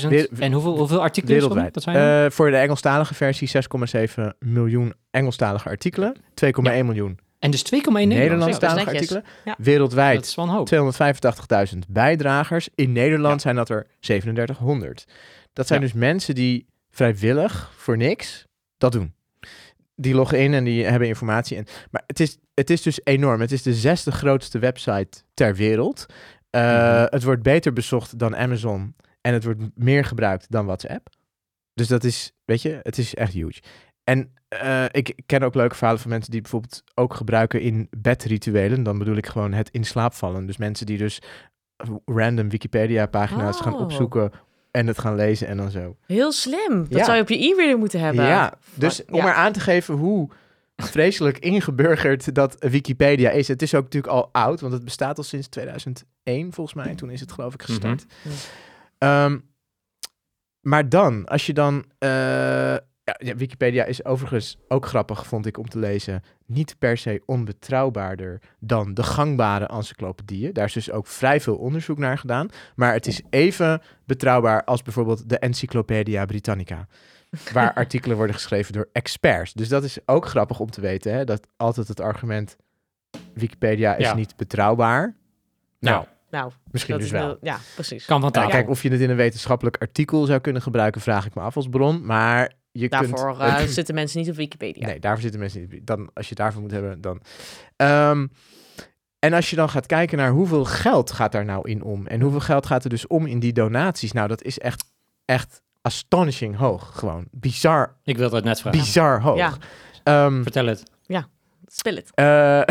280.000. 0.01 0.07
Weer- 0.09 0.29
En 0.39 0.51
hoeveel, 0.51 0.77
hoeveel 0.77 1.01
artikelen? 1.01 1.35
Wereldwijd. 1.37 1.73
Dat 1.73 1.83
zijn 1.83 1.95
er? 1.95 2.25
Eh, 2.25 2.31
voor 2.31 2.49
de 2.51 2.57
Engelstalige 2.57 3.13
versie 3.13 3.47
6,7 3.47 4.33
miljoen 4.39 4.93
Engelstalige 5.11 5.69
artikelen. 5.69 6.15
2,1 6.33 6.85
miljoen 6.85 7.19
en 7.39 7.51
dus 7.51 7.63
2,1 7.63 8.07
Nederlands. 8.07 8.15
Nederlandstalige 8.15 8.89
artikelen. 8.89 9.23
Ja. 9.45 9.55
Wereldwijd 9.57 10.15
Dat 10.15 10.25
is 10.25 10.35
wel 10.35 10.45
een 10.45 10.51
hoop. 10.51 10.67
285.000 11.73 11.79
bijdragers. 11.89 12.69
In 12.75 12.91
Nederland 12.91 13.33
Ja. 13.35 13.39
zijn 13.39 13.55
dat 13.55 13.69
er 13.69 13.87
3700. 13.99 15.05
Dat 15.53 15.67
zijn 15.67 15.81
dus 15.81 15.93
mensen 15.93 16.35
die 16.35 16.65
vrijwillig 16.91 17.71
voor 17.77 17.97
niks 17.97 18.45
dat 18.77 18.91
doen. 18.91 19.13
Die 19.95 20.13
loggen 20.15 20.39
in 20.39 20.53
en 20.53 20.63
die 20.63 20.85
hebben 20.85 21.07
informatie. 21.07 21.57
En, 21.57 21.65
maar 21.91 22.03
het 22.07 22.19
is, 22.19 22.37
het 22.53 22.69
is 22.69 22.81
dus 22.81 22.99
enorm. 23.03 23.41
Het 23.41 23.51
is 23.51 23.61
de 23.61 23.73
zesde 23.73 24.11
grootste 24.11 24.59
website 24.59 25.21
ter 25.33 25.55
wereld. 25.55 26.05
Uh, 26.55 26.61
Mhm. 26.61 27.05
Het 27.09 27.23
wordt 27.23 27.43
beter 27.43 27.73
bezocht 27.73 28.19
dan 28.19 28.35
Amazon. 28.35 28.95
En 29.21 29.33
het 29.33 29.43
wordt 29.43 29.61
meer 29.75 30.05
gebruikt 30.05 30.45
dan 30.49 30.65
WhatsApp. 30.65 31.09
Dus 31.73 31.87
dat 31.87 32.03
is, 32.03 32.31
weet 32.45 32.61
je, 32.61 32.79
het 32.83 32.97
is 32.97 33.15
echt 33.15 33.33
huge. 33.33 33.61
En 34.03 34.33
uh, 34.63 34.83
ik 34.91 35.13
ken 35.25 35.43
ook 35.43 35.55
leuke 35.55 35.75
verhalen 35.75 36.01
van 36.01 36.09
mensen 36.11 36.31
die 36.31 36.41
bijvoorbeeld 36.41 36.83
ook 36.93 37.13
gebruiken 37.13 37.61
in 37.61 37.87
bedrituelen. 37.97 38.83
Dan 38.83 38.97
bedoel 38.97 39.15
ik 39.15 39.25
gewoon 39.27 39.53
het 39.53 39.69
in 39.71 39.83
slaap 39.83 40.13
vallen. 40.13 40.45
Dus 40.45 40.57
mensen 40.57 40.85
die 40.85 40.97
dus 40.97 41.21
random 42.05 42.49
Wikipedia-pagina's 42.49 43.59
gaan 43.61 43.73
Oh. 43.73 43.81
opzoeken 43.81 44.31
en 44.71 44.87
het 44.87 44.99
gaan 44.99 45.15
lezen 45.15 45.47
en 45.47 45.57
dan 45.57 45.71
zo. 45.71 45.95
heel 46.07 46.31
slim. 46.31 46.85
Dat 46.89 46.97
Ja. 46.99 47.03
zou 47.03 47.15
je 47.15 47.21
op 47.21 47.29
je 47.29 47.43
e-reader 47.43 47.77
moeten 47.77 47.99
hebben. 47.99 48.25
Ja, 48.25 48.53
dus 48.75 48.97
Ja. 48.97 49.03
om 49.09 49.23
maar 49.23 49.33
aan 49.33 49.51
te 49.51 49.59
geven 49.59 49.95
hoe 49.95 50.29
vreselijk 50.75 51.37
ingeburgerd 51.39 52.35
dat 52.35 52.55
Wikipedia 52.59 53.29
is. 53.29 53.47
Het 53.47 53.61
is 53.61 53.73
ook 53.75 53.83
natuurlijk 53.83 54.13
al 54.13 54.29
oud, 54.31 54.61
want 54.61 54.73
het 54.73 54.83
bestaat 54.83 55.17
al 55.17 55.23
sinds 55.23 55.47
2001 55.47 56.13
volgens 56.33 56.73
mij. 56.73 56.95
Toen 56.95 57.09
is 57.09 57.19
het 57.19 57.31
geloof 57.31 57.53
ik 57.53 57.61
gestart. 57.61 58.05
Mhm. 58.23 58.33
Ehm, 58.97 59.37
maar 60.61 60.89
dan, 60.89 61.25
als 61.25 61.45
je 61.45 61.53
dan... 61.53 61.85
eh, 61.97 62.09
ja, 63.03 63.15
ja, 63.17 63.35
Wikipedia 63.35 63.83
is 63.83 64.05
overigens 64.05 64.57
ook 64.67 64.85
grappig, 64.85 65.27
vond 65.27 65.45
ik, 65.45 65.57
om 65.57 65.67
te 65.69 65.79
lezen. 65.79 66.23
Niet 66.45 66.75
per 66.79 66.97
se 66.97 67.21
onbetrouwbaarder 67.25 68.41
dan 68.59 68.93
de 68.93 69.03
gangbare 69.03 69.65
encyclopedieën. 69.65 70.53
Daar 70.53 70.65
is 70.65 70.73
dus 70.73 70.91
ook 70.91 71.07
vrij 71.07 71.41
veel 71.41 71.55
onderzoek 71.55 71.97
naar 71.97 72.17
gedaan. 72.17 72.47
Maar 72.75 72.93
het 72.93 73.07
is 73.07 73.21
even 73.29 73.81
betrouwbaar 74.05 74.63
als 74.63 74.81
bijvoorbeeld 74.81 75.29
de 75.29 75.39
Encyclopedia 75.39 76.25
Britannica. 76.25 76.87
Waar 77.53 77.73
artikelen 77.83 78.17
worden 78.17 78.35
geschreven 78.35 78.73
door 78.73 78.89
experts. 78.91 79.53
Dus 79.53 79.67
dat 79.69 79.83
is 79.83 79.97
ook 80.05 80.25
grappig 80.25 80.59
om 80.59 80.69
te 80.71 80.81
weten. 80.81 81.13
Hè? 81.13 81.23
Dat 81.23 81.47
altijd 81.57 81.87
het 81.87 81.99
argument 81.99 82.55
Wikipedia 83.33 83.95
is 83.95 84.05
Ja. 84.05 84.15
niet 84.15 84.35
betrouwbaar. 84.35 85.15
Nou, 85.79 86.05
Nou, 86.35 86.51
Misschien 86.71 86.93
dat 86.93 87.03
dus 87.03 87.11
wel. 87.11 87.37
Ja, 87.41 87.59
precies. 87.75 88.05
Kan 88.05 88.21
van 88.21 88.31
Nou, 88.31 88.49
kijk, 88.49 88.69
of 88.69 88.83
je 88.83 88.89
het 88.89 89.01
in 89.01 89.09
een 89.09 89.15
wetenschappelijk 89.15 89.77
artikel 89.77 90.25
zou 90.25 90.39
kunnen 90.39 90.61
gebruiken, 90.61 91.01
vraag 91.01 91.25
ik 91.25 91.35
me 91.35 91.41
af 91.41 91.55
als 91.55 91.67
bron. 91.69 92.05
Maar 92.05 92.51
je 92.71 92.89
Daarvoor 92.89 93.35
kunt... 93.37 93.39
eh, 93.39 93.61
zitten 93.79 93.95
mensen 93.95 94.19
niet 94.19 94.29
op 94.29 94.35
Wikipedia. 94.35 94.87
Nee, 94.87 94.99
daarvoor 94.99 95.21
zitten 95.21 95.39
mensen 95.39 95.67
niet. 95.69 95.87
Dan, 95.87 96.09
als 96.13 96.23
je 96.23 96.29
het 96.29 96.37
daarvoor 96.37 96.61
moet 96.61 96.71
hebben, 96.71 97.01
dan. 97.01 97.21
Ehm, 97.75 98.27
en 99.19 99.33
als 99.33 99.49
je 99.49 99.55
dan 99.55 99.69
gaat 99.69 99.85
kijken 99.85 100.17
naar 100.17 100.31
hoeveel 100.31 100.65
geld 100.65 101.11
gaat 101.11 101.31
daar 101.31 101.45
nou 101.45 101.69
in 101.69 101.83
om. 101.83 102.07
En 102.07 102.21
hoeveel 102.21 102.39
geld 102.39 102.65
gaat 102.65 102.83
er 102.83 102.89
dus 102.89 103.07
om 103.07 103.25
in 103.25 103.39
die 103.39 103.53
donaties. 103.53 104.11
Nou, 104.11 104.27
dat 104.27 104.43
is 104.43 104.59
echt, 104.59 104.83
echt 105.25 105.61
astonishing 105.81 106.55
hoog. 106.55 106.91
Gewoon 106.99 107.27
bizar, 107.31 107.95
Ik 108.03 108.17
wilde 108.17 108.35
het 108.35 108.45
net 108.45 108.61
vragen. 108.61 108.79
bizar 108.79 109.21
hoog. 109.21 109.37
Ja. 109.37 109.53
Ehm, 110.03 110.41
Vertel 110.41 110.65
het. 110.65 110.83
Spil 111.67 111.95
het. 111.95 112.11
eh, 112.13 112.61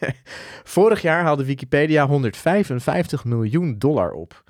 vorig 0.64 1.02
jaar 1.02 1.22
haalde 1.22 1.44
Wikipedia 1.44 2.06
155 2.06 3.24
miljoen 3.24 3.78
dollar 3.78 4.10
op. 4.12 4.42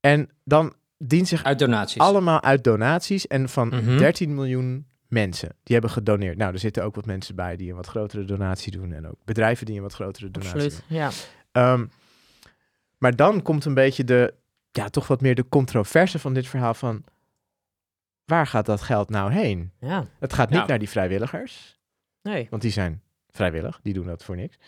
En 0.00 0.28
dan 0.44 0.74
dient 0.98 1.28
zich 1.28 1.44
Uit 1.44 1.58
donaties. 1.58 2.00
allemaal 2.00 2.42
uit 2.42 2.64
donaties 2.64 3.26
en 3.26 3.48
van 3.48 3.68
Mhm. 3.68 3.98
13 3.98 4.34
miljoen 4.34 4.86
mensen 5.08 5.48
die 5.48 5.72
hebben 5.72 5.90
gedoneerd. 5.90 6.36
Nou, 6.36 6.52
er 6.52 6.58
zitten 6.58 6.84
ook 6.84 6.94
wat 6.94 7.06
mensen 7.06 7.34
bij 7.34 7.56
die 7.56 7.70
een 7.70 7.76
wat 7.76 7.86
grotere 7.86 8.24
donatie 8.24 8.72
doen 8.72 8.92
en 8.92 9.06
ook 9.08 9.16
bedrijven 9.24 9.66
die 9.66 9.76
een 9.76 9.82
wat 9.82 9.94
grotere 9.94 10.30
donatie 10.30 10.54
Absoluut. 10.54 10.82
Ja. 10.86 11.08
doen. 11.08 11.16
Ehm, 11.52 11.86
maar 12.98 13.16
dan 13.16 13.42
komt 13.42 13.64
een 13.64 13.74
beetje 13.74 14.04
de, 14.04 14.34
ja, 14.70 14.88
toch 14.88 15.06
wat 15.06 15.20
meer 15.20 15.34
de 15.34 15.48
controverse 15.48 16.18
van 16.18 16.34
dit 16.34 16.46
verhaal 16.48 16.74
van 16.74 17.04
waar 18.24 18.46
gaat 18.46 18.66
dat 18.66 18.82
geld 18.82 19.10
nou 19.10 19.32
heen? 19.32 19.72
ja. 19.80 20.06
Het 20.18 20.32
gaat 20.32 20.50
niet 20.50 20.66
naar 20.66 20.78
die 20.78 20.88
vrijwilligers, 20.88 21.79
Nee. 22.22 22.46
want 22.50 22.62
die 22.62 22.70
zijn 22.70 23.02
vrijwillig, 23.30 23.80
die 23.82 23.94
doen 23.94 24.06
dat 24.06 24.24
voor 24.24 24.36
niks. 24.36 24.58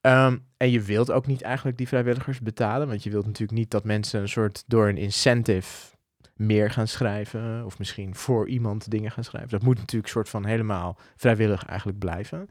Ehm, 0.00 0.36
en 0.56 0.70
je 0.70 0.80
wilt 0.80 1.10
ook 1.10 1.26
niet 1.26 1.42
eigenlijk 1.42 1.76
die 1.76 1.88
vrijwilligers 1.88 2.40
betalen, 2.40 2.88
want 2.88 3.02
je 3.02 3.10
wilt 3.10 3.26
natuurlijk 3.26 3.58
niet 3.58 3.70
dat 3.70 3.84
mensen 3.84 4.20
een 4.20 4.28
soort 4.28 4.64
door 4.66 4.88
een 4.88 4.96
incentive 4.96 5.96
meer 6.36 6.70
gaan 6.70 6.88
schrijven 6.88 7.64
of 7.64 7.78
misschien 7.78 8.14
voor 8.14 8.48
iemand 8.48 8.90
dingen 8.90 9.10
gaan 9.10 9.24
schrijven. 9.24 9.50
Dat 9.50 9.62
moet 9.62 9.78
natuurlijk 9.78 10.12
soort 10.12 10.28
van 10.28 10.44
helemaal 10.44 10.98
vrijwillig 11.16 11.64
eigenlijk 11.64 11.98
blijven. 11.98 12.48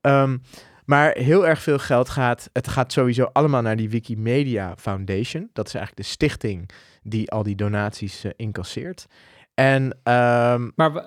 Ehm, 0.00 0.38
maar 0.84 1.16
heel 1.16 1.46
erg 1.46 1.62
veel 1.62 1.78
geld 1.78 2.08
gaat, 2.08 2.50
het 2.52 2.68
gaat 2.68 2.92
sowieso 2.92 3.24
allemaal 3.24 3.62
naar 3.62 3.76
die 3.76 3.90
Wikimedia 3.90 4.76
Foundation. 4.76 5.50
Dat 5.52 5.66
is 5.66 5.74
eigenlijk 5.74 6.06
de 6.06 6.12
stichting 6.14 6.70
die 7.02 7.30
al 7.30 7.42
die 7.42 7.56
donaties 7.56 8.24
eh, 8.24 8.30
incasseert. 8.36 9.06
En 9.54 9.98
ehm, 10.02 10.70
Maar, 10.74 11.04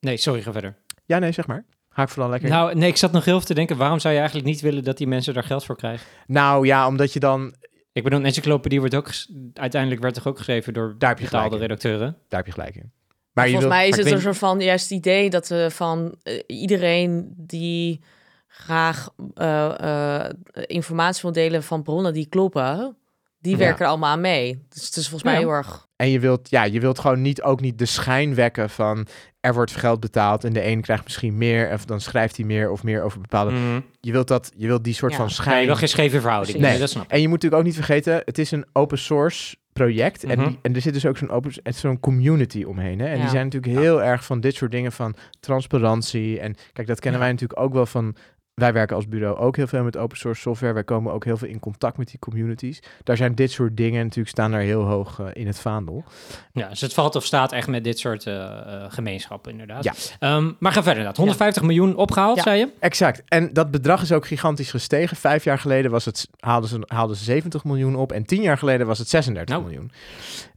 nee, 0.00 0.16
sorry, 0.16 0.42
ga 0.42 0.52
verder. 0.52 0.76
Ja, 1.04 1.18
nee, 1.18 1.32
zeg 1.32 1.46
maar. 1.46 1.64
Ga 1.90 2.02
ik 2.02 2.08
vooral 2.08 2.30
lekker. 2.30 2.48
in. 2.48 2.54
Nou, 2.54 2.74
nee, 2.74 2.88
ik 2.88 2.96
zat 2.96 3.12
nog 3.12 3.24
heel 3.24 3.34
even 3.34 3.46
te 3.46 3.54
denken, 3.54 3.76
waarom 3.76 3.98
zou 3.98 4.12
je 4.14 4.20
eigenlijk 4.20 4.48
niet 4.50 4.60
willen 4.60 4.84
dat 4.84 4.96
die 4.98 5.06
mensen 5.06 5.34
daar 5.34 5.44
geld 5.44 5.64
voor 5.64 5.76
krijgen? 5.76 6.06
nou 6.26 6.66
ja, 6.66 6.86
omdat 6.86 7.12
je 7.12 7.20
dan 7.20 7.54
Ik 7.92 8.02
bedoel, 8.02 8.18
een 8.18 8.24
encyclopedie 8.24 8.80
wordt 8.80 8.94
ook, 8.94 9.10
uiteindelijk 9.54 10.02
werd 10.02 10.14
toch 10.14 10.26
ook 10.26 10.36
geschreven 10.36 10.72
door 10.72 10.94
Daar 10.98 11.08
heb 11.08 11.18
je 11.18 11.24
betaalde 11.24 11.54
gelijk 11.56 11.62
in. 11.62 11.68
redacteuren? 11.68 12.16
Daar 12.28 12.38
heb 12.38 12.46
je 12.46 12.52
gelijk 12.52 12.74
in. 12.76 12.92
Maar 13.32 13.44
Volgens 13.48 13.64
wilt- 13.64 13.78
mij 13.78 13.88
is 13.88 13.96
het 13.96 14.10
een 14.10 14.20
soort 14.20 14.38
van 14.38 14.60
juist 14.60 14.88
het 14.88 14.98
idee 14.98 15.30
dat 15.30 15.48
we 15.48 15.66
van 15.70 16.14
eh, 16.22 16.40
iedereen 16.46 17.32
die 17.36 18.00
graag 18.46 19.08
eh, 19.34 20.24
eh, 20.24 20.30
informatie 20.66 21.22
wil 21.22 21.32
delen 21.32 21.62
van 21.62 21.82
bronnen 21.82 22.12
die 22.12 22.26
kloppen, 22.28 22.96
die 23.42 23.52
Ja. 23.52 23.58
werken 23.58 23.84
er 23.84 23.90
allemaal 23.90 24.10
aan 24.10 24.20
mee. 24.20 24.64
Dus 24.68 24.86
het 24.86 24.96
is 24.96 25.02
volgens 25.08 25.22
mij 25.22 25.32
Ja. 25.32 25.38
heel 25.38 25.50
erg. 25.50 25.86
En 25.96 26.08
je 26.10 26.20
wilt, 26.20 26.50
ja, 26.50 26.64
je 26.64 26.80
wilt 26.80 26.98
gewoon 26.98 27.22
niet, 27.22 27.42
ook 27.42 27.60
niet 27.60 27.78
de 27.78 27.84
schijn 27.86 28.34
wekken 28.34 28.70
van 28.70 29.06
er 29.40 29.54
wordt 29.54 29.76
geld 29.76 30.00
betaald 30.00 30.44
en 30.44 30.52
de 30.52 30.66
een 30.66 30.80
krijgt 30.80 31.04
misschien 31.04 31.38
meer 31.38 31.72
of 31.72 31.84
dan 31.84 32.00
schrijft 32.00 32.36
hij 32.36 32.46
meer 32.46 32.70
of 32.70 32.82
meer 32.82 33.02
over 33.02 33.20
bepaalde. 33.20 33.82
Je 34.00 34.12
wilt 34.12 34.28
dat, 34.28 34.52
je 34.56 34.66
wilt 34.66 34.84
die 34.84 34.94
soort 34.94 35.10
Ja. 35.12 35.16
van 35.16 35.26
Nee, 35.26 35.34
schijn. 35.34 35.66
nog 35.66 35.78
geen 35.78 35.88
scheve 35.88 36.20
verhouding. 36.20 36.58
Nee, 36.58 36.78
dat 36.78 36.90
snap 36.90 37.04
ik. 37.04 37.10
En 37.10 37.20
je 37.20 37.28
moet 37.28 37.32
natuurlijk 37.42 37.60
ook 37.62 37.66
niet 37.66 37.84
vergeten, 37.84 38.22
het 38.24 38.38
is 38.38 38.50
een 38.50 38.66
open 38.72 38.98
source 38.98 39.56
project 39.72 40.24
en, 40.24 40.38
Mhm. 40.38 40.48
die, 40.48 40.58
en 40.62 40.74
er 40.74 40.80
zit 40.80 40.92
dus 40.94 41.06
ook 41.06 41.16
zo'n 41.16 41.30
open, 41.30 41.52
zo'n 41.64 42.00
community 42.00 42.62
omheen. 42.62 42.98
Hè? 43.00 43.06
En 43.06 43.20
die 43.20 43.28
zijn 43.28 43.44
natuurlijk 43.44 43.78
heel 43.78 44.02
erg 44.02 44.24
van 44.24 44.40
dit 44.40 44.54
soort 44.54 44.70
dingen 44.70 44.92
van 44.92 45.14
transparantie. 45.40 46.40
En 46.40 46.54
kijk, 46.72 46.86
dat 46.86 47.00
kennen 47.00 47.20
Ja. 47.20 47.26
wij 47.26 47.34
natuurlijk 47.34 47.60
ook 47.60 47.72
wel 47.72 47.86
van. 47.86 48.14
Wij 48.54 48.72
werken 48.72 48.96
als 48.96 49.08
bureau 49.08 49.36
ook 49.36 49.56
heel 49.56 49.66
veel 49.66 49.82
met 49.82 49.96
open 49.96 50.16
source 50.16 50.40
software. 50.40 50.72
Wij 50.72 50.84
komen 50.84 51.12
ook 51.12 51.24
heel 51.24 51.36
veel 51.36 51.48
in 51.48 51.58
contact 51.60 51.96
met 51.96 52.08
die 52.10 52.18
communities. 52.18 52.82
Daar 53.02 53.16
zijn 53.16 53.34
dit 53.34 53.50
soort 53.50 53.76
dingen 53.76 54.02
natuurlijk 54.02 54.28
staan 54.28 54.50
daar 54.50 54.60
heel 54.60 54.82
hoog 54.82 55.18
eh, 55.20 55.26
in 55.32 55.46
het 55.46 55.58
vaandel. 55.58 56.04
Ja, 56.52 56.68
dus 56.68 56.80
het 56.80 56.94
valt 56.94 57.16
of 57.16 57.24
staat 57.24 57.52
echt 57.52 57.68
met 57.68 57.84
dit 57.84 57.98
soort 57.98 58.26
eh, 58.26 58.34
eh, 58.34 58.84
gemeenschappen, 58.92 59.50
inderdaad. 59.52 59.84
Ja. 59.84 59.92
Ehm, 60.18 60.44
maar 60.58 60.72
ga 60.72 60.82
verder 60.82 60.90
inderdaad. 60.90 61.16
150 61.16 61.62
miljoen 61.62 61.96
opgehaald, 61.96 62.36
Ja. 62.36 62.42
zei 62.42 62.58
je? 62.58 62.68
Exact. 62.78 63.22
En 63.28 63.52
dat 63.52 63.70
bedrag 63.70 64.02
is 64.02 64.12
ook 64.12 64.26
gigantisch 64.26 64.70
gestegen. 64.70 65.16
Vijf 65.16 65.44
jaar 65.44 65.58
geleden 65.58 65.90
was 65.90 66.04
het, 66.04 66.28
haalden, 66.38 66.68
ze, 66.68 66.78
haalden 66.86 67.16
ze 67.16 67.24
70 67.24 67.64
miljoen 67.64 67.96
op. 67.96 68.12
En 68.12 68.24
tien 68.24 68.42
jaar 68.42 68.58
geleden 68.58 68.86
was 68.86 68.98
het 68.98 69.08
36 69.08 69.54
Nou. 69.56 69.66
miljoen. 69.68 69.92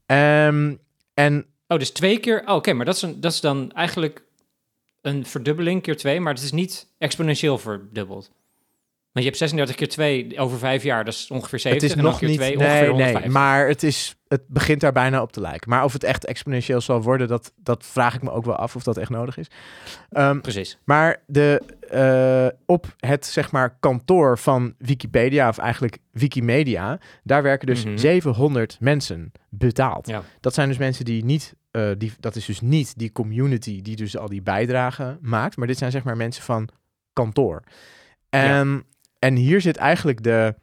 Ehm, 0.06 0.76
en 1.14 1.46
Oh, 1.68 1.78
dus 1.80 1.90
twee 1.92 2.20
keer. 2.20 2.42
Oh, 2.46 2.56
Oké, 2.56 2.74
maar 2.74 2.86
dat 2.86 2.96
is, 2.96 3.02
een, 3.02 3.20
dat 3.22 3.32
is 3.32 3.40
dan 3.42 3.72
eigenlijk 3.72 4.24
een 5.06 5.26
verdubbeling 5.26 5.82
keer 5.82 5.98
twee, 5.98 6.20
maar 6.20 6.34
het 6.34 6.44
is 6.44 6.52
niet 6.52 6.88
exponentieel 6.98 7.58
verdubbeld. 7.58 8.32
Want 9.12 9.28
je 9.28 9.32
hebt 9.34 9.38
36 9.38 9.76
keer 9.76 9.90
2 9.90 10.40
over 10.40 10.58
vijf 10.58 10.84
jaar, 10.84 11.06
dat 11.06 11.14
is 11.14 11.32
ongeveer 11.32 11.60
70. 11.60 11.90
het 11.90 11.98
is 11.98 12.04
en 12.04 12.10
nog 12.10 12.20
keer 12.20 12.28
niet... 12.28 12.38
twee, 12.38 12.58
nee, 12.58 12.68
ongeveer 12.68 12.82
nee, 12.82 12.90
150. 12.92 13.32
maar 13.34 13.68
het, 13.68 13.84
is, 13.84 14.16
het 14.28 14.48
begint 14.48 14.82
daar 14.82 14.92
bijna 14.92 15.22
op 15.22 15.32
te 15.32 15.42
lijken. 15.42 15.70
Maar 15.70 15.84
of 15.84 15.94
het 15.94 16.04
echt 16.04 16.26
exponentieel 16.26 16.82
zal 16.82 17.02
worden, 17.02 17.28
dat, 17.28 17.52
dat 17.56 17.86
vraag 17.86 18.16
ik 18.16 18.22
me 18.22 18.32
ook 18.32 18.46
wel 18.46 18.56
af 18.56 18.76
of 18.76 18.84
dat 18.84 18.98
echt 18.98 19.10
nodig 19.10 19.38
is. 19.38 19.48
Ehm, 20.10 20.42
Precies. 20.42 20.78
Maar 20.84 21.24
de, 21.28 21.62
eh, 21.90 22.60
op 22.66 22.96
het 22.98 23.26
zeg 23.26 23.52
maar, 23.52 23.78
kantoor 23.80 24.38
van 24.38 24.74
Wikipedia, 24.78 25.50
of 25.50 25.58
eigenlijk 25.58 25.98
Wikimedia, 26.12 27.00
daar 27.24 27.44
werken 27.44 27.68
dus 27.68 27.84
Mhm. 27.84 27.98
700 27.98 28.78
mensen 28.80 29.32
betaald. 29.50 30.08
Ja. 30.08 30.24
Dat 30.40 30.54
zijn 30.54 30.68
dus 30.68 30.78
mensen 30.78 31.06
die 31.06 31.26
niet, 31.26 31.56
eh, 31.76 31.92
die, 31.98 32.14
dat 32.20 32.36
is 32.36 32.46
dus 32.46 32.62
niet 32.62 32.98
die 32.98 33.12
community 33.12 33.82
die 33.82 33.96
dus 33.96 34.18
al 34.18 34.30
die 34.30 34.42
bijdragen 34.42 35.18
maakt, 35.22 35.58
maar 35.58 35.68
dit 35.68 35.78
zijn 35.78 35.92
zeg 35.92 36.04
maar 36.04 36.18
mensen 36.18 36.44
van 36.44 36.70
kantoor. 37.14 37.64
En, 38.30 38.84
en 39.20 39.36
hier 39.36 39.62
zit 39.62 39.78
eigenlijk 39.78 40.24
de, 40.24 40.56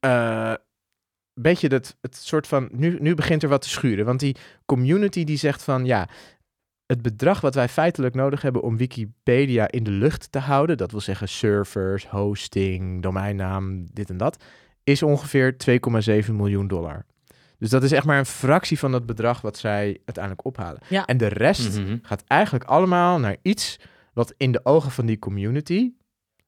eh, 0.00 0.54
beetje 1.34 1.68
het, 1.68 1.96
het 2.00 2.16
soort 2.16 2.46
van, 2.46 2.68
nu, 2.72 2.96
nu 3.00 3.14
begint 3.14 3.42
er 3.42 3.48
wat 3.48 3.62
te 3.62 3.68
schuren, 3.68 4.04
want 4.04 4.20
die 4.20 4.36
community 4.66 5.24
die 5.24 5.36
zegt 5.36 5.62
van, 5.62 5.84
ja, 5.84 6.08
het 6.86 7.02
bedrag 7.02 7.40
wat 7.40 7.54
wij 7.54 7.68
feitelijk 7.68 8.14
nodig 8.14 8.42
hebben 8.42 8.62
om 8.62 8.76
Wikipedia 8.76 9.70
in 9.70 9.84
de 9.84 9.90
lucht 9.90 10.32
te 10.32 10.38
houden, 10.38 10.76
dat 10.76 10.90
wil 10.90 11.00
zeggen 11.00 11.28
servers, 11.28 12.06
hosting, 12.06 13.02
domeinnaam, 13.02 13.86
dit 13.92 14.10
en 14.10 14.16
dat, 14.16 14.44
is 14.84 15.02
ongeveer 15.02 15.56
2,7 16.26 16.32
miljoen 16.32 16.68
dollar. 16.68 17.04
Dus 17.60 17.70
dat 17.70 17.82
is 17.82 17.92
echt 17.92 18.04
maar 18.06 18.18
een 18.18 18.26
fractie 18.26 18.78
van 18.78 18.92
dat 18.92 19.06
bedrag 19.06 19.40
wat 19.40 19.58
zij 19.58 19.84
uiteindelijk 20.04 20.44
ophalen. 20.46 20.80
Ja. 20.88 21.04
En 21.04 21.16
de 21.16 21.26
rest 21.26 21.78
Mhm. 21.78 21.96
gaat 22.02 22.24
eigenlijk 22.26 22.64
allemaal 22.64 23.18
naar 23.18 23.36
iets 23.42 23.78
wat 24.12 24.34
in 24.36 24.52
de 24.52 24.60
ogen 24.64 24.90
van 24.90 25.06
die 25.06 25.18
community 25.18 25.92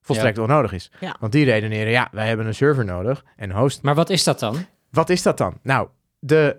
volstrekt 0.01 0.38
onnodig 0.38 0.72
is. 0.72 0.90
Ja. 1.01 1.16
Want 1.20 1.33
die 1.33 1.44
redeneren, 1.44 1.92
ja, 1.92 2.09
wij 2.12 2.29
hebben 2.29 2.46
een 2.46 2.55
server 2.55 2.85
nodig 2.85 3.25
en 3.37 3.51
host. 3.51 3.83
Maar 3.83 3.94
wat 3.94 4.11
is 4.11 4.25
dat 4.25 4.38
dan? 4.38 4.57
Wat 4.90 5.11
is 5.11 5.22
dat 5.22 5.38
dan? 5.38 5.59
Nou, 5.62 5.88
de, 6.18 6.57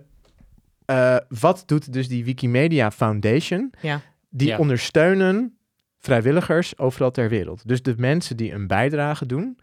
eh, 0.84 1.16
wat 1.40 1.62
doet 1.66 1.92
dus 1.92 2.08
die 2.08 2.24
Wikimedia 2.24 2.90
Foundation? 2.90 3.72
Ja. 3.80 4.00
Die 4.30 4.48
Ja. 4.48 4.58
ondersteunen 4.58 5.56
vrijwilligers 5.98 6.78
overal 6.78 7.10
ter 7.10 7.28
wereld. 7.28 7.68
Dus 7.68 7.82
de 7.82 7.94
mensen 7.96 8.36
die 8.36 8.52
een 8.52 8.66
bijdrage 8.66 9.26
doen, 9.26 9.58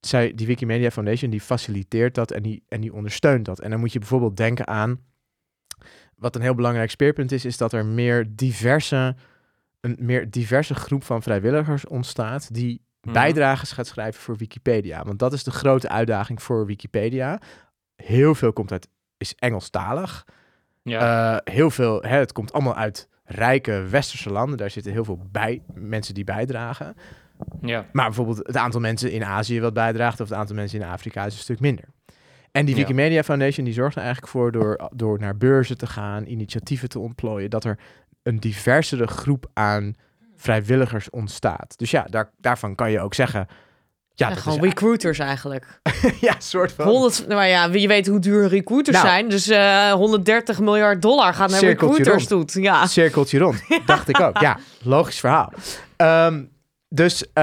zij, 0.00 0.34
die 0.34 0.46
Wikimedia 0.46 0.90
Foundation, 0.90 1.30
die 1.30 1.40
faciliteert 1.40 2.14
dat 2.14 2.30
en 2.30 2.42
die, 2.42 2.64
en 2.68 2.80
die 2.80 2.92
ondersteunt 2.92 3.44
dat. 3.44 3.60
En 3.60 3.70
dan 3.70 3.80
moet 3.80 3.92
je 3.92 3.98
bijvoorbeeld 3.98 4.36
denken 4.36 4.66
aan, 4.66 5.00
wat 6.16 6.36
een 6.36 6.42
heel 6.42 6.54
belangrijk 6.54 6.90
speerpunt 6.90 7.32
is, 7.32 7.44
is 7.44 7.56
dat 7.56 7.72
er 7.72 7.86
meer 7.86 8.26
diverse, 8.28 9.16
een 9.80 9.96
meer 9.98 10.30
diverse 10.30 10.74
groep 10.74 11.04
van 11.04 11.22
vrijwilligers 11.22 11.86
ontstaat 11.86 12.54
die 12.54 12.82
bijdrages 13.00 13.72
gaat 13.72 13.86
schrijven 13.86 14.20
voor 14.20 14.36
Wikipedia. 14.36 15.04
Want 15.04 15.18
dat 15.18 15.32
is 15.32 15.44
de 15.44 15.50
grote 15.50 15.88
uitdaging 15.88 16.42
voor 16.42 16.66
Wikipedia. 16.66 17.40
Heel 17.96 18.34
veel 18.34 18.52
komt 18.52 18.72
uit, 18.72 18.88
is 19.16 19.34
Engelstalig. 19.34 20.26
Ja. 20.82 21.40
Eh, 21.44 21.52
heel 21.54 21.70
veel, 21.70 22.02
hè, 22.02 22.16
het 22.16 22.32
komt 22.32 22.52
allemaal 22.52 22.76
uit 22.76 23.08
rijke 23.24 23.86
westerse 23.90 24.30
landen. 24.30 24.58
Daar 24.58 24.70
zitten 24.70 24.92
heel 24.92 25.04
veel 25.04 25.26
bij, 25.30 25.62
mensen 25.74 26.14
die 26.14 26.24
bijdragen. 26.24 26.94
Ja. 27.60 27.86
Maar 27.92 28.04
bijvoorbeeld 28.04 28.46
het 28.46 28.56
aantal 28.56 28.80
mensen 28.80 29.12
in 29.12 29.24
Azië 29.24 29.60
wat 29.60 29.72
bijdraagt... 29.74 30.20
of 30.20 30.28
het 30.28 30.38
aantal 30.38 30.56
mensen 30.56 30.80
in 30.80 30.86
Afrika 30.86 31.24
is 31.26 31.34
een 31.34 31.40
stuk 31.40 31.60
minder. 31.60 31.84
En 32.52 32.64
die 32.64 32.74
Ja. 32.74 32.80
Wikimedia 32.80 33.22
Foundation 33.22 33.64
die 33.64 33.74
zorgt 33.74 33.96
er 33.96 34.02
eigenlijk 34.02 34.32
voor... 34.32 34.52
Door, 34.52 34.90
door 34.94 35.18
naar 35.18 35.36
beurzen 35.36 35.78
te 35.78 35.86
gaan, 35.86 36.26
initiatieven 36.26 36.88
te 36.88 36.98
ontplooien... 36.98 37.50
dat 37.50 37.64
er 37.64 37.78
een 38.22 38.40
diversere 38.40 39.06
groep 39.06 39.46
aan 39.52 39.94
vrijwilligers 40.36 41.10
ontstaat. 41.10 41.78
Dus 41.78 41.90
ja, 41.90 42.06
daar, 42.10 42.30
daarvan 42.36 42.74
kan 42.74 42.90
je 42.90 43.00
ook 43.00 43.14
zeggen... 43.14 43.46
Ja, 44.14 44.34
gewoon 44.34 44.58
is, 44.58 44.64
recruiters 44.64 45.18
eigenlijk. 45.18 45.80
ja, 46.20 46.34
soort 46.38 46.72
van... 46.72 46.86
100, 46.86 47.28
nou 47.28 47.44
ja, 47.44 47.64
je 47.64 47.88
weet 47.88 48.06
hoe 48.06 48.18
duur 48.18 48.48
recruiters 48.48 48.96
Nou. 48.96 49.08
zijn. 49.08 49.28
Dus 49.28 49.48
eh 49.48 49.92
130 49.92 50.60
miljard 50.60 51.02
dollar 51.02 51.34
gaat 51.34 51.50
naar 51.50 51.60
recruiters 51.60 52.26
toe. 52.26 52.44
Ja. 52.46 52.86
Cirkeltje 52.86 53.38
rond, 53.38 53.62
dacht 53.86 54.08
ik 54.08 54.20
ook. 54.20 54.38
Ja, 54.38 54.58
logisch 54.82 55.20
verhaal. 55.20 55.52
Ehm, 55.96 56.42
dus, 56.92 57.32
eh, 57.32 57.42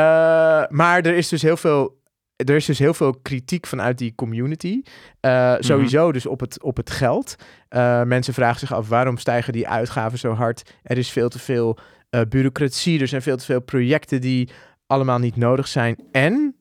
maar 0.69 1.01
er 1.01 1.15
is 1.15 1.29
dus 1.29 1.41
heel 1.41 1.57
veel 1.57 1.97
er 2.35 2.55
is 2.55 2.65
dus 2.65 2.79
heel 2.79 2.93
veel 2.93 3.13
kritiek 3.13 3.67
vanuit 3.67 3.97
die 3.97 4.15
community. 4.15 4.81
Uh, 5.21 5.55
Sowieso 5.59 6.11
dus 6.11 6.25
op 6.25 6.39
het, 6.39 6.63
op 6.63 6.77
het 6.77 6.89
geld. 6.89 7.35
Uh, 7.69 8.03
mensen 8.03 8.33
vragen 8.33 8.59
zich 8.59 8.73
af 8.73 8.87
waarom 8.87 9.17
stijgen 9.17 9.53
die 9.53 9.67
uitgaven 9.67 10.19
zo 10.19 10.33
hard. 10.33 10.73
Er 10.83 10.97
is 10.97 11.09
veel 11.09 11.29
te 11.29 11.39
veel 11.39 11.77
uh, 12.09 12.21
bureaucratie. 12.29 12.99
Er 12.99 13.07
zijn 13.07 13.21
veel 13.21 13.37
te 13.37 13.45
veel 13.45 13.61
projecten 13.61 14.21
die 14.21 14.49
allemaal 14.87 15.19
niet 15.19 15.35
nodig 15.35 15.67
zijn. 15.67 15.97
En 16.11 16.55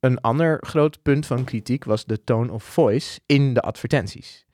een 0.00 0.20
ander 0.20 0.58
groot 0.60 1.02
punt 1.02 1.26
van 1.26 1.44
kritiek 1.44 1.84
was 1.84 2.04
de 2.04 2.24
tone 2.24 2.52
of 2.52 2.64
voice 2.64 3.20
in 3.26 3.54
de 3.54 3.60
advertenties. 3.60 4.46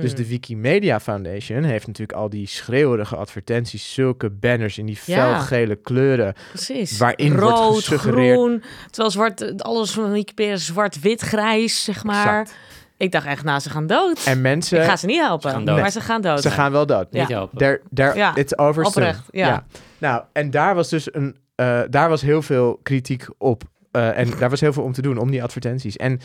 Dus 0.00 0.14
de 0.14 0.26
Wikimedia 0.28 1.00
Foundation 1.00 1.62
heeft 1.62 1.86
natuurlijk 1.86 2.18
al 2.18 2.28
die 2.28 2.46
schreeuwerige 2.46 3.16
advertenties, 3.16 3.92
zulke 3.92 4.30
banners 4.30 4.78
in 4.78 4.86
die 4.86 4.96
felgele 4.96 5.76
kleuren. 5.76 6.34
Precies. 6.48 6.98
Waarin 6.98 7.34
Rood, 7.36 7.58
wordt 7.58 7.74
gesuggereerd... 7.84 8.36
groen, 8.36 8.62
terwijl 8.86 9.10
zwart, 9.10 9.62
alles 9.62 9.90
van 9.90 10.12
Wikipedia 10.12 10.56
zwart, 10.56 11.00
wit, 11.00 11.20
grijs, 11.20 11.84
zeg 11.84 12.04
maar. 12.04 12.40
Exact. 12.40 12.54
Ik 12.96 13.12
dacht 13.12 13.26
echt, 13.26 13.44
nou, 13.44 13.60
ze 13.60 13.70
gaan 13.70 13.86
dood. 13.86 14.24
En 14.24 14.40
mensen... 14.40 14.78
Ik 14.80 14.84
ga 14.84 14.96
ze 14.96 15.06
niet 15.06 15.20
helpen, 15.20 15.50
Ze 15.50 15.56
gaan 15.56 15.64
dood. 15.64 15.80
maar 15.80 15.90
ze 15.90 16.00
gaan 16.00 16.20
dood. 16.20 16.42
Ze 16.42 16.50
gaan 16.50 16.72
wel 16.72 16.86
dood. 16.86 17.06
Ja. 17.10 17.20
Niet 17.20 17.28
helpen. 17.28 17.58
There, 17.58 17.80
there, 17.94 18.14
Ja, 18.16 18.36
It's 18.36 18.56
over 18.56 18.84
oprecht, 18.84 19.24
ja. 19.30 19.66
Nou, 19.98 20.22
en 20.32 20.50
daar 20.50 20.74
was 20.74 20.88
dus 20.88 21.14
een... 21.14 21.36
eh, 21.54 21.80
daar 21.90 22.08
was 22.08 22.22
heel 22.22 22.42
veel 22.42 22.80
kritiek 22.82 23.26
op. 23.38 23.62
Eh, 23.90 24.18
en 24.18 24.30
daar 24.38 24.50
was 24.50 24.60
heel 24.60 24.72
veel 24.72 24.82
om 24.82 24.92
te 24.92 25.02
doen, 25.02 25.18
om 25.18 25.30
die 25.30 25.42
advertenties. 25.42 25.96
En 25.96 26.20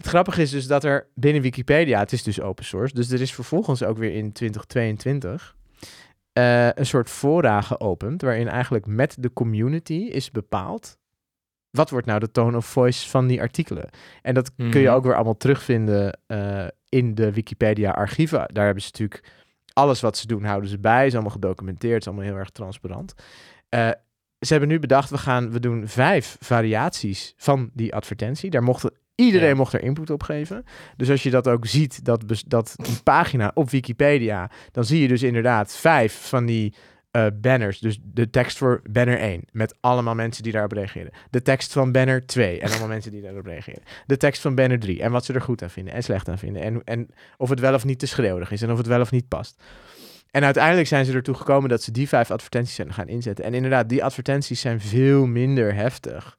het 0.00 0.08
grappige 0.08 0.42
is 0.42 0.50
dus 0.50 0.66
dat 0.66 0.84
er 0.84 1.06
binnen 1.14 1.42
Wikipedia... 1.42 1.98
Het 1.98 2.12
is 2.12 2.22
dus 2.22 2.40
open 2.40 2.64
source. 2.64 2.94
Dus 2.94 3.10
er 3.10 3.20
is 3.20 3.34
vervolgens 3.34 3.82
ook 3.82 3.98
weer 3.98 4.12
in 4.14 4.32
2022... 4.32 5.56
eh, 6.32 6.72
een 6.72 6.86
soort 6.86 7.10
fora 7.10 7.60
geopend... 7.60 8.22
waarin 8.22 8.48
eigenlijk 8.48 8.86
met 8.86 9.16
de 9.18 9.32
community 9.32 9.94
is 9.94 10.30
bepaald... 10.30 10.98
wat 11.70 11.90
wordt 11.90 12.06
nou 12.06 12.20
de 12.20 12.30
tone 12.30 12.56
of 12.56 12.66
voice 12.66 13.08
van 13.08 13.26
die 13.26 13.40
artikelen? 13.40 13.88
En 14.22 14.34
dat 14.34 14.54
kun 14.56 14.80
je 14.80 14.86
Mhm. 14.86 14.94
ook 14.94 15.04
weer 15.04 15.14
allemaal 15.14 15.36
terugvinden 15.36 16.18
eh, 16.26 16.66
in 16.88 17.14
de 17.14 17.32
Wikipedia-archieven. 17.32 18.48
Daar 18.52 18.64
hebben 18.64 18.82
ze 18.82 18.88
natuurlijk 18.92 19.24
alles 19.72 20.00
wat 20.00 20.16
ze 20.16 20.26
doen, 20.26 20.44
houden 20.44 20.70
ze 20.70 20.78
bij. 20.78 21.06
is 21.06 21.12
allemaal 21.12 21.30
gedocumenteerd, 21.32 22.00
is 22.00 22.06
allemaal 22.06 22.24
heel 22.24 22.36
erg 22.36 22.50
transparant. 22.50 23.14
Eh, 23.68 23.90
ze 24.38 24.52
hebben 24.52 24.68
nu 24.68 24.78
bedacht, 24.78 25.10
we, 25.10 25.18
gaan, 25.18 25.50
we 25.50 25.60
doen 25.60 25.88
vijf 25.88 26.36
variaties 26.40 27.34
van 27.36 27.70
die 27.72 27.94
advertentie. 27.94 28.50
Daar 28.50 28.62
mocht 28.62 28.90
iedereen 29.20 29.48
Ja. 29.48 29.54
mocht 29.54 29.72
er 29.72 29.82
input 29.82 30.10
op 30.10 30.22
geven. 30.22 30.64
Dus 30.96 31.10
als 31.10 31.22
je 31.22 31.30
dat 31.30 31.48
ook 31.48 31.66
ziet, 31.66 32.04
dat, 32.04 32.24
dat 32.46 32.74
die 32.76 33.02
pagina 33.02 33.50
op 33.54 33.70
Wikipedia, 33.70 34.50
dan 34.72 34.84
zie 34.84 35.00
je 35.00 35.08
dus 35.08 35.22
inderdaad 35.22 35.76
vijf 35.76 36.28
van 36.28 36.46
die 36.46 36.74
eh, 37.10 37.26
banners. 37.34 37.78
Dus 37.78 37.98
de 38.02 38.30
tekst 38.30 38.58
voor 38.58 38.82
banner 38.90 39.18
1, 39.18 39.42
met 39.52 39.74
allemaal 39.80 40.14
mensen 40.14 40.42
die 40.42 40.52
daarop 40.52 40.72
reageren. 40.72 41.10
De 41.30 41.42
tekst 41.42 41.72
van 41.72 41.92
banner 41.92 42.26
2 42.26 42.60
en 42.60 42.68
allemaal 42.70 42.88
mensen 42.88 43.10
die 43.12 43.22
daarop 43.22 43.46
reageren. 43.46 43.82
De 44.06 44.16
tekst 44.16 44.42
van 44.42 44.54
banner 44.54 44.78
3 44.78 45.02
en 45.02 45.10
wat 45.12 45.24
ze 45.24 45.32
er 45.32 45.40
goed 45.40 45.62
aan 45.62 45.70
vinden 45.70 45.94
en 45.94 46.02
slecht 46.02 46.28
aan 46.28 46.38
vinden. 46.38 46.62
En, 46.62 46.82
en 46.84 47.08
of 47.36 47.48
het 47.48 47.60
wel 47.60 47.74
of 47.74 47.84
niet 47.84 47.98
te 47.98 48.06
schreeuwerig 48.06 48.50
is 48.50 48.62
en 48.62 48.70
of 48.70 48.78
het 48.78 48.86
wel 48.86 49.00
of 49.00 49.10
niet 49.10 49.28
past. 49.28 49.62
En 50.30 50.44
uiteindelijk 50.44 50.88
zijn 50.88 51.04
ze 51.04 51.12
ertoe 51.12 51.34
gekomen 51.34 51.68
dat 51.68 51.82
ze 51.82 51.92
die 51.92 52.08
vijf 52.08 52.30
advertenties 52.30 52.74
zijn 52.74 52.92
gaan 52.92 53.08
inzetten. 53.08 53.44
En 53.44 53.54
inderdaad, 53.54 53.88
die 53.88 54.04
advertenties 54.04 54.60
zijn 54.60 54.80
veel 54.80 55.26
minder 55.26 55.74
heftig. 55.74 56.38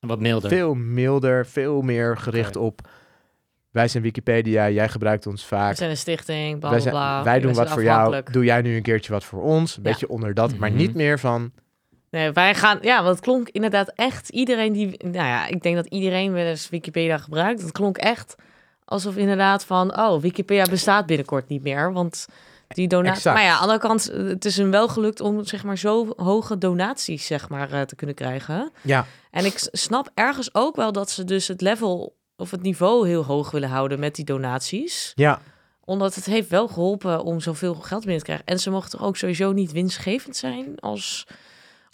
Wat 0.00 0.20
milder. 0.20 0.50
Veel 0.50 0.74
milder, 0.74 1.46
veel 1.46 1.82
meer 1.82 2.16
gericht 2.16 2.56
op... 2.56 2.80
Wij 3.70 3.88
zijn 3.88 4.02
Wikipedia, 4.02 4.70
jij 4.70 4.88
gebruikt 4.88 5.26
ons 5.26 5.42
We 5.48 5.56
vaak. 5.56 5.76
zijn 5.76 5.90
een 5.90 5.96
stichting, 5.96 6.58
bla 6.58 6.70
wij, 6.70 6.78
bla 6.80 6.90
zijn- 6.90 6.94
bla. 6.94 7.22
wij 7.24 7.38
doen 7.40 7.46
wat 7.52 7.56
zijn 7.56 7.68
voor 7.68 7.82
jou. 7.82 8.22
Doe 8.30 8.44
jij 8.44 8.62
nu 8.62 8.76
een 8.76 8.82
keertje 8.82 9.12
wat 9.12 9.24
voor 9.24 9.42
ons? 9.42 9.76
Een 9.76 9.82
Ja. 9.82 9.90
beetje 9.90 10.08
onder 10.08 10.34
dat, 10.34 10.56
maar 10.56 10.68
Mhm. 10.70 10.78
niet 10.78 10.94
meer 10.94 11.18
van... 11.18 11.52
Nee, 12.10 12.32
wij 12.32 12.54
gaan, 12.54 12.78
ja, 12.82 13.02
want 13.02 13.14
het 13.14 13.24
klonk 13.24 13.48
inderdaad 13.48 13.92
echt 13.94 14.28
iedereen 14.28 14.72
die, 14.72 14.86
nou 15.04 15.14
ja, 15.26 15.46
ik 15.46 15.62
denk 15.62 15.76
dat 15.76 15.86
iedereen 15.86 16.32
wel 16.32 16.44
eens 16.44 16.68
Wikipedia 16.68 17.18
gebruikt. 17.18 17.60
Het 17.62 17.72
klonk 17.72 17.96
echt 17.98 18.34
alsof 18.84 19.16
inderdaad 19.16 19.64
van, 19.64 19.98
oh, 19.98 20.20
Wikipedia 20.20 20.64
bestaat 20.70 21.06
binnenkort 21.06 21.48
niet 21.48 21.62
meer, 21.62 21.92
want 21.92 22.26
die 22.74 22.88
donatie. 22.88 23.32
Maar 23.32 23.42
ja, 23.42 23.52
aan 23.52 23.56
de 23.56 23.62
andere 23.62 23.78
kant, 23.78 24.04
het 24.04 24.44
is 24.44 24.56
hem 24.56 24.70
wel 24.70 24.88
gelukt 24.88 25.20
om 25.20 25.44
zeg 25.44 25.64
maar 25.64 25.78
zo 25.78 26.12
hoge 26.16 26.58
donaties 26.58 27.26
zeg 27.26 27.48
maar 27.48 27.72
eh, 27.72 27.80
te 27.80 27.96
kunnen 27.96 28.16
krijgen. 28.16 28.72
Ja, 28.82 29.06
En 29.30 29.44
ik 29.44 29.68
snap 29.72 30.10
ergens 30.14 30.54
ook 30.54 30.76
wel 30.76 30.92
dat 30.92 31.10
ze 31.10 31.24
dus 31.24 31.48
het 31.48 31.60
level 31.60 32.16
of 32.36 32.50
het 32.50 32.62
niveau 32.62 33.08
heel 33.08 33.24
hoog 33.24 33.50
willen 33.50 33.68
houden 33.68 33.98
met 33.98 34.14
die 34.14 34.24
donaties 34.24 35.12
ja. 35.14 35.40
omdat 35.84 36.14
het 36.14 36.24
heeft 36.24 36.48
wel 36.48 36.68
geholpen 36.68 37.22
om 37.22 37.40
zoveel 37.40 37.74
geld 37.74 38.00
binnen 38.00 38.18
te 38.18 38.24
krijgen. 38.24 38.46
En 38.46 38.58
ze 38.58 38.70
toch 38.70 39.02
ook 39.02 39.16
sowieso 39.16 39.52
niet 39.52 39.72
winstgevend 39.72 40.36
zijn 40.36 40.78
als 40.78 41.26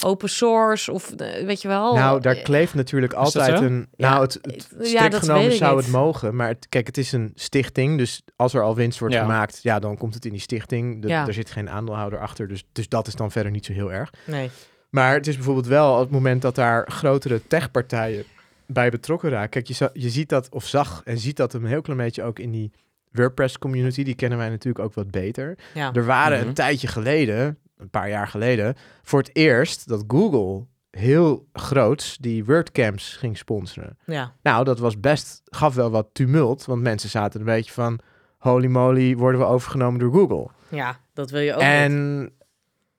open 0.05 0.29
source 0.29 0.93
of 0.93 1.11
eh, 1.13 1.45
weet 1.45 1.63
je 1.63 1.69
wel. 1.69 1.95
nou, 1.95 2.21
daar 2.21 2.37
Eh, 2.37 2.45
kleeft 2.45 2.75
natuurlijk 2.75 3.13
altijd 3.13 3.59
zo? 3.59 3.65
een... 3.65 3.87
Ja, 3.97 4.11
Nou, 4.11 4.23
het, 4.23 4.39
het 4.43 4.91
ja, 4.91 5.11
genomen 5.11 5.53
zou 5.53 5.75
niet. 5.77 5.85
het 5.85 5.93
mogen. 5.93 6.37
Maar 6.37 6.49
het, 6.49 6.67
kijk, 6.69 6.87
het 6.87 6.99
is 6.99 7.13
een 7.13 7.33
stichting. 7.35 7.99
Dus 7.99 8.23
als 8.37 8.55
er 8.55 8.63
al 8.63 8.75
winst 8.75 8.99
wordt 8.99 9.15
Ja. 9.15 9.21
gemaakt, 9.21 9.59
ja, 9.63 9.79
dan 9.79 9.97
komt 9.97 10.15
het 10.15 10.25
in 10.25 10.31
die 10.33 10.41
stichting. 10.41 11.03
De, 11.03 11.09
Ja. 11.09 11.27
Er 11.27 11.35
zit 11.35 11.51
geen 11.51 11.71
aandeelhouder 11.71 12.19
achter. 12.19 12.49
Dus, 12.49 12.65
dus 12.73 12.89
dat 12.89 13.07
is 13.07 13.15
dan 13.15 13.31
verder 13.31 13.53
niet 13.53 13.67
zo 13.67 13.73
heel 13.73 13.93
erg. 13.93 14.13
nee. 14.25 14.51
Maar 14.91 15.15
het 15.15 15.27
is 15.27 15.35
bijvoorbeeld 15.35 15.67
wel 15.67 15.93
op 15.95 16.01
het 16.01 16.11
moment 16.11 16.43
dat 16.43 16.55
daar 16.55 16.91
grotere 16.91 17.41
techpartijen 17.47 18.25
bij 18.67 18.91
betrokken 18.91 19.31
raken. 19.31 19.51
Kijk, 19.51 19.67
je, 19.67 19.75
za- 19.75 19.91
je 19.93 20.11
ziet 20.11 20.29
dat, 20.29 20.49
of 20.51 20.67
zag 20.67 21.01
en 21.05 21.19
ziet 21.19 21.37
dat 21.37 21.53
een 21.55 21.65
heel 21.65 21.81
klein 21.81 21.99
beetje 21.99 22.23
ook 22.23 22.39
in 22.39 22.51
die 22.51 22.71
WordPress 23.13 23.59
community. 23.59 24.03
Die 24.03 24.15
kennen 24.15 24.39
wij 24.39 24.49
natuurlijk 24.49 24.85
ook 24.85 24.95
wat 24.95 25.11
beter. 25.11 25.59
Ja. 25.75 25.93
Er 25.93 26.05
waren 26.05 26.39
Mhm. 26.39 26.49
een 26.49 26.55
tijdje 26.55 26.87
geleden, 26.87 27.59
een 27.77 27.91
paar 27.91 28.09
jaar 28.09 28.29
geleden, 28.29 28.75
voor 29.03 29.19
het 29.19 29.31
eerst 29.33 29.89
dat 29.89 30.05
Google 30.07 30.67
heel 30.91 31.47
groots 31.53 32.17
die 32.17 32.45
WordCamps 32.45 33.17
ging 33.17 33.39
sponsoren. 33.39 33.99
ja. 34.07 34.33
Nou, 34.43 34.65
dat 34.65 34.79
was 34.79 35.01
best, 35.01 35.43
gaf 35.45 35.75
wel 35.75 35.91
wat 35.91 36.09
tumult, 36.13 36.65
want 36.65 36.83
mensen 36.83 37.09
zaten 37.09 37.41
een 37.41 37.47
beetje 37.47 37.73
van, 37.73 37.99
holy 38.39 38.67
moly, 38.67 39.17
worden 39.17 39.41
we 39.41 39.47
overgenomen 39.47 40.01
door 40.01 40.13
Google. 40.13 40.49
Ja, 40.69 40.99
dat 41.13 41.31
wil 41.31 41.41
je 41.41 41.53
ook 41.53 41.61
niet. 41.61 41.69
En 41.69 42.31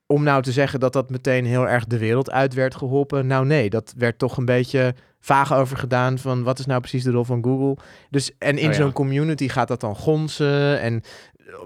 om 0.05 0.23
nou 0.23 0.41
te 0.41 0.51
zeggen 0.51 0.79
dat 0.79 0.93
dat 0.93 1.09
meteen 1.09 1.45
heel 1.45 1.67
erg 1.67 1.85
de 1.85 1.97
wereld 1.97 2.31
uit 2.31 2.53
werd 2.53 2.75
geholpen, 2.75 3.27
nou 3.27 3.45
nee, 3.45 3.69
dat 3.69 3.93
werd 3.97 4.19
toch 4.19 4.37
een 4.37 4.45
beetje 4.45 4.95
vaag 5.19 5.53
over 5.53 5.77
gedaan 5.77 6.17
van 6.17 6.43
wat 6.43 6.59
is 6.59 6.65
nou 6.65 6.79
precies 6.79 7.03
de 7.03 7.11
rol 7.11 7.23
van 7.23 7.43
Google. 7.43 7.77
Dus 8.09 8.31
en 8.37 8.57
in 8.57 8.67
Oh 8.67 8.71
ja. 8.71 8.77
zo'n 8.77 8.91
community 8.91 9.47
gaat 9.47 9.67
dat 9.67 9.79
dan 9.79 9.95
gonzen 9.95 10.79
en 10.79 11.01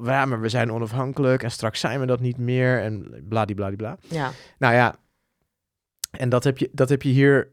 ja, 0.03 0.25
maar 0.25 0.41
we 0.41 0.49
zijn 0.49 0.71
onafhankelijk 0.71 1.43
en 1.43 1.51
straks 1.51 1.79
zijn 1.79 1.99
we 1.99 2.05
dat 2.05 2.19
niet 2.19 2.37
meer 2.37 2.81
en 2.81 3.23
bladibladibla. 3.27 3.97
Ja, 4.07 4.31
Nou 4.57 4.73
ja, 4.73 4.95
en 6.11 6.29
dat 6.29 6.43
heb 6.43 6.57
je, 6.57 6.69
dat 6.71 6.89
heb 6.89 7.01
je 7.01 7.09
hier 7.09 7.51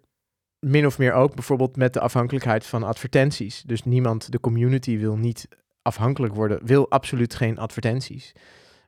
min 0.59 0.87
of 0.87 0.99
meer 0.99 1.13
ook 1.13 1.35
bijvoorbeeld 1.35 1.77
met 1.77 1.93
de 1.93 2.01
afhankelijkheid 2.01 2.67
van 2.67 2.83
advertenties. 2.83 3.63
Dus 3.63 3.85
niemand, 3.85 4.33
de 4.33 4.41
community 4.41 4.99
wil 4.99 5.17
niet 5.17 5.49
afhankelijk 5.83 6.35
worden, 6.35 6.67
wil 6.67 6.91
absoluut 6.91 7.35
geen 7.35 7.59
advertenties. 7.59 8.33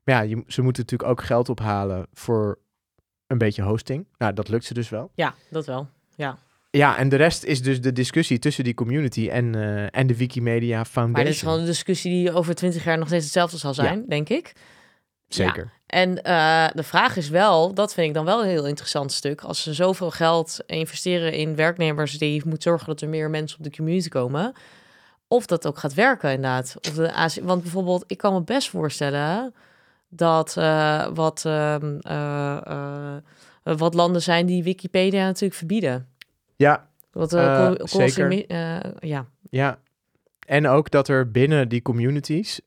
Maar 0.05 0.15
ja, 0.15 0.21
je, 0.21 0.43
ze 0.47 0.63
moeten 0.63 0.83
natuurlijk 0.83 1.11
ook 1.11 1.23
geld 1.23 1.49
ophalen 1.49 2.07
voor 2.13 2.59
een 3.27 3.39
beetje 3.39 3.63
hosting. 3.63 4.07
Nou, 4.19 4.33
dat 4.33 4.49
lukt 4.49 4.65
ze 4.65 4.75
dus 4.75 4.89
wel. 4.89 5.11
ja, 5.15 5.35
dat 5.51 5.67
wel. 5.67 5.89
Ja, 6.17 6.39
en 6.71 7.09
de 7.09 7.17
rest 7.17 7.45
is 7.45 7.63
dus 7.63 7.81
de 7.81 7.93
discussie 7.93 8.39
tussen 8.39 8.65
die 8.65 8.75
community 8.75 9.29
en, 9.29 9.55
eh, 9.55 9.99
en 10.01 10.07
de 10.07 10.17
Wikimedia 10.17 10.85
Foundation. 10.85 11.11
Maar 11.11 11.25
dit 11.25 11.35
is 11.35 11.41
gewoon 11.41 11.59
een 11.59 11.65
discussie 11.65 12.11
die 12.11 12.33
over 12.33 12.55
twintig 12.55 12.85
jaar 12.85 12.99
nog 12.99 13.07
steeds 13.07 13.25
hetzelfde 13.25 13.59
zal 13.59 13.75
zijn, 13.75 14.05
denk 14.09 14.29
ik. 14.29 14.53
Zeker. 15.29 15.73
En 15.87 16.23
eh, 16.23 16.69
de 16.75 16.83
vraag 16.83 17.17
is 17.17 17.29
wel, 17.29 17.75
dat 17.75 17.95
vind 17.95 18.07
ik 18.07 18.15
dan 18.15 18.25
wel 18.25 18.43
een 18.43 18.49
heel 18.49 18.67
interessant 18.67 19.13
stuk. 19.13 19.41
Als 19.41 19.63
ze 19.63 19.75
zoveel 19.75 20.11
geld 20.11 20.59
investeren 20.67 21.33
in 21.33 21.57
werknemers 21.57 22.19
die 22.19 22.43
moeten 22.45 22.63
zorgen 22.71 22.87
dat 22.87 23.01
er 23.01 23.09
meer 23.09 23.31
mensen 23.31 23.59
op 23.59 23.65
de 23.65 23.77
community 23.77 24.09
komen. 24.09 24.53
Of 25.29 25.47
dat 25.47 25.67
ook 25.67 25.79
gaat 25.79 25.95
werken 25.95 26.31
inderdaad. 26.31 26.77
Of 26.89 26.95
de 26.95 27.13
AC 27.13 27.35
want 27.43 27.63
bijvoorbeeld, 27.63 28.05
ik 28.07 28.19
kan 28.19 28.33
me 28.33 28.43
best 28.43 28.69
voorstellen 28.69 29.55
dat 30.09 30.57
eh, 30.57 31.07
wat, 31.15 31.45
ehm, 31.45 31.99
eh, 32.01 32.57
eh, 32.67 33.17
wat 33.63 33.95
landen 33.95 34.23
zijn 34.23 34.47
die 34.47 34.63
Wikipedia 34.63 35.25
natuurlijk 35.25 35.55
verbieden. 35.55 36.09
Ja, 36.61 36.89
Wat, 37.13 37.31
consumi- 37.91 38.37
zeker. 38.37 38.47
eh, 38.47 38.93
ja, 39.11 39.27
Ja, 39.51 39.79
en 40.47 40.67
ook 40.67 40.91
dat 40.91 41.09
er 41.09 41.31
binnen 41.31 41.69
die 41.69 41.83
communities, 41.83 42.61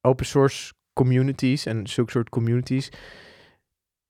open 0.00 0.26
source 0.26 0.72
communities 0.92 1.66
en 1.66 1.86
zulke 1.86 2.10
soort 2.10 2.28
communities, 2.28 2.88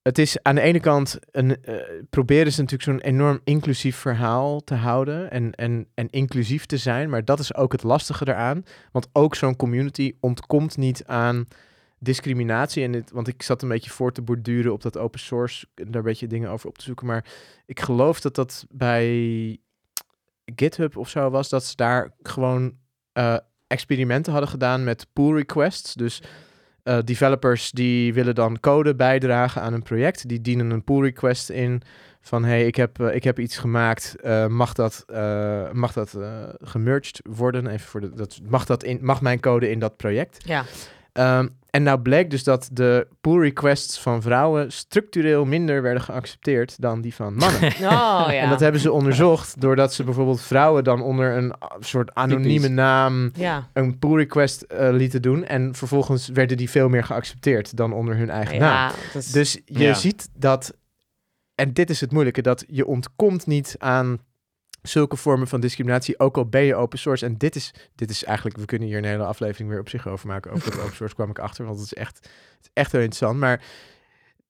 het 0.02 0.18
is 0.18 0.42
aan 0.42 0.54
de 0.54 0.60
ene 0.60 0.80
kant, 0.80 1.18
een, 1.30 1.62
eh, 1.62 1.74
proberen 2.10 2.52
ze 2.52 2.60
natuurlijk 2.60 2.90
zo'n 2.90 3.10
enorm 3.12 3.40
inclusief 3.44 3.96
verhaal 3.96 4.60
te 4.60 4.74
houden 4.74 5.30
en, 5.30 5.52
en, 5.54 5.86
en 5.94 6.10
inclusief 6.10 6.66
te 6.66 6.76
zijn, 6.76 7.10
maar 7.10 7.24
dat 7.24 7.38
is 7.38 7.54
ook 7.54 7.72
het 7.72 7.82
lastige 7.82 8.28
eraan, 8.28 8.62
want 8.92 9.08
ook 9.12 9.34
zo'n 9.34 9.56
community 9.56 10.16
ontkomt 10.20 10.76
niet 10.76 11.04
aan 11.06 11.46
discriminatie. 11.98 12.84
En 12.84 12.92
dit, 12.92 13.10
want 13.10 13.28
ik 13.28 13.42
zat 13.42 13.62
een 13.62 13.68
beetje 13.68 13.90
voor 13.90 14.12
te 14.12 14.22
borduren 14.22 14.72
op 14.72 14.82
dat 14.82 14.98
open 14.98 15.20
source, 15.20 15.66
daar 15.74 15.94
een 15.94 16.02
beetje 16.02 16.26
dingen 16.26 16.50
over 16.50 16.68
op 16.68 16.78
te 16.78 16.84
zoeken, 16.84 17.06
maar 17.06 17.24
ik 17.66 17.80
geloof 17.80 18.20
dat 18.20 18.34
dat 18.34 18.66
bij 18.70 19.58
GitHub 20.54 20.96
of 20.96 21.08
zo 21.08 21.30
was, 21.30 21.48
dat 21.48 21.64
ze 21.64 21.76
daar 21.76 22.14
gewoon 22.22 22.74
eh, 23.12 23.36
experimenten 23.66 24.32
hadden 24.32 24.50
gedaan 24.50 24.84
met 24.84 25.06
pull 25.12 25.34
requests. 25.34 25.94
Dus 25.94 26.22
eh, 26.86 26.98
developers 27.04 27.70
die 27.70 28.14
willen 28.14 28.34
dan 28.34 28.60
code 28.60 28.94
bijdragen 28.94 29.62
aan 29.62 29.72
een 29.72 29.82
project. 29.82 30.28
Die 30.28 30.40
dienen 30.40 30.70
een 30.70 30.84
pull 30.84 31.00
request 31.02 31.50
in 31.50 31.82
van 32.20 32.44
hey, 32.44 32.66
ik 32.66 32.76
heb, 32.76 33.00
eh, 33.00 33.14
ik 33.14 33.24
heb 33.24 33.38
iets 33.38 33.56
gemaakt. 33.56 34.16
mag 34.48 34.72
dat, 34.72 35.04
eh, 35.06 35.70
mag 35.72 35.92
dat 35.92 36.18
gemerged 36.60 37.20
worden? 37.22 37.66
Even 37.66 37.86
voor 37.86 38.00
de, 38.00 38.14
dat, 38.14 38.40
mag, 38.48 38.64
dat 38.64 38.82
in, 38.84 38.98
mag 39.02 39.20
mijn 39.20 39.40
code 39.40 39.70
in 39.70 39.78
dat 39.78 39.96
project? 39.96 40.44
Ja. 40.46 40.64
Ehm, 41.12 41.48
en 41.76 41.82
nou 41.82 41.98
bleek 42.00 42.30
dus 42.30 42.44
dat 42.44 42.68
de 42.72 43.06
pull 43.20 43.40
requests 43.40 43.98
van 44.00 44.22
vrouwen 44.22 44.72
structureel 44.72 45.44
minder 45.44 45.82
werden 45.82 46.02
geaccepteerd 46.02 46.80
dan 46.80 47.00
die 47.00 47.14
van 47.14 47.34
mannen. 47.34 47.62
Oh 47.76 48.26
ja. 48.30 48.32
En 48.32 48.48
dat 48.48 48.60
hebben 48.60 48.80
ze 48.80 48.92
onderzocht 48.92 49.60
doordat 49.60 49.94
ze 49.94 50.04
bijvoorbeeld 50.04 50.40
vrouwen 50.40 50.84
dan 50.84 51.02
onder 51.02 51.36
een 51.36 51.54
soort 51.80 52.14
anonieme 52.14 52.52
Typisch. 52.60 52.68
naam 52.76 53.30
ja. 53.34 53.68
een 53.72 53.98
pull 53.98 54.16
request 54.16 54.62
eh, 54.62 54.88
lieten 54.92 55.22
doen. 55.22 55.44
En 55.44 55.74
vervolgens 55.74 56.28
werden 56.28 56.56
die 56.56 56.70
veel 56.70 56.88
meer 56.88 57.04
geaccepteerd 57.04 57.76
dan 57.76 57.92
onder 57.92 58.16
hun 58.16 58.30
eigen 58.30 58.58
naam. 58.58 58.90
Ja, 58.90 58.94
dat 59.12 59.22
is- 59.22 59.32
Dus 59.32 59.60
je 59.64 59.84
Ja. 59.84 59.94
ziet 59.94 60.28
dat, 60.34 60.74
en 61.54 61.72
dit 61.72 61.90
is 61.90 62.00
het 62.00 62.12
moeilijke, 62.12 62.42
dat 62.42 62.64
je 62.68 62.86
ontkomt 62.86 63.46
niet 63.46 63.74
aan 63.78 64.18
zulke 64.88 65.16
vormen 65.16 65.48
van 65.48 65.60
discriminatie, 65.60 66.18
ook 66.18 66.36
al 66.36 66.46
ben 66.46 66.62
je 66.62 66.74
open 66.74 66.98
source. 66.98 67.24
En 67.24 67.36
dit 67.36 67.56
is, 67.56 67.74
dit 67.94 68.10
is 68.10 68.24
eigenlijk, 68.24 68.56
we 68.56 68.64
kunnen 68.64 68.88
hier 68.88 68.98
een 68.98 69.04
hele 69.04 69.24
aflevering 69.24 69.68
weer 69.70 69.80
op 69.80 69.88
zich 69.88 70.08
over 70.08 70.26
maken. 70.26 70.52
Over 70.52 70.70
dat 70.70 70.80
open 70.80 70.96
source 70.96 71.14
kwam 71.14 71.30
ik 71.30 71.38
achter, 71.38 71.64
want 71.64 71.78
het 71.78 71.86
is 71.86 71.94
echt, 71.94 72.16
het 72.16 72.62
is 72.62 72.70
echt 72.72 72.92
heel 72.92 73.00
interessant. 73.00 73.38
Maar 73.38 73.62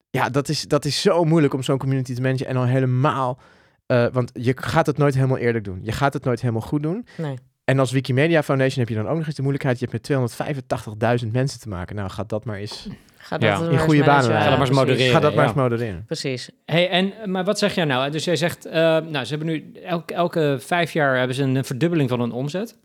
ja, 0.09 0.29
dat 0.29 0.49
is, 0.49 0.61
dat 0.61 0.85
is 0.85 1.01
zo 1.01 1.23
moeilijk 1.23 1.53
om 1.53 1.63
zo'n 1.63 1.77
community 1.77 2.13
te 2.13 2.21
managen. 2.21 2.47
En 2.47 2.55
al 2.55 2.65
helemaal, 2.65 3.39
eh, 3.85 4.05
want 4.11 4.31
je 4.33 4.53
gaat 4.55 4.85
het 4.85 4.97
nooit 4.97 5.15
helemaal 5.15 5.37
eerlijk 5.37 5.63
doen. 5.63 5.79
Je 5.81 5.91
gaat 5.91 6.13
het 6.13 6.23
nooit 6.23 6.41
helemaal 6.41 6.61
goed 6.61 6.83
doen. 6.83 7.05
nee. 7.17 7.37
En 7.67 7.79
als 7.79 7.91
Wikimedia 7.91 8.43
Foundation 8.43 8.79
heb 8.79 8.89
je 8.89 8.95
dan 8.95 9.07
ook 9.07 9.17
nog 9.17 9.25
eens 9.25 9.35
de 9.35 9.41
moeilijkheid, 9.41 9.79
je 9.79 9.87
hebt 9.89 10.09
met 10.09 11.21
285.000 11.23 11.31
mensen 11.31 11.59
te 11.59 11.69
maken. 11.69 11.95
Nou, 11.95 12.09
gaat 12.09 12.29
dat 12.29 12.45
maar 12.45 12.57
eens, 12.57 12.87
Ga 13.27 13.37
Ja, 13.39 13.51
dat 13.51 13.59
in 13.59 13.63
maar 13.65 13.73
eens 13.73 13.83
goede 13.83 14.03
banen. 14.03 14.23
Ga 14.23 14.29
dat 14.29 14.41
maar 14.41 14.49
eens 14.49 14.57
Precies. 14.57 14.75
modereren. 14.75 15.13
ga 15.13 15.19
dat 15.19 15.35
maar 15.35 15.43
ja. 15.43 15.49
eens 15.49 15.59
modereren. 15.59 16.03
Precies. 16.05 16.49
Hey, 16.65 16.89
en, 16.89 17.13
maar 17.25 17.43
wat 17.43 17.59
zeg 17.59 17.75
jij 17.75 17.85
nou? 17.85 18.11
Dus 18.11 18.23
jij 18.23 18.35
zegt, 18.35 18.65
eh, 18.65 18.73
nou, 18.81 19.25
ze 19.25 19.29
hebben 19.29 19.47
nu 19.47 19.71
elke, 19.83 20.13
elke 20.13 20.57
vijf 20.59 20.91
jaar 20.93 21.17
hebben 21.17 21.35
ze 21.35 21.43
een 21.43 21.65
verdubbeling 21.65 22.09
van 22.09 22.19
hun 22.19 22.31
omzet. 22.31 22.77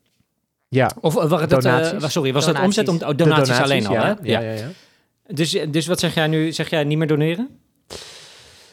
Ja, 0.69 0.91
Of 1.01 1.17
eh, 1.17 1.29
wacht, 1.29 1.51
dat, 1.51 1.65
eh, 1.65 1.99
sorry, 1.99 2.33
was 2.33 2.45
dat 2.45 2.55
Donaties. 2.55 2.79
omzet 2.79 2.89
om 2.89 3.09
oh, 3.09 3.09
de 3.09 3.15
donaties, 3.15 3.59
alleen 3.61 3.87
al? 3.87 3.93
ja. 3.93 4.05
Hè? 4.05 4.13
Ja, 4.23 4.41
ja, 4.41 4.53
ja. 4.53 4.69
Dus, 5.27 5.59
dus 5.71 5.87
wat 5.87 6.01
zeg 6.01 6.15
jij 6.15 6.27
nu? 6.27 6.53
Zeg 6.53 6.71
jij 6.71 6.85
niet 6.85 6.99
meer 6.99 7.07
doneren? 7.07 7.49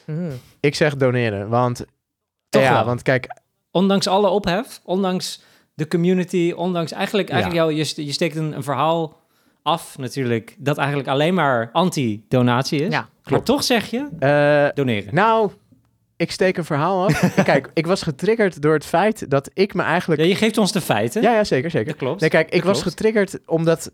Mhm. 0.05 0.31
Ik 0.59 0.75
zeg 0.75 0.95
doneren, 0.95 1.49
want... 1.49 1.85
Toch 2.49 2.61
ja, 2.61 2.73
wel. 2.73 2.85
want 2.85 3.01
kijk, 3.01 3.27
Ondanks 3.71 4.07
alle 4.07 4.27
ophef, 4.29 4.81
ondanks 4.83 5.41
de 5.73 5.87
community, 5.87 6.53
ondanks 6.55 6.91
eigenlijk, 6.91 7.29
eigenlijk 7.29 7.61
jou, 7.61 7.73
je, 7.73 8.05
je 8.05 8.11
steekt 8.11 8.35
een, 8.35 8.55
een 8.55 8.63
verhaal 8.63 9.17
af 9.69 9.97
natuurlijk 9.97 10.55
dat 10.57 10.77
eigenlijk 10.77 11.09
alleen 11.09 11.33
maar 11.33 11.69
anti-donatie 11.71 12.79
is. 12.85 12.91
Ja, 12.93 13.09
Maar 13.29 13.43
toch 13.43 13.63
zeg 13.63 13.89
je 13.89 14.07
eh, 14.19 14.67
doneren. 14.73 15.15
nou, 15.15 15.51
ik 16.15 16.31
steek 16.31 16.57
een 16.57 16.65
verhaal 16.65 17.05
af. 17.05 17.33
kijk, 17.43 17.69
ik 17.73 17.85
was 17.87 18.01
getriggerd 18.01 18.61
door 18.61 18.73
het 18.73 18.85
feit 18.85 19.29
dat 19.29 19.49
ik 19.53 19.73
me 19.73 19.81
eigenlijk... 19.81 20.21
Ja, 20.21 20.27
je 20.27 20.35
geeft 20.35 20.57
ons 20.57 20.71
de 20.71 20.81
feiten. 20.81 21.21
Ja, 21.21 21.33
ja, 21.33 21.43
zeker, 21.43 21.71
zeker. 21.71 21.87
dat 21.87 21.95
klopt. 21.97 22.21
Nee, 22.21 22.29
kijk, 22.29 22.49
ik 22.49 22.53
Dat 22.55 22.63
was 22.63 22.81
klopt. 22.81 22.89
getriggerd 22.97 23.39
omdat 23.45 23.91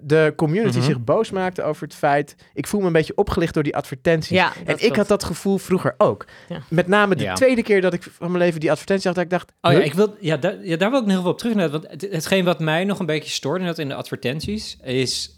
de 0.00 0.32
community 0.36 0.76
Mhm. 0.76 0.86
zich 0.86 1.04
boos 1.04 1.30
maakte 1.30 1.62
over 1.62 1.82
het 1.82 1.94
feit... 1.94 2.36
Ik 2.54 2.66
voel 2.66 2.80
me 2.80 2.86
een 2.86 2.92
beetje 2.92 3.16
opgelicht 3.16 3.54
door 3.54 3.62
die 3.62 3.76
advertenties. 3.76 4.36
Ja, 4.36 4.52
en 4.64 4.72
ik 4.72 4.78
klopt. 4.78 4.96
had 4.96 5.08
dat 5.08 5.24
gevoel 5.24 5.58
vroeger 5.58 5.94
ook. 5.98 6.24
Ja. 6.48 6.58
Met 6.70 6.86
name 6.86 7.14
de 7.16 7.22
Ja. 7.22 7.34
tweede 7.34 7.62
keer 7.62 7.80
dat 7.80 7.92
ik 7.92 8.02
van 8.02 8.30
mijn 8.30 8.42
leven 8.44 8.60
die 8.60 8.70
advertentie 8.70 9.04
zag, 9.04 9.14
dat 9.14 9.24
ik 9.24 9.30
dacht... 9.30 9.52
Oh 9.60 9.72
ja, 9.72 9.78
ik 9.78 9.94
wil, 9.94 10.16
ja, 10.20 10.36
daar, 10.36 10.64
ja, 10.64 10.76
daar 10.76 10.90
wil 10.90 11.00
ik 11.00 11.06
nog 11.06 11.22
wel 11.22 11.32
op 11.32 11.38
terug. 11.38 11.70
Want 11.70 11.88
het, 11.88 12.06
hetgeen 12.10 12.44
wat 12.44 12.58
mij 12.60 12.84
nog 12.84 12.98
een 12.98 13.06
beetje 13.06 13.30
stoort 13.30 13.58
inderdaad 13.58 13.82
in 13.82 13.88
de 13.88 13.94
advertenties 13.94 14.76
is... 14.82 15.30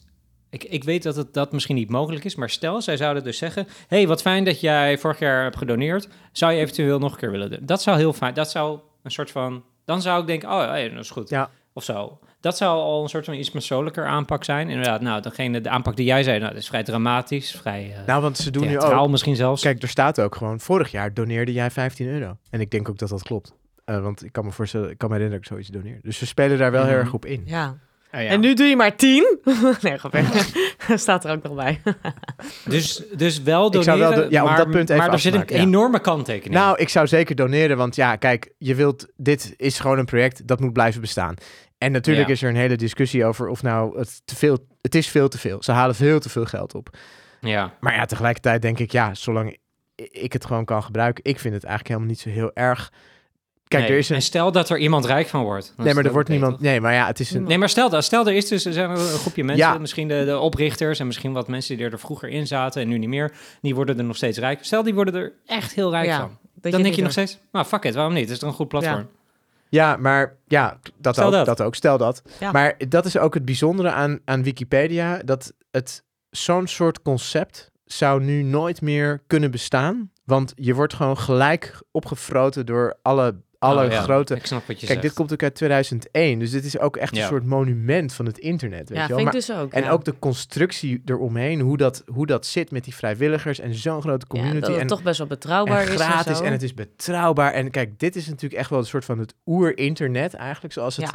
Ik, 0.51 0.65
ik 0.65 0.85
weet 0.85 1.03
dat 1.03 1.17
het 1.17 1.35
dat 1.35 1.53
misschien 1.53 1.77
niet 1.77 1.91
mogelijk 1.91 2.25
is, 2.25 2.35
maar 2.35 2.51
stel, 2.51 2.83
zij 2.83 2.97
zouden 2.97 3.25
dus 3.25 3.39
zeggen... 3.39 3.67
hey, 3.89 4.07
wat 4.07 4.21
fijn 4.23 4.45
dat 4.45 4.61
jij 4.61 4.99
vorig 4.99 5.19
jaar 5.19 5.43
hebt 5.43 5.57
gedoneerd. 5.57 6.09
Zou 6.33 6.53
je 6.53 6.61
eventueel 6.61 6.99
nog 6.99 7.13
een 7.13 7.19
keer 7.19 7.31
willen 7.31 7.51
doen? 7.51 7.61
Dat 7.63 7.83
zou 7.83 7.97
heel 7.97 8.13
fijn... 8.13 8.35
Dat 8.35 8.51
zou 8.51 8.79
een 9.03 9.11
soort 9.11 9.31
van... 9.31 9.65
Dan 9.85 10.03
zou 10.03 10.21
ik 10.21 10.27
denken, 10.27 10.49
oh 10.49 10.55
ja, 10.77 10.89
dat 10.89 11.05
is 11.05 11.11
goed. 11.11 11.29
Ja. 11.29 11.51
Of 11.73 11.85
zo. 11.85 12.19
Dat 12.41 12.57
zou 12.57 12.81
al 12.81 13.03
een 13.03 13.09
soort 13.09 13.25
van 13.25 13.35
iets 13.35 13.51
persoonlijker 13.51 14.07
aanpak 14.07 14.45
zijn. 14.45 14.69
Inderdaad, 14.69 15.01
nou, 15.01 15.23
degene, 15.23 15.61
de 15.61 15.69
aanpak 15.69 15.97
die 15.97 16.07
jij 16.07 16.23
zei... 16.23 16.39
Nou, 16.39 16.53
dat 16.53 16.63
is 16.63 16.69
vrij 16.69 16.83
dramatisch, 16.83 17.51
vrij 17.51 17.95
uh, 18.01 18.07
Nou, 18.07 18.23
want 18.23 18.37
ze 18.37 18.51
doen 18.51 18.67
nu 18.67 18.79
ook... 18.79 19.09
misschien 19.09 19.37
zelfs. 19.37 19.63
Kijk, 19.63 19.83
er 19.83 19.89
staat 19.89 20.21
ook 20.21 20.35
gewoon, 20.35 20.61
vorig 20.61 20.91
jaar 20.91 21.15
doneerde 21.15 21.53
jij 21.53 21.71
15 21.71 22.07
euro. 22.07 22.37
En 22.51 22.61
ik 22.61 22.71
denk 22.71 22.89
ook 22.89 22.99
dat 22.99 23.09
dat 23.09 23.23
klopt. 23.23 23.55
Eh, 23.85 24.01
want 24.01 24.25
ik 24.25 24.33
kan 24.33 24.45
me 24.45 24.53
voorstellen, 24.53 24.91
ik 24.91 24.99
kan 24.99 25.09
me 25.09 25.15
herinneren 25.15 25.49
dat 25.49 25.59
ik 25.59 25.67
zoiets 25.67 25.85
doneer. 25.85 26.01
Dus 26.03 26.19
ze 26.19 26.27
spelen 26.27 26.59
daar 26.59 26.71
wel 26.71 26.85
heel 26.85 26.97
erg 26.97 27.13
op 27.13 27.25
in. 27.25 27.43
Ja. 27.45 27.77
Oh 28.15 28.21
ja. 28.21 28.29
En 28.29 28.41
nu 28.41 28.55
doe 28.55 28.67
je 28.67 28.77
maar 28.77 28.97
tien. 28.97 29.39
nee, 29.83 29.99
grapje. 29.99 30.25
Staat 30.97 31.25
er 31.25 31.31
ook 31.33 31.43
nog 31.43 31.55
bij. 31.55 31.81
Dus, 32.65 33.03
dus 33.17 33.43
wel 33.43 33.67
Ik 33.67 33.73
doneren, 33.73 33.99
zou 33.99 34.15
wel 34.15 34.23
do- 34.25 34.31
ja, 34.31 34.43
om 34.43 34.49
maar, 34.49 34.57
dat 34.57 34.71
punt 34.71 34.91
even 34.91 35.03
maar 35.03 35.13
er 35.13 35.19
zit 35.19 35.35
een 35.35 35.45
ja. 35.47 35.57
enorme 35.57 36.01
kanttekening. 36.01 36.55
Nou, 36.55 36.79
ik 36.79 36.89
zou 36.89 37.07
zeker 37.07 37.35
doneren, 37.35 37.77
want 37.77 37.97
ja, 37.97 38.17
kijk, 38.17 38.53
je 38.59 38.75
wilt, 38.75 39.07
dit 39.17 39.55
is 39.57 39.79
gewoon 39.79 39.99
een 39.99 40.05
project 40.05 40.47
dat 40.47 40.61
moet 40.61 40.73
blijven 40.73 41.01
bestaan. 41.01 41.35
En 41.79 41.93
natuurlijk 41.93 42.27
Ja. 42.27 42.33
is 42.35 42.43
er 42.43 42.49
een 42.49 42.57
hele 42.57 42.77
discussie 42.77 43.25
over 43.25 43.49
of 43.49 43.63
nou 43.63 43.99
het 43.99 44.21
te 44.25 44.37
veel, 44.37 44.59
het 44.83 44.95
is 44.95 45.09
veel 45.09 45.29
te 45.29 45.39
veel. 45.39 45.63
Ze 45.63 45.73
halen 45.73 45.95
veel 45.95 46.21
te 46.21 46.29
veel 46.29 46.45
geld 46.45 46.75
op. 46.75 46.97
ja. 47.41 47.75
Maar 47.81 47.95
ja, 47.95 48.05
tegelijkertijd 48.05 48.63
denk 48.63 48.79
ik, 48.79 48.93
ja, 48.93 49.15
zolang 49.15 49.57
ik 49.97 50.33
het 50.33 50.45
gewoon 50.45 50.65
kan 50.65 50.83
gebruiken, 50.83 51.25
ik 51.25 51.39
vind 51.39 51.55
het 51.55 51.65
eigenlijk 51.65 51.89
helemaal 51.95 52.11
niet 52.15 52.21
zo 52.21 52.29
heel 52.41 52.51
erg. 52.55 52.93
Kijk, 53.69 53.83
Nee, 53.83 53.93
er 53.93 53.99
is 53.99 54.09
een. 54.09 54.15
En 54.17 54.23
stel 54.23 54.53
dat 54.53 54.71
er 54.71 54.79
iemand 54.79 55.05
rijk 55.07 55.27
van 55.27 55.43
wordt. 55.43 55.73
Nee, 55.77 55.95
maar 55.95 56.05
er 56.05 56.13
wordt 56.13 56.29
niemand. 56.29 56.61
Nee, 56.61 56.81
maar 56.81 56.93
ja, 56.95 57.07
het 57.07 57.21
is 57.21 57.31
een. 57.31 57.43
Nee, 57.43 57.59
maar 57.59 57.69
stel, 57.69 57.89
dat, 57.91 58.05
stel 58.05 58.27
er 58.27 58.35
is 58.35 58.49
dus 58.49 58.65
er 58.65 58.73
zijn 58.73 58.91
een 58.91 58.97
groepje 58.97 59.45
mensen, 59.45 59.67
Ja. 59.67 59.79
misschien 59.79 60.09
de, 60.09 60.25
de 60.25 60.39
oprichters 60.39 60.99
en 60.99 61.07
misschien 61.07 61.33
wat 61.33 61.49
mensen 61.49 61.77
die 61.77 61.89
er 61.91 61.99
vroeger 61.99 62.29
in 62.29 62.47
zaten 62.47 62.83
en 62.83 62.89
nu 62.89 62.99
niet 62.99 63.09
meer, 63.09 63.33
die 63.61 63.75
worden 63.75 63.99
er 63.99 64.05
nog 64.05 64.17
steeds 64.17 64.39
rijk. 64.39 64.59
Stel, 64.65 64.83
die 64.83 64.95
worden 64.95 65.15
er 65.15 65.33
echt 65.47 65.73
heel 65.75 65.91
rijk 65.91 66.07
Ja, 66.07 66.19
van. 66.21 66.39
Dat 66.55 66.73
Dan 66.73 66.83
denk 66.83 66.95
je 66.95 67.03
nog 67.03 67.11
steeds, 67.13 67.39
nou 67.53 67.67
fuck 67.67 67.85
it, 67.85 67.95
waarom 67.95 68.13
niet? 68.13 68.23
Het 68.23 68.31
is 68.33 68.39
toch 68.39 68.49
een 68.49 68.55
goed 68.55 68.69
platform? 68.69 69.09
Ja, 69.69 69.97
maar 69.97 70.37
ja, 70.47 70.79
dat 70.97 71.15
Stel 71.15 71.27
ook. 71.27 71.33
dat. 71.33 71.47
Dat. 71.47 71.63
ook. 71.63 71.75
Stel 71.75 71.99
dat. 71.99 72.23
Ja. 72.41 72.53
Maar 72.53 72.75
dat 72.89 73.07
is 73.07 73.19
ook 73.19 73.35
het 73.35 73.45
bijzondere 73.45 73.91
aan, 73.91 74.19
aan 74.25 74.43
Wikipedia. 74.43 75.19
Dat 75.25 75.53
het 75.71 76.05
zo'n 76.31 76.67
soort 76.67 77.03
concept 77.03 77.71
zou 77.85 78.23
nu 78.23 78.43
nooit 78.43 78.81
meer 78.81 79.23
kunnen 79.27 79.51
bestaan. 79.51 80.11
Want 80.25 80.53
je 80.57 80.75
wordt 80.75 80.95
gewoon 80.95 81.19
gelijk 81.19 81.83
opgefroten 81.91 82.67
door 82.67 82.99
alle, 83.03 83.35
alle 83.59 83.85
Oh, 83.85 83.91
ja. 83.91 84.01
grote... 84.03 84.35
Ik 84.35 84.47
snap 84.47 84.67
wat 84.67 84.81
je 84.81 84.87
Kijk, 84.87 84.89
zegt. 84.91 85.03
dit 85.03 85.13
komt 85.13 85.33
ook 85.33 85.43
uit 85.43 85.55
2001. 85.55 86.39
Dus 86.39 86.51
dit 86.51 86.65
is 86.65 86.79
ook 86.79 86.97
echt 86.97 87.17
Ja. 87.17 87.23
een 87.23 87.29
soort 87.29 87.45
monument 87.45 88.13
van 88.13 88.27
het 88.27 88.39
internet. 88.39 88.89
Weet 88.89 88.99
Ja, 88.99 89.03
je 89.03 89.09
wel? 89.09 89.17
vind 89.19 89.29
ik 89.35 89.47
Maar- 89.49 89.57
dus 89.57 89.63
ook. 89.65 89.73
en 89.73 89.83
ja. 89.83 89.91
ook 89.91 90.05
de 90.05 90.15
constructie 90.19 91.03
eromheen, 91.05 91.61
hoe 91.61 91.77
dat, 91.77 92.03
hoe 92.07 92.27
dat 92.27 92.47
zit 92.47 92.71
met 92.71 92.85
die 92.85 92.95
vrijwilligers 92.95 93.59
en 93.59 93.75
zo'n 93.75 94.01
grote 94.01 94.27
Ja, 94.29 94.35
community. 94.35 94.61
dat 94.61 94.71
het 94.71 94.81
en, 94.81 94.87
toch 94.87 95.03
best 95.03 95.19
wel 95.19 95.27
betrouwbaar 95.27 95.87
en 95.87 95.93
is. 95.93 96.01
gratis 96.01 96.27
en, 96.27 96.37
zo. 96.37 96.43
en 96.45 96.53
het 96.53 96.63
is 96.63 96.75
betrouwbaar. 96.75 97.53
En 97.53 97.71
kijk, 97.71 97.99
dit 97.99 98.17
is 98.17 98.27
natuurlijk 98.27 98.61
echt 98.61 98.71
wel 98.71 98.79
een 98.79 98.85
soort 98.87 99.05
van 99.05 99.19
het 99.19 99.35
oer-internet 99.47 100.35
eigenlijk, 100.35 100.75
zoals 100.75 100.97
het 100.97 101.05
Ja. 101.05 101.15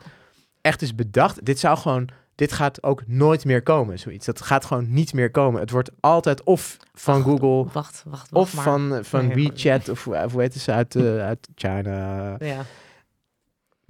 echt 0.61 0.81
is 0.81 0.95
bedacht. 0.95 1.45
Dit 1.45 1.59
zou 1.59 1.77
gewoon, 1.77 2.09
dit 2.35 2.51
gaat 2.51 2.83
ook 2.83 3.03
nooit 3.07 3.45
meer 3.45 3.61
komen, 3.63 3.99
zoiets. 3.99 4.25
Dat 4.25 4.41
gaat 4.41 4.65
gewoon 4.65 4.93
niet 4.93 5.13
meer 5.13 5.31
komen. 5.31 5.61
Het 5.61 5.71
wordt 5.71 5.91
altijd 5.99 6.43
of 6.43 6.77
van 6.93 7.13
Wacht, 7.23 7.25
Google, 7.39 7.63
Wacht, 7.73 7.73
wacht, 7.73 8.03
wacht 8.05 8.31
of 8.31 8.53
maar. 8.55 8.63
van, 8.63 8.99
van 9.01 9.27
Nee, 9.27 9.35
WeChat, 9.51 9.89
of, 9.89 10.03
hoe- 10.03 10.23
of 10.23 10.31
hoe 10.31 10.41
heet 10.41 10.53
ze 10.53 10.71
uit, 10.71 10.95
eh, 10.95 11.25
uit 11.25 11.47
China. 11.55 12.35
Ja. 12.39 12.61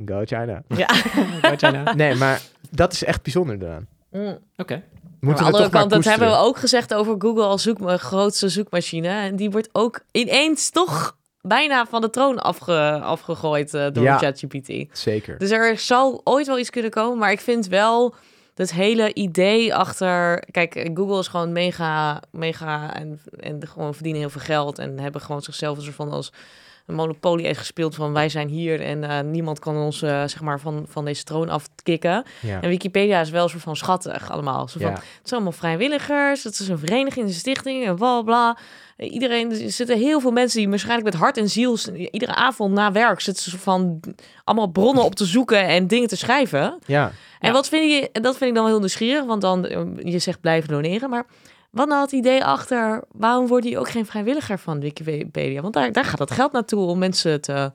Go 0.05 0.21
China. 0.25 0.63
ja. 0.67 0.87
Go 1.41 1.55
China. 1.57 1.93
Nee, 1.93 2.15
maar 2.15 2.41
dat 2.69 2.93
is 2.93 3.03
echt 3.03 3.21
bijzonder 3.23 3.57
eraan. 3.63 3.87
Mm. 4.11 4.37
Oké. 4.57 4.73
Aan 5.21 5.35
de 5.35 5.41
andere 5.43 5.69
kant, 5.69 5.89
dat 5.89 6.03
hebben 6.03 6.27
we 6.29 6.35
ook 6.35 6.57
gezegd 6.57 6.93
over 6.93 7.15
Google 7.19 7.43
als 7.43 7.63
zoek, 7.63 7.91
grootste 7.91 8.49
zoekmachine. 8.49 9.07
En 9.07 9.35
die 9.35 9.51
wordt 9.51 9.69
ook 9.71 9.99
ineens 10.11 10.69
toch 10.69 11.17
bijna 11.41 11.85
van 11.85 12.01
de 12.01 12.09
troon 12.09 12.39
afge, 12.39 12.99
afgegooid 13.03 13.73
eh, 13.73 13.87
door 13.91 14.03
Ja. 14.03 14.17
ChatGPT. 14.17 14.97
Zeker. 14.97 15.37
Dus 15.37 15.51
er 15.51 15.77
zal 15.77 16.21
ooit 16.23 16.47
wel 16.47 16.59
iets 16.59 16.69
kunnen 16.69 16.91
komen, 16.91 17.17
maar 17.17 17.31
ik 17.31 17.39
vind 17.39 17.67
wel 17.67 18.15
het 18.55 18.71
hele 18.71 19.13
idee 19.13 19.75
achter... 19.75 20.43
Kijk, 20.51 20.89
Google 20.93 21.19
is 21.19 21.27
gewoon 21.27 21.51
mega, 21.51 22.21
mega 22.31 22.93
en, 22.95 23.19
en 23.39 23.67
gewoon 23.67 23.93
verdienen 23.93 24.21
heel 24.21 24.29
veel 24.29 24.41
geld 24.41 24.79
en 24.79 24.99
hebben 24.99 25.21
gewoon 25.21 25.41
zichzelf 25.41 25.77
een 25.77 25.83
als 26.11 26.31
een 26.85 26.95
monopolie 26.95 27.45
heeft 27.45 27.59
gespeeld 27.59 27.95
van 27.95 28.13
wij 28.13 28.29
zijn 28.29 28.47
hier 28.47 28.81
en 28.81 29.03
eh, 29.03 29.19
niemand 29.19 29.59
kan 29.59 29.75
ons 29.75 30.01
eh, 30.01 30.09
zeg 30.09 30.41
maar 30.41 30.59
van, 30.59 30.85
van 30.89 31.05
deze 31.05 31.23
troon 31.23 31.49
afkicken. 31.49 32.23
Ja. 32.41 32.61
En 32.61 32.69
Wikipedia 32.69 33.19
is 33.21 33.29
wel 33.29 33.43
een 33.43 33.49
soort 33.49 33.61
van 33.63 33.75
schattig 33.75 34.31
allemaal. 34.31 34.67
Zo 34.67 34.79
van, 34.79 34.89
Ja. 34.89 34.93
Het 34.95 35.03
zijn 35.23 35.41
allemaal 35.41 35.51
vrijwilligers, 35.51 36.43
het 36.43 36.59
is 36.59 36.67
een 36.67 36.77
vereniging, 36.79 37.25
een 37.27 37.33
stichting 37.33 37.85
en 37.85 37.95
bla 37.95 38.21
bla. 38.21 38.57
Iedereen, 38.97 39.51
er 39.51 39.71
zitten 39.71 39.97
heel 39.97 40.19
veel 40.19 40.31
mensen 40.31 40.59
die 40.59 40.69
waarschijnlijk 40.69 41.05
met 41.11 41.19
hart 41.21 41.37
en 41.37 41.49
ziel, 41.49 41.77
iedere 42.11 42.35
avond 42.35 42.73
na 42.73 42.91
werk 42.91 43.19
zitten 43.21 43.43
ze 43.51 43.57
van 43.57 43.99
allemaal 44.43 44.67
bronnen 44.67 45.03
op 45.03 45.15
te 45.15 45.25
zoeken 45.25 45.67
en 45.67 45.87
dingen 45.87 46.07
te 46.07 46.15
schrijven. 46.17 46.79
ja. 46.85 47.11
En 47.39 47.49
Ja. 47.49 47.55
wat 47.55 47.69
vind 47.69 47.91
je, 47.91 48.09
en 48.11 48.21
dat 48.21 48.37
vind 48.37 48.49
ik 48.49 48.55
dan 48.55 48.63
wel 48.63 48.71
heel 48.73 48.79
nieuwsgierig, 48.81 49.25
want 49.25 49.41
dan, 49.41 49.65
eh, 49.65 49.81
je 50.03 50.19
zegt 50.19 50.41
blijven 50.41 50.69
doneren, 50.69 51.09
maar 51.09 51.25
wat 51.73 51.87
nou 51.87 52.01
het 52.01 52.11
idee 52.11 52.43
achter, 52.45 53.03
waarom 53.11 53.47
word 53.47 53.63
je 53.63 53.79
ook 53.79 53.89
geen 53.89 54.05
vrijwilliger 54.05 54.59
van 54.59 54.79
Wikipedia? 54.79 55.61
Want 55.61 55.73
daar, 55.73 55.91
daar 55.91 56.05
gaat 56.05 56.17
dat 56.17 56.31
geld 56.31 56.51
naartoe 56.51 56.85
om 56.85 56.97
mensen 56.99 57.41
te, 57.41 57.71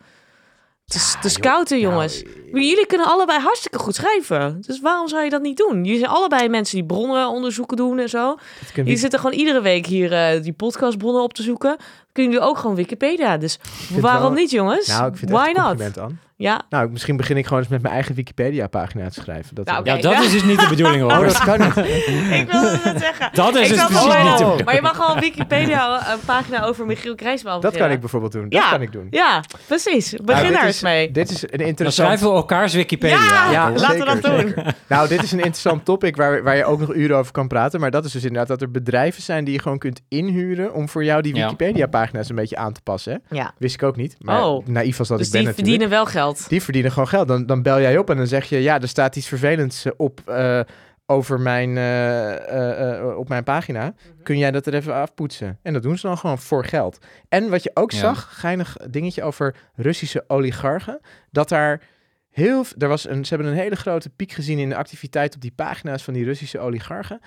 te, 0.84 0.98
Ja, 1.14 1.20
te 1.20 1.28
scouten, 1.28 1.78
joh. 1.80 1.90
jongens. 1.92 2.22
Nou, 2.22 2.36
Maar 2.52 2.60
jullie 2.60 2.86
kunnen 2.86 3.06
allebei 3.06 3.38
hartstikke 3.40 3.78
goed 3.78 3.94
schrijven. 3.94 4.60
Dus 4.66 4.80
waarom 4.80 5.08
zou 5.08 5.24
je 5.24 5.30
dat 5.30 5.42
niet 5.42 5.56
doen? 5.56 5.84
Jullie 5.84 5.98
zijn 5.98 6.10
allebei 6.10 6.48
mensen 6.48 6.76
die 6.76 6.86
bronnen 6.86 7.28
onderzoeken 7.28 7.76
doen 7.76 7.98
en 7.98 8.08
zo. 8.08 8.36
Jullie 8.74 8.96
zitten 8.96 9.18
gewoon 9.18 9.34
iedere 9.38 9.60
week 9.60 9.86
hier 9.86 10.12
eh, 10.12 10.42
die 10.42 10.52
podcastbronnen 10.52 11.22
op 11.22 11.34
te 11.34 11.42
zoeken. 11.42 11.76
Kunnen 12.12 12.32
jullie 12.32 12.48
ook 12.48 12.58
gewoon 12.58 12.76
Wikipedia. 12.76 13.36
Dus 13.36 13.58
waarom 14.00 14.22
wel- 14.22 14.40
niet, 14.40 14.50
jongens? 14.50 14.86
Nou, 14.86 15.10
ik 15.10 15.16
vind 15.16 15.30
Why 15.30 15.52
not? 15.54 15.98
aan. 15.98 16.20
Ja, 16.40 16.62
Nou, 16.70 16.90
misschien 16.90 17.16
begin 17.16 17.36
ik 17.36 17.44
gewoon 17.46 17.58
eens 17.62 17.68
met 17.68 17.82
mijn 17.82 17.94
eigen 17.94 18.14
Wikipedia-pagina 18.14 19.08
te 19.08 19.20
schrijven. 19.20 19.54
Dat 19.54 19.66
Nou. 19.66 19.84
Ja, 19.84 19.96
dat 19.96 20.22
is 20.24 20.30
dus 20.32 20.42
niet 20.44 20.60
de 20.60 20.66
bedoeling 20.68 21.02
hoor. 21.02 21.10
Oh, 21.12 21.20
dat 21.20 21.38
kan 21.38 21.60
niet. 21.60 21.76
ik 22.40 22.48
wilde 22.50 22.78
het 22.82 22.98
zeggen. 23.00 23.28
Dat 23.32 23.54
is 23.56 23.70
Ik 23.70 23.76
dus 23.76 23.86
precies 23.86 24.04
niet 24.04 24.12
de 24.12 24.18
Oh. 24.18 24.32
bedoeling. 24.32 24.64
Maar 24.64 24.74
je 24.74 24.80
mag 24.82 24.96
gewoon 24.96 25.20
Wikipedia 25.20 26.12
een 26.12 26.18
pagina 26.24 26.64
over 26.64 26.86
Michiel 26.86 27.14
Krijsman 27.14 27.60
Dat 27.60 27.76
kan 27.76 27.90
ik 27.90 28.00
bijvoorbeeld 28.00 28.32
doen. 28.32 28.48
Dat 28.48 28.52
Ja. 28.62 28.70
kan 28.70 28.82
ik 28.82 28.92
doen. 28.92 29.06
Ja, 29.10 29.42
precies. 29.66 30.10
Begin 30.10 30.24
Nou, 30.26 30.42
dit 30.42 30.52
daar 30.52 30.60
is- 30.62 30.66
eens 30.68 30.82
mee. 30.82 31.10
Dit 31.10 31.30
is 31.30 31.42
een 31.42 31.48
Dan 31.58 31.66
interessant... 31.66 32.06
schrijven 32.08 32.28
we 32.28 32.34
elkaars 32.34 32.74
Wikipedia. 32.74 33.16
Ja, 33.24 33.50
Ja, 33.50 33.70
laten 33.70 33.98
we 33.98 34.04
dat 34.04 34.14
zeker, 34.14 34.30
doen. 34.30 34.48
zeker. 34.56 34.74
Nou, 34.88 35.08
dit 35.08 35.22
is 35.22 35.32
een 35.32 35.38
interessant 35.38 35.84
topic 35.84 36.16
waar, 36.16 36.42
waar 36.42 36.56
je 36.56 36.64
ook 36.64 36.80
nog 36.80 36.94
uren 36.94 37.16
over 37.16 37.32
kan 37.32 37.48
praten. 37.48 37.80
Maar 37.80 37.90
dat 37.90 38.04
is 38.04 38.12
dus 38.12 38.22
inderdaad 38.22 38.48
dat 38.48 38.60
er 38.62 38.70
bedrijven 38.70 39.22
zijn 39.22 39.44
die 39.44 39.54
je 39.54 39.60
gewoon 39.60 39.78
kunt 39.78 40.00
inhuren 40.08 40.74
om 40.74 40.88
voor 40.88 41.04
jou 41.04 41.22
die. 41.22 41.32
Wikipedia-pagina's 41.34 42.28
een 42.28 42.36
beetje 42.36 42.56
aan 42.56 42.72
te 42.72 42.80
passen. 42.82 43.22
Hè? 43.28 43.36
Ja, 43.36 43.52
Wist 43.58 43.74
ik 43.74 43.82
ook 43.82 43.96
niet. 43.96 44.16
Maar 44.20 44.44
Oh. 44.44 44.66
naïef 44.66 44.98
als 44.98 45.08
dat 45.08 45.18
dus 45.18 45.26
ik 45.26 45.32
ben 45.32 45.40
die 45.42 45.48
natuurlijk. 45.50 45.56
verdienen 45.56 45.88
wel 45.88 46.06
geld. 46.06 46.27
Die 46.48 46.62
verdienen 46.62 46.92
gewoon 46.92 47.08
geld. 47.08 47.28
Dan, 47.28 47.46
dan 47.46 47.62
bel 47.62 47.80
jij 47.80 47.98
op 47.98 48.10
en 48.10 48.16
dan 48.16 48.26
zeg 48.26 48.44
je... 48.48 48.62
Ja, 48.62 48.80
er 48.80 48.88
staat 48.88 49.16
iets 49.16 49.28
vervelends 49.28 49.84
eh, 49.84 49.92
op 49.96 50.20
eh, 50.26 50.60
over 51.06 51.40
mijn, 51.40 51.76
eh, 51.76 53.16
op 53.16 53.28
mijn 53.28 53.44
pagina. 53.44 53.84
Mhm. 53.84 54.22
Kun 54.22 54.38
jij 54.38 54.50
dat 54.50 54.66
er 54.66 54.74
even 54.74 54.94
afpoetsen? 54.94 55.58
En 55.62 55.72
dat 55.72 55.82
doen 55.82 55.98
ze 55.98 56.06
dan 56.06 56.18
gewoon 56.18 56.38
voor 56.38 56.64
geld. 56.64 56.98
En 57.28 57.50
wat 57.50 57.62
je 57.62 57.70
ook 57.74 57.90
Ja. 57.90 57.98
zag, 57.98 58.40
geinig 58.40 58.76
dingetje 58.90 59.22
over 59.22 59.54
Russische 59.74 60.24
oligarchen. 60.26 61.00
Dat 61.30 61.48
daar 61.48 61.82
heel... 62.30 62.64
v- 62.64 62.72
Er 62.78 62.88
was 62.88 63.08
een, 63.08 63.24
ze 63.24 63.34
hebben 63.34 63.52
een 63.52 63.58
hele 63.58 63.76
grote 63.76 64.10
piek 64.10 64.32
gezien 64.32 64.58
in 64.58 64.68
de 64.68 64.76
activiteit 64.76 65.34
op 65.34 65.40
die 65.40 65.52
pagina's 65.56 66.02
van 66.02 66.14
die 66.14 66.24
Russische 66.24 66.58
oligarchen. 66.58 67.20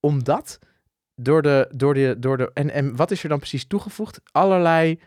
Omdat 0.00 0.58
door 1.14 1.42
de... 1.42 1.68
Door 1.70 1.94
de, 1.94 2.14
door 2.18 2.36
de 2.36 2.50
en, 2.54 2.70
en 2.70 2.96
wat 2.96 3.10
is 3.10 3.22
er 3.22 3.28
dan 3.28 3.38
precies 3.38 3.66
toegevoegd? 3.66 4.20
Allerlei 4.32 5.00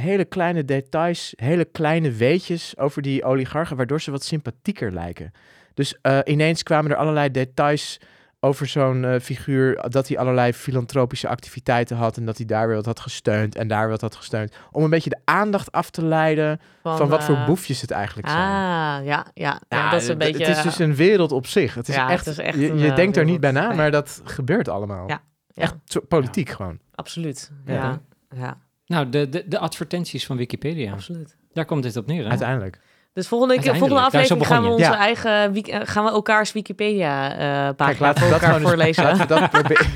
hele 0.00 0.24
kleine 0.24 0.64
details, 0.64 1.32
hele 1.36 1.64
kleine 1.64 2.10
weetjes 2.10 2.78
over 2.78 3.02
die 3.02 3.24
oligarchen, 3.24 3.76
waardoor 3.76 4.00
ze 4.00 4.10
wat 4.10 4.24
sympathieker 4.24 4.92
lijken. 4.92 5.32
Dus 5.74 5.98
eh, 6.02 6.18
ineens 6.24 6.62
kwamen 6.62 6.90
er 6.90 6.96
allerlei 6.96 7.30
details 7.30 8.00
over 8.40 8.66
zo'n 8.66 9.04
eh, 9.04 9.20
figuur, 9.20 9.84
dat 9.90 10.08
hij 10.08 10.18
allerlei 10.18 10.52
filantropische 10.52 11.28
activiteiten 11.28 11.96
had 11.96 12.16
en 12.16 12.24
dat 12.26 12.36
hij 12.36 12.46
daar 12.46 12.66
weer 12.66 12.76
wat 12.76 12.84
had 12.86 13.00
gesteund 13.00 13.56
en 13.56 13.68
daar 13.68 13.80
weer 13.80 13.90
wat 13.90 14.00
had 14.00 14.14
gesteund, 14.16 14.54
om 14.70 14.82
een 14.84 14.90
beetje 14.90 15.10
de 15.10 15.20
aandacht 15.24 15.72
af 15.72 15.90
te 15.90 16.04
leiden 16.04 16.60
van, 16.82 17.08
wat 17.08 17.24
voor 17.24 17.34
eh, 17.34 17.46
boefjes 17.46 17.80
het 17.80 17.90
eigenlijk 17.90 18.28
zijn. 18.28 18.42
Ah, 18.42 18.50
ja, 18.50 19.00
ja. 19.04 19.26
ja 19.34 19.60
Ja, 19.68 19.90
dat 19.90 20.00
is 20.02 20.08
een 20.08 20.20
het- 20.20 20.30
beetje... 20.32 20.46
Het 20.46 20.56
is 20.56 20.62
dus 20.62 20.78
een 20.78 20.94
wereld 20.94 21.32
op 21.32 21.46
zich. 21.46 21.74
Het 21.74 21.88
is 21.88 21.94
Ja, 21.94 22.10
echt, 22.10 22.24
het 22.24 22.38
is 22.38 22.44
echt 22.44 22.58
je, 22.58 22.68
een, 22.70 22.78
je 22.78 22.92
denkt 22.92 23.16
er 23.16 23.24
niet 23.24 23.40
bij 23.40 23.50
na, 23.52 23.72
maar 23.74 23.90
dat 23.90 24.20
gebeurt 24.24 24.68
allemaal. 24.68 25.08
Ja, 25.08 25.22
ja. 25.48 25.62
Echt 25.62 25.74
zo- 25.84 26.00
politiek 26.00 26.48
gewoon. 26.50 26.78
Absoluut. 26.94 27.50
Ja, 27.64 28.00
ja, 28.36 28.58
Nou, 28.88 29.08
de, 29.08 29.28
de, 29.28 29.44
de 29.48 29.58
advertenties 29.58 30.26
van 30.26 30.36
Wikipedia. 30.36 30.92
absoluut. 30.92 31.36
Daar 31.52 31.64
komt 31.64 31.82
dit 31.82 31.96
op 31.96 32.06
neer. 32.06 32.22
Hè? 32.22 32.28
Uiteindelijk. 32.28 32.80
Dus 33.12 33.28
volgende, 33.28 33.54
keer- 33.60 33.76
volgende 33.76 34.02
aflevering 34.02 34.46
gaan 34.46 34.62
we 34.62 34.68
onze 34.68 34.84
eigen 34.94 35.54
eh, 35.54 35.80
gaan 35.84 36.04
we 36.04 36.10
elkaars 36.10 36.52
Wikipedia 36.52 37.30
eh 37.32 37.38
pagina 37.38 37.74
Kijk, 37.86 37.98
laten 37.98 38.22
voor 38.22 38.28
we 38.32 38.32
dat 38.34 38.42
elkaar 38.42 38.60
gewoon 38.60 38.60
eens- 38.60 38.68
voorlezen. 38.68 39.04
laten 39.04 39.20
we 39.20 39.26
dat 39.26 39.50
proberen. 39.60 39.86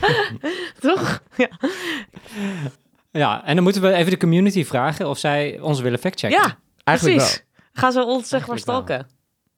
Toch? 0.81 1.23
Ja. 1.37 1.49
Ja, 3.11 3.45
en 3.45 3.55
dan 3.55 3.65
moeten 3.65 3.83
we 3.83 3.93
even 3.93 4.11
de 4.11 4.17
community 4.17 4.65
vragen 4.65 5.09
of 5.09 5.19
zij 5.19 5.61
ons 5.61 5.81
willen 5.81 5.99
factchecken. 5.99 6.39
ja, 6.43 6.57
Eigenlijk 6.85 7.19
precies. 7.19 7.45
Gaan 7.73 7.93
ze 7.93 8.05
ons 8.05 8.29
zeg 8.29 8.41
maar 8.41 8.49
wel. 8.49 8.59
stalken? 8.59 9.07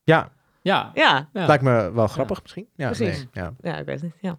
Ja, 0.04 0.30
Ja, 0.62 0.90
Ja, 0.94 1.28
ja. 1.32 1.46
lijkt 1.46 1.62
me 1.62 1.92
wel 1.92 2.06
grappig 2.06 2.42
misschien. 2.42 2.66
Ja, 2.76 2.86
Precies. 2.90 3.16
nee, 3.16 3.28
ja. 3.32 3.52
ja, 3.60 3.76
ik 3.76 3.84
weet 3.84 3.94
het 3.94 4.04
niet. 4.04 4.14
Ja, 4.20 4.38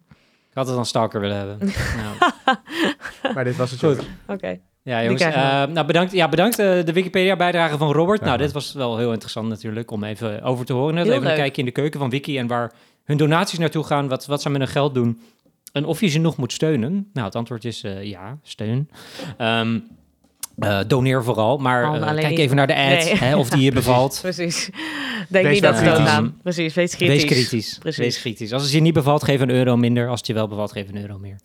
ik 0.49 0.53
had 0.53 0.65
het 0.67 0.75
dan 0.75 0.85
stalker 0.85 1.19
willen 1.19 1.37
hebben. 1.37 1.57
nou. 2.01 3.33
Maar 3.33 3.43
dit 3.43 3.55
was 3.55 3.71
het 3.71 3.79
Goed. 3.79 3.95
zo. 3.95 4.33
oké. 4.33 4.59
Ja, 4.86 5.03
jongens. 5.03 5.23
we. 5.23 5.29
eh, 5.29 5.63
nou, 5.67 5.86
bedankt, 5.86 6.11
ja, 6.11 6.29
bedankt 6.29 6.59
eh, 6.59 6.65
de 6.83 6.93
Wikipedia-bijdrage 6.93 7.77
van 7.77 7.91
Robert. 7.91 8.19
Ja. 8.19 8.25
Nou, 8.25 8.38
dit 8.38 8.51
was 8.51 8.73
wel 8.73 8.97
heel 8.97 9.11
interessant 9.11 9.47
natuurlijk 9.49 9.91
om 9.91 10.03
even 10.03 10.41
over 10.41 10.65
te 10.65 10.73
horen. 10.73 10.93
Net 10.93 11.03
Heel 11.03 11.11
even 11.13 11.25
een 11.25 11.31
leuk. 11.31 11.39
kijkje 11.41 11.61
in 11.61 11.67
de 11.67 11.73
keuken 11.73 11.99
van 11.99 12.09
Wiki 12.09 12.38
en 12.38 12.47
waar 12.47 12.71
hun 13.03 13.17
donaties 13.17 13.59
naartoe 13.59 13.83
gaan, 13.83 14.07
wat, 14.07 14.25
wat 14.25 14.41
ze 14.41 14.49
met 14.49 14.57
hun 14.61 14.67
geld 14.69 14.93
doen. 14.93 15.19
En 15.71 15.86
of 15.86 15.99
je 16.01 16.07
ze 16.07 16.19
nog 16.19 16.38
moet 16.38 16.51
steunen. 16.53 17.09
Nou, 17.13 17.25
het 17.25 17.36
antwoord 17.36 17.65
is 17.65 17.83
eh, 17.83 18.03
ja, 18.03 18.38
steun. 18.43 18.89
Ehm, 19.38 19.79
eh, 20.59 20.79
doneer 20.88 21.23
vooral, 21.23 21.57
maar 21.57 21.89
Oh, 21.91 22.13
kijk 22.15 22.38
even 22.38 22.55
naar 22.55 22.67
de 22.67 22.75
ad, 22.75 22.79
Nee. 23.05 23.15
hè, 23.15 23.36
of 23.38 23.49
die 23.49 23.61
je 23.63 23.71
bevalt. 23.81 24.19
Precies. 24.21 24.69
Denk 25.29 25.45
Wees 25.45 25.53
niet 25.53 25.63
dat 25.63 25.75
kritisch. 25.75 25.97
doodgaan. 25.97 26.38
Precies, 26.43 26.73
wees 26.73 26.95
kritisch. 26.95 27.23
Wees 27.23 27.31
kritisch. 27.31 27.77
Precies. 27.79 27.97
Wees 28.03 28.19
kritisch. 28.21 28.53
Als 28.53 28.63
het 28.63 28.71
je 28.71 28.79
niet 28.79 28.93
bevalt, 28.93 29.23
geef 29.23 29.39
een 29.41 29.49
euro 29.49 29.77
minder. 29.77 30.07
Als 30.09 30.17
het 30.17 30.27
je 30.27 30.33
wel 30.33 30.47
bevalt, 30.47 30.71
geef 30.71 30.89
een 30.89 30.97
euro 31.01 31.17
meer. 31.17 31.36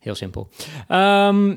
Heel 0.00 0.14
simpel. 0.14 0.48
Ehm, 0.88 1.54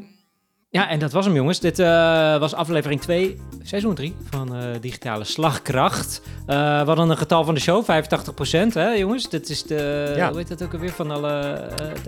ja, 0.70 0.90
en 0.90 1.00
dat 1.00 1.12
was 1.12 1.26
hem, 1.26 1.36
jongens. 1.36 1.60
Dit 1.60 1.80
eh, 1.80 2.38
was 2.40 2.54
aflevering 2.54 3.02
2, 3.02 3.42
seizoen 3.64 3.96
3 3.96 4.16
van 4.30 4.56
eh, 4.56 4.62
Digitale 4.82 5.24
Slagkracht. 5.24 6.22
Eh, 6.46 6.56
we 6.56 6.86
hadden 6.86 7.10
een 7.10 7.18
getal 7.18 7.44
van 7.44 7.54
de 7.54 7.60
show, 7.60 7.84
85%, 7.84 8.74
hè, 8.74 8.88
jongens? 8.90 9.30
Dit 9.30 9.50
is 9.50 9.64
de, 9.64 10.14
Ja. 10.16 10.28
hoe 10.30 10.38
heet 10.38 10.48
dat 10.48 10.64
ook 10.64 10.74
alweer, 10.74 10.92
van 10.92 11.12
alle... 11.12 11.68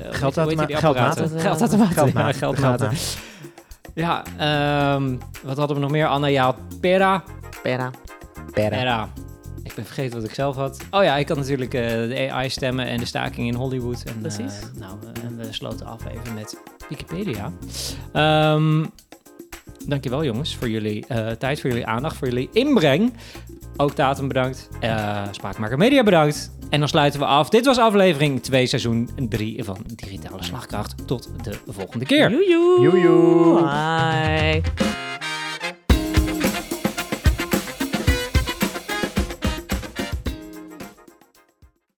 Geldautomaten. 0.10 0.78
Geldmaat. 0.78 2.14
Ja, 2.14 2.32
geldmaten. 2.32 2.92
Ja, 3.94 4.24
ehm, 4.38 5.16
wat 5.44 5.58
hadden 5.58 5.76
we 5.76 5.82
nog 5.82 5.92
meer? 5.92 6.08
Anna, 6.08 6.28
ja, 6.28 6.56
Pera. 6.82 7.24
Pera. 7.62 7.92
Era. 8.54 9.10
Ik 9.64 9.74
ben 9.76 9.86
vergeten 9.86 10.20
wat 10.20 10.30
ik 10.30 10.34
zelf 10.34 10.56
had. 10.56 10.78
Oh 10.92 11.04
ja, 11.04 11.16
ik 11.16 11.28
had 11.28 11.38
natuurlijk 11.38 11.74
eh, 11.74 11.82
de 11.90 12.28
AI-stemmen 12.32 12.86
en 12.86 12.98
de 12.98 13.06
staking 13.06 13.48
in 13.48 13.54
Hollywood. 13.54 14.04
En, 14.04 14.20
Precies. 14.20 14.54
nou, 14.80 14.94
en 15.24 15.38
we 15.38 15.48
sloten 15.50 15.86
af 15.86 16.06
even 16.06 16.34
met 16.34 16.58
Wikipedia. 16.92 17.52
Ehm 18.14 18.84
dankjewel 19.88 20.24
jongens 20.24 20.56
voor 20.56 20.70
jullie 20.70 21.06
eh, 21.08 21.28
tijd, 21.28 21.62
voor 21.62 21.70
jullie 21.70 21.86
aandacht, 21.86 22.18
voor 22.18 22.28
jullie 22.28 22.50
inbreng. 22.54 23.14
Ook 23.78 23.96
Datum 23.96 24.28
bedankt. 24.28 24.70
Eh 24.80 25.24
Spraakmaker 25.32 25.78
Media 25.78 26.04
bedankt. 26.04 26.52
En 26.70 26.80
dan 26.80 26.88
sluiten 26.88 27.20
we 27.20 27.26
af. 27.26 27.50
Dit 27.50 27.66
was 27.66 27.78
aflevering 27.78 28.44
2, 28.44 28.66
seizoen 28.66 29.10
3 29.30 29.64
van 29.64 29.78
Digitale 29.96 30.44
Slagkracht. 30.44 31.08
Tot 31.08 31.30
de 31.44 31.54
volgende 31.68 32.06
keer. 32.06 32.32
Joejoe. 32.32 32.82
Joejoe. 32.82 33.62
Bye. 33.62 35.11